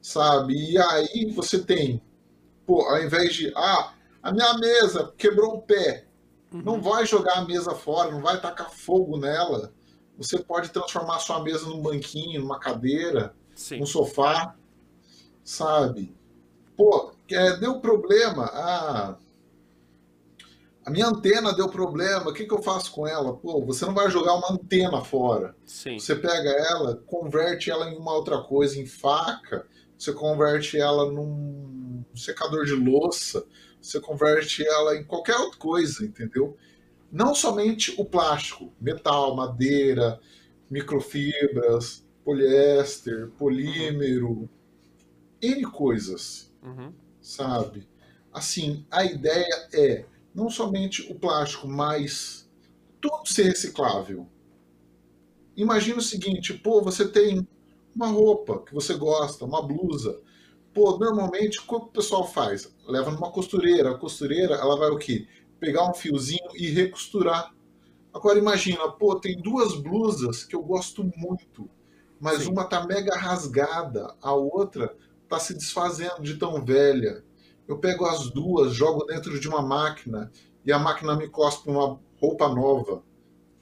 [0.00, 0.54] sabe?
[0.54, 2.00] E aí você tem,
[2.64, 3.92] pô, ao invés de, ah,
[4.22, 6.06] a minha mesa quebrou o pé,
[6.52, 9.72] não vai jogar a mesa fora, não vai tacar fogo nela.
[10.20, 13.78] Você pode transformar sua mesa num banquinho, numa cadeira, Sim.
[13.78, 14.54] num sofá,
[15.42, 16.14] sabe?
[16.76, 18.44] Pô, é, deu problema.
[18.52, 19.16] Ah,
[20.84, 22.28] a minha antena deu problema.
[22.28, 23.34] O que, que eu faço com ela?
[23.34, 25.56] Pô, você não vai jogar uma antena fora.
[25.64, 25.98] Sim.
[25.98, 29.66] Você pega ela, converte ela em uma outra coisa, em faca,
[29.96, 33.42] você converte ela num secador de louça,
[33.80, 36.58] você converte ela em qualquer outra coisa, entendeu?
[37.10, 40.20] Não somente o plástico, metal, madeira,
[40.70, 44.48] microfibras, poliéster, polímero,
[45.42, 46.92] N coisas, Uhum.
[47.20, 47.88] sabe?
[48.32, 52.48] Assim, a ideia é não somente o plástico, mas
[53.00, 54.28] tudo ser reciclável.
[55.56, 57.46] Imagina o seguinte, pô, você tem
[57.94, 60.20] uma roupa que você gosta, uma blusa.
[60.72, 62.72] Pô, normalmente, o que o pessoal faz?
[62.86, 63.90] Leva numa costureira.
[63.90, 65.26] A costureira, ela vai o quê?
[65.60, 67.54] Pegar um fiozinho e recosturar.
[68.12, 71.68] Agora imagina, pô, tem duas blusas que eu gosto muito,
[72.18, 72.50] mas Sim.
[72.50, 74.96] uma tá mega rasgada, a outra
[75.28, 77.22] tá se desfazendo de tão velha.
[77.68, 80.32] Eu pego as duas, jogo dentro de uma máquina
[80.66, 83.02] e a máquina me cospe uma roupa nova,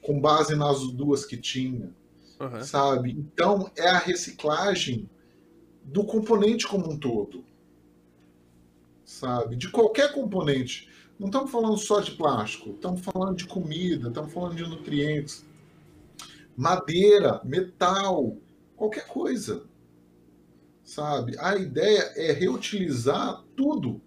[0.01, 1.93] com base nas duas que tinha,
[2.39, 2.63] Aham.
[2.63, 3.11] sabe?
[3.11, 5.07] Então é a reciclagem
[5.83, 7.45] do componente como um todo,
[9.05, 9.55] sabe?
[9.55, 10.88] De qualquer componente.
[11.19, 15.45] Não estamos falando só de plástico, estamos falando de comida, estamos falando de nutrientes,
[16.55, 18.37] madeira, metal,
[18.75, 19.65] qualquer coisa,
[20.81, 21.37] sabe?
[21.37, 24.01] A ideia é reutilizar tudo.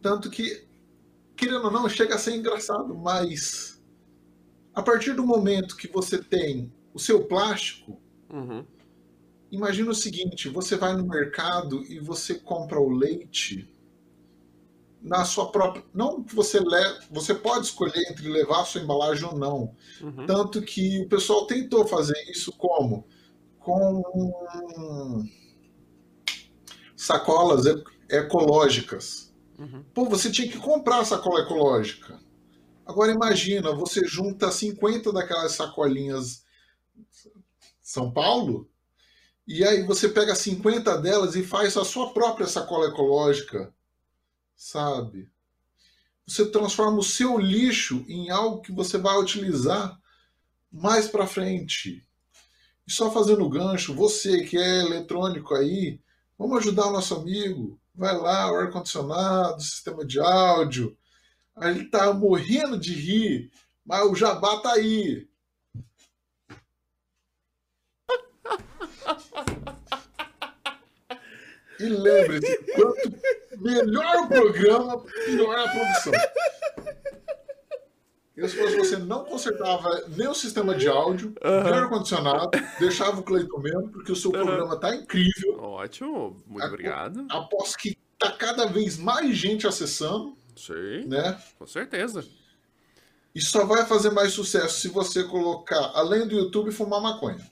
[0.00, 0.66] Tanto que,
[1.36, 3.78] querendo ou não, chega a ser engraçado, mas
[4.72, 8.00] a partir do momento que você tem o seu plástico,
[8.32, 8.64] Uhum.
[9.50, 13.68] imagina o seguinte: você vai no mercado e você compra o leite
[15.02, 15.84] na sua própria.
[15.94, 17.06] Não que você leve.
[17.10, 19.74] Você pode escolher entre levar a sua embalagem ou não.
[20.00, 20.26] Uhum.
[20.26, 23.06] Tanto que o pessoal tentou fazer isso como?
[23.58, 24.02] Com
[26.96, 27.64] sacolas
[28.08, 29.32] ecológicas.
[29.58, 29.84] Uhum.
[29.94, 32.18] Pô, você tinha que comprar a sacola ecológica.
[32.86, 36.42] Agora imagina, você junta 50 daquelas sacolinhas
[37.80, 38.68] São Paulo,
[39.46, 43.72] e aí você pega 50 delas e faz a sua própria sacola ecológica,
[44.60, 45.32] sabe?
[46.26, 49.98] Você transforma o seu lixo em algo que você vai utilizar
[50.70, 52.06] mais para frente.
[52.86, 55.98] E só fazendo gancho, você que é eletrônico aí,
[56.38, 57.80] vamos ajudar o nosso amigo.
[57.94, 60.96] Vai lá, o ar-condicionado, sistema de áudio.
[61.56, 63.50] Aí Ele tá morrendo de rir,
[63.84, 65.26] mas o jabá tá aí.
[71.80, 73.10] E lembre-se, quanto
[73.60, 76.12] melhor o programa, pior a produção.
[78.36, 83.20] Eu, se fosse você, não consertava nem o sistema de áudio, nem o ar-condicionado, deixava
[83.20, 84.44] o Cleiton mesmo, porque o seu Aham.
[84.46, 85.60] programa tá incrível.
[85.60, 87.26] Ótimo, muito obrigado.
[87.30, 91.38] Aposto que tá cada vez mais gente acessando, Sim, né?
[91.58, 92.24] com certeza.
[93.34, 97.46] E só vai fazer mais sucesso se você colocar, além do YouTube, fumar maconha.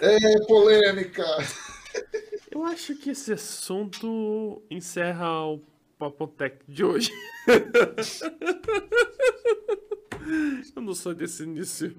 [0.00, 1.24] É polêmica.
[2.54, 5.60] Eu acho que esse assunto encerra o
[5.98, 7.10] Papotec de hoje.
[10.74, 11.94] Eu não sou desse início.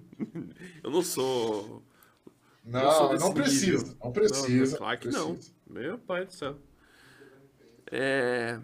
[0.83, 1.63] Eu não sou.
[1.63, 1.83] sou
[2.63, 3.83] Não, desse não precisa.
[3.83, 3.97] nível.
[4.03, 4.71] Não precisa.
[4.71, 5.39] Não, claro que não.
[5.69, 6.57] Meu pai do céu.
[7.91, 8.59] É.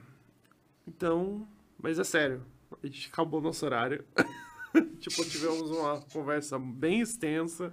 [0.88, 1.48] Então.
[1.78, 2.44] Mas é sério.
[2.82, 4.04] A gente acabou nosso horário.
[5.00, 7.72] tipo, tivemos uma conversa bem extensa.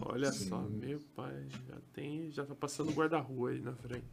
[0.00, 0.48] Olha Sim.
[0.48, 2.30] só, meu pai, já tem.
[2.30, 4.06] Já tá passando guarda-rua aí na frente.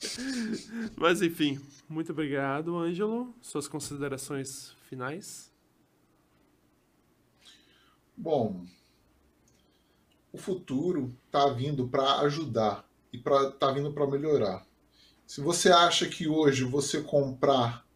[0.96, 3.34] Mas enfim, muito obrigado, Ângelo.
[3.40, 5.50] Suas considerações finais?
[8.16, 8.64] Bom,
[10.32, 14.66] o futuro tá vindo para ajudar e para tá vindo para melhorar.
[15.26, 17.86] Se você acha que hoje você comprar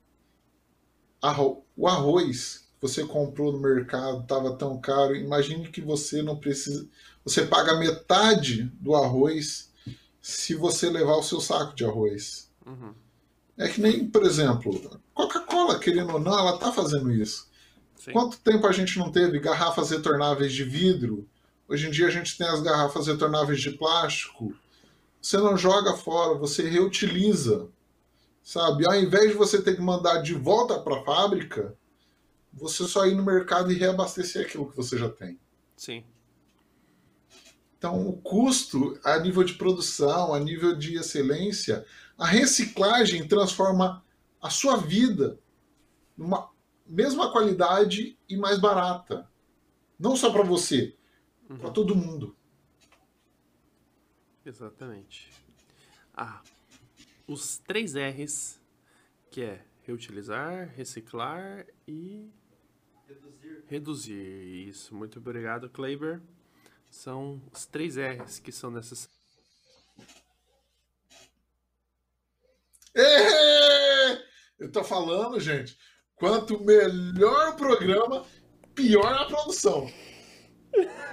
[1.20, 6.86] arro- o arroz você comprou no mercado estava tão caro, imagine que você não precisa,
[7.24, 9.70] você paga metade do arroz
[10.20, 12.50] se você levar o seu saco de arroz.
[12.66, 12.94] Uhum.
[13.58, 17.48] É que nem, por exemplo, Coca-Cola, querendo ou não, ela tá fazendo isso.
[17.96, 18.12] Sim.
[18.12, 21.26] Quanto tempo a gente não teve garrafas retornáveis de vidro?
[21.68, 24.54] Hoje em dia a gente tem as garrafas retornáveis de plástico.
[25.20, 27.68] Você não joga fora, você reutiliza.
[28.42, 28.86] Sabe?
[28.86, 31.74] Ao invés de você ter que mandar de volta para a fábrica,
[32.56, 35.38] você só ir no mercado e reabastecer aquilo que você já tem.
[35.76, 36.04] Sim.
[37.76, 41.84] Então, o custo a nível de produção, a nível de excelência,
[42.16, 44.02] a reciclagem transforma
[44.40, 45.38] a sua vida
[46.16, 46.50] numa
[46.86, 49.28] mesma qualidade e mais barata.
[49.98, 50.96] Não só para você,
[51.46, 51.72] para Uhum.
[51.72, 52.34] todo mundo.
[54.44, 55.30] Exatamente.
[56.14, 56.42] Ah,
[57.26, 58.58] os três R's,
[59.30, 62.30] que é reutilizar, reciclar e
[63.06, 63.64] Reduzir.
[63.68, 64.68] reduzir.
[64.68, 66.20] Isso, muito obrigado, Kleiber.
[66.90, 69.16] São os três R's que são necessários.
[74.58, 75.78] Eu tô falando, gente,
[76.16, 78.24] quanto melhor o programa,
[78.74, 79.86] pior a produção.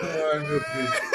[0.00, 1.08] Ai, meu Deus.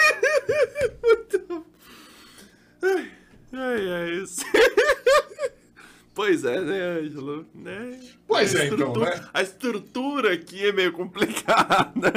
[3.56, 4.41] Ai, ai, isso.
[6.14, 7.45] Pois é, né, Ângelo?
[7.54, 8.00] Né?
[8.53, 9.30] Pois é, então, né?
[9.34, 12.11] A estrutura aqui é meio complicada.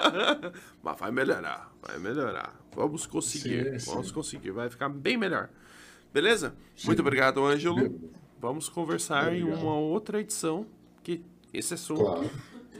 [0.82, 2.58] Mas vai melhorar, vai melhorar.
[2.74, 4.14] Vamos conseguir, Sim, vamos sim.
[4.14, 4.50] conseguir.
[4.50, 5.48] Vai ficar bem melhor.
[6.12, 6.54] Beleza?
[6.76, 6.88] Sim.
[6.88, 8.00] Muito obrigado, Ângelo.
[8.40, 9.62] Vamos conversar em Obrigado.
[9.62, 10.66] uma outra edição,
[11.02, 12.30] que esse assunto Claro.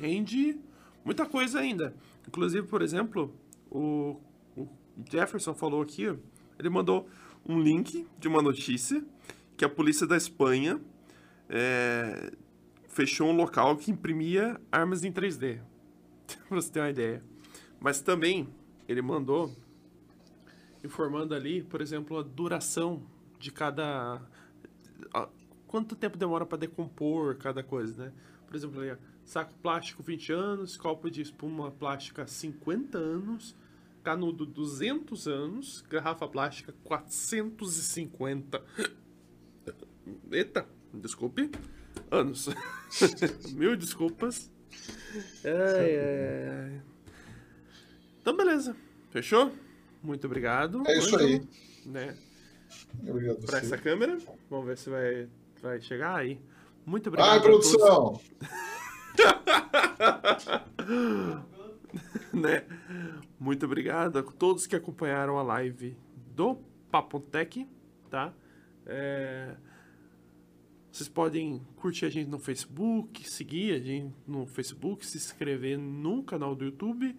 [0.00, 0.58] rende
[1.04, 1.94] muita coisa ainda.
[2.26, 3.34] Inclusive, por exemplo,
[3.70, 4.16] o,
[4.56, 4.66] o
[5.10, 6.04] Jefferson falou aqui,
[6.58, 7.08] ele mandou
[7.46, 9.04] um link de uma notícia
[9.56, 10.80] que a polícia da Espanha
[11.48, 12.32] é,
[12.90, 15.60] fechou um local que imprimia armas em 3D.
[16.48, 17.22] pra você ter uma ideia.
[17.80, 18.46] Mas também
[18.86, 19.50] ele mandou
[20.84, 23.02] informando ali, por exemplo, a duração
[23.38, 24.20] de cada.
[25.14, 25.28] a-
[25.66, 28.12] quanto tempo demora para decompor cada coisa, né?
[28.46, 33.56] Por exemplo, ali, saco plástico 20 anos, copo de espuma plástica 50 anos,
[34.02, 38.62] canudo 200 anos, garrafa plástica 450.
[40.32, 41.50] Eita, desculpe.
[42.10, 42.48] Anos.
[43.54, 44.50] Mil desculpas.
[45.44, 46.82] Ai, ai, ai.
[48.20, 48.76] Então, beleza.
[49.10, 49.52] Fechou?
[50.02, 50.82] Muito obrigado.
[50.86, 51.40] É isso aí.
[51.86, 52.16] Né?
[53.06, 53.46] Obrigado.
[53.46, 54.18] Pra essa câmera.
[54.48, 55.28] Vamos ver se vai,
[55.62, 56.40] vai chegar aí.
[56.84, 57.30] Muito obrigado.
[57.30, 58.20] Ai, a todos, produção!
[62.32, 62.64] né?
[63.38, 65.96] Muito obrigado a todos que acompanharam a live
[66.34, 66.56] do
[66.90, 67.68] Papontec,
[68.10, 68.32] tá?
[68.86, 69.54] É,
[71.00, 76.22] Vocês podem curtir a gente no Facebook, seguir a gente no Facebook, se inscrever no
[76.22, 77.16] canal do YouTube,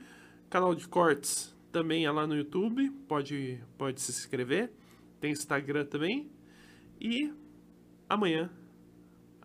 [0.52, 4.72] canal de cortes também é lá no YouTube, pode, pode se inscrever,
[5.20, 6.30] tem Instagram também.
[7.00, 7.34] E
[8.08, 8.52] amanhã,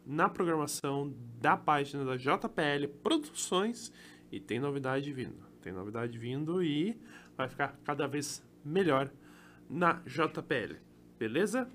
[0.04, 3.90] na programação da página da JPL Produções,
[4.30, 5.46] e tem novidade vindo.
[5.62, 6.94] Tem novidade vindo e
[7.38, 9.10] vai ficar cada vez melhor
[9.66, 10.76] na JPL,
[11.18, 11.66] beleza?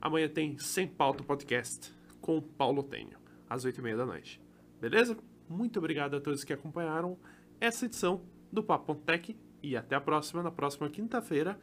[0.00, 3.18] Amanhã tem Sem Pauta Podcast com Paulo Tenho,
[3.48, 4.40] às 8h30 da noite.
[4.80, 5.16] Beleza?
[5.48, 7.18] Muito obrigado a todos que acompanharam
[7.60, 8.20] essa edição
[8.52, 11.58] do Papo Tech e até a próxima, na próxima quinta-feira,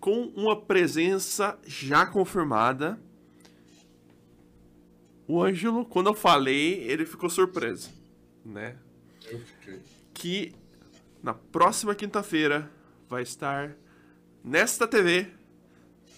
[0.00, 2.98] com uma presença já confirmada.
[5.26, 7.90] O Ângelo, quando eu falei, ele ficou surpreso,
[8.44, 8.76] né?
[9.30, 9.82] Eu fiquei.
[10.14, 10.54] que
[11.22, 12.70] na próxima quinta-feira
[13.08, 13.76] vai estar
[14.42, 15.30] nesta TV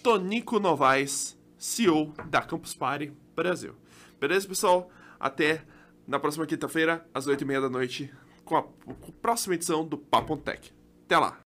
[0.01, 3.75] Tonico Novaes, CEO da Campus Party Brasil.
[4.19, 4.89] Beleza, pessoal?
[5.19, 5.63] Até
[6.07, 8.11] na próxima quinta-feira, às 8h30 da noite,
[8.43, 10.73] com a, com a próxima edição do Papo Tech.
[11.05, 11.39] Até lá!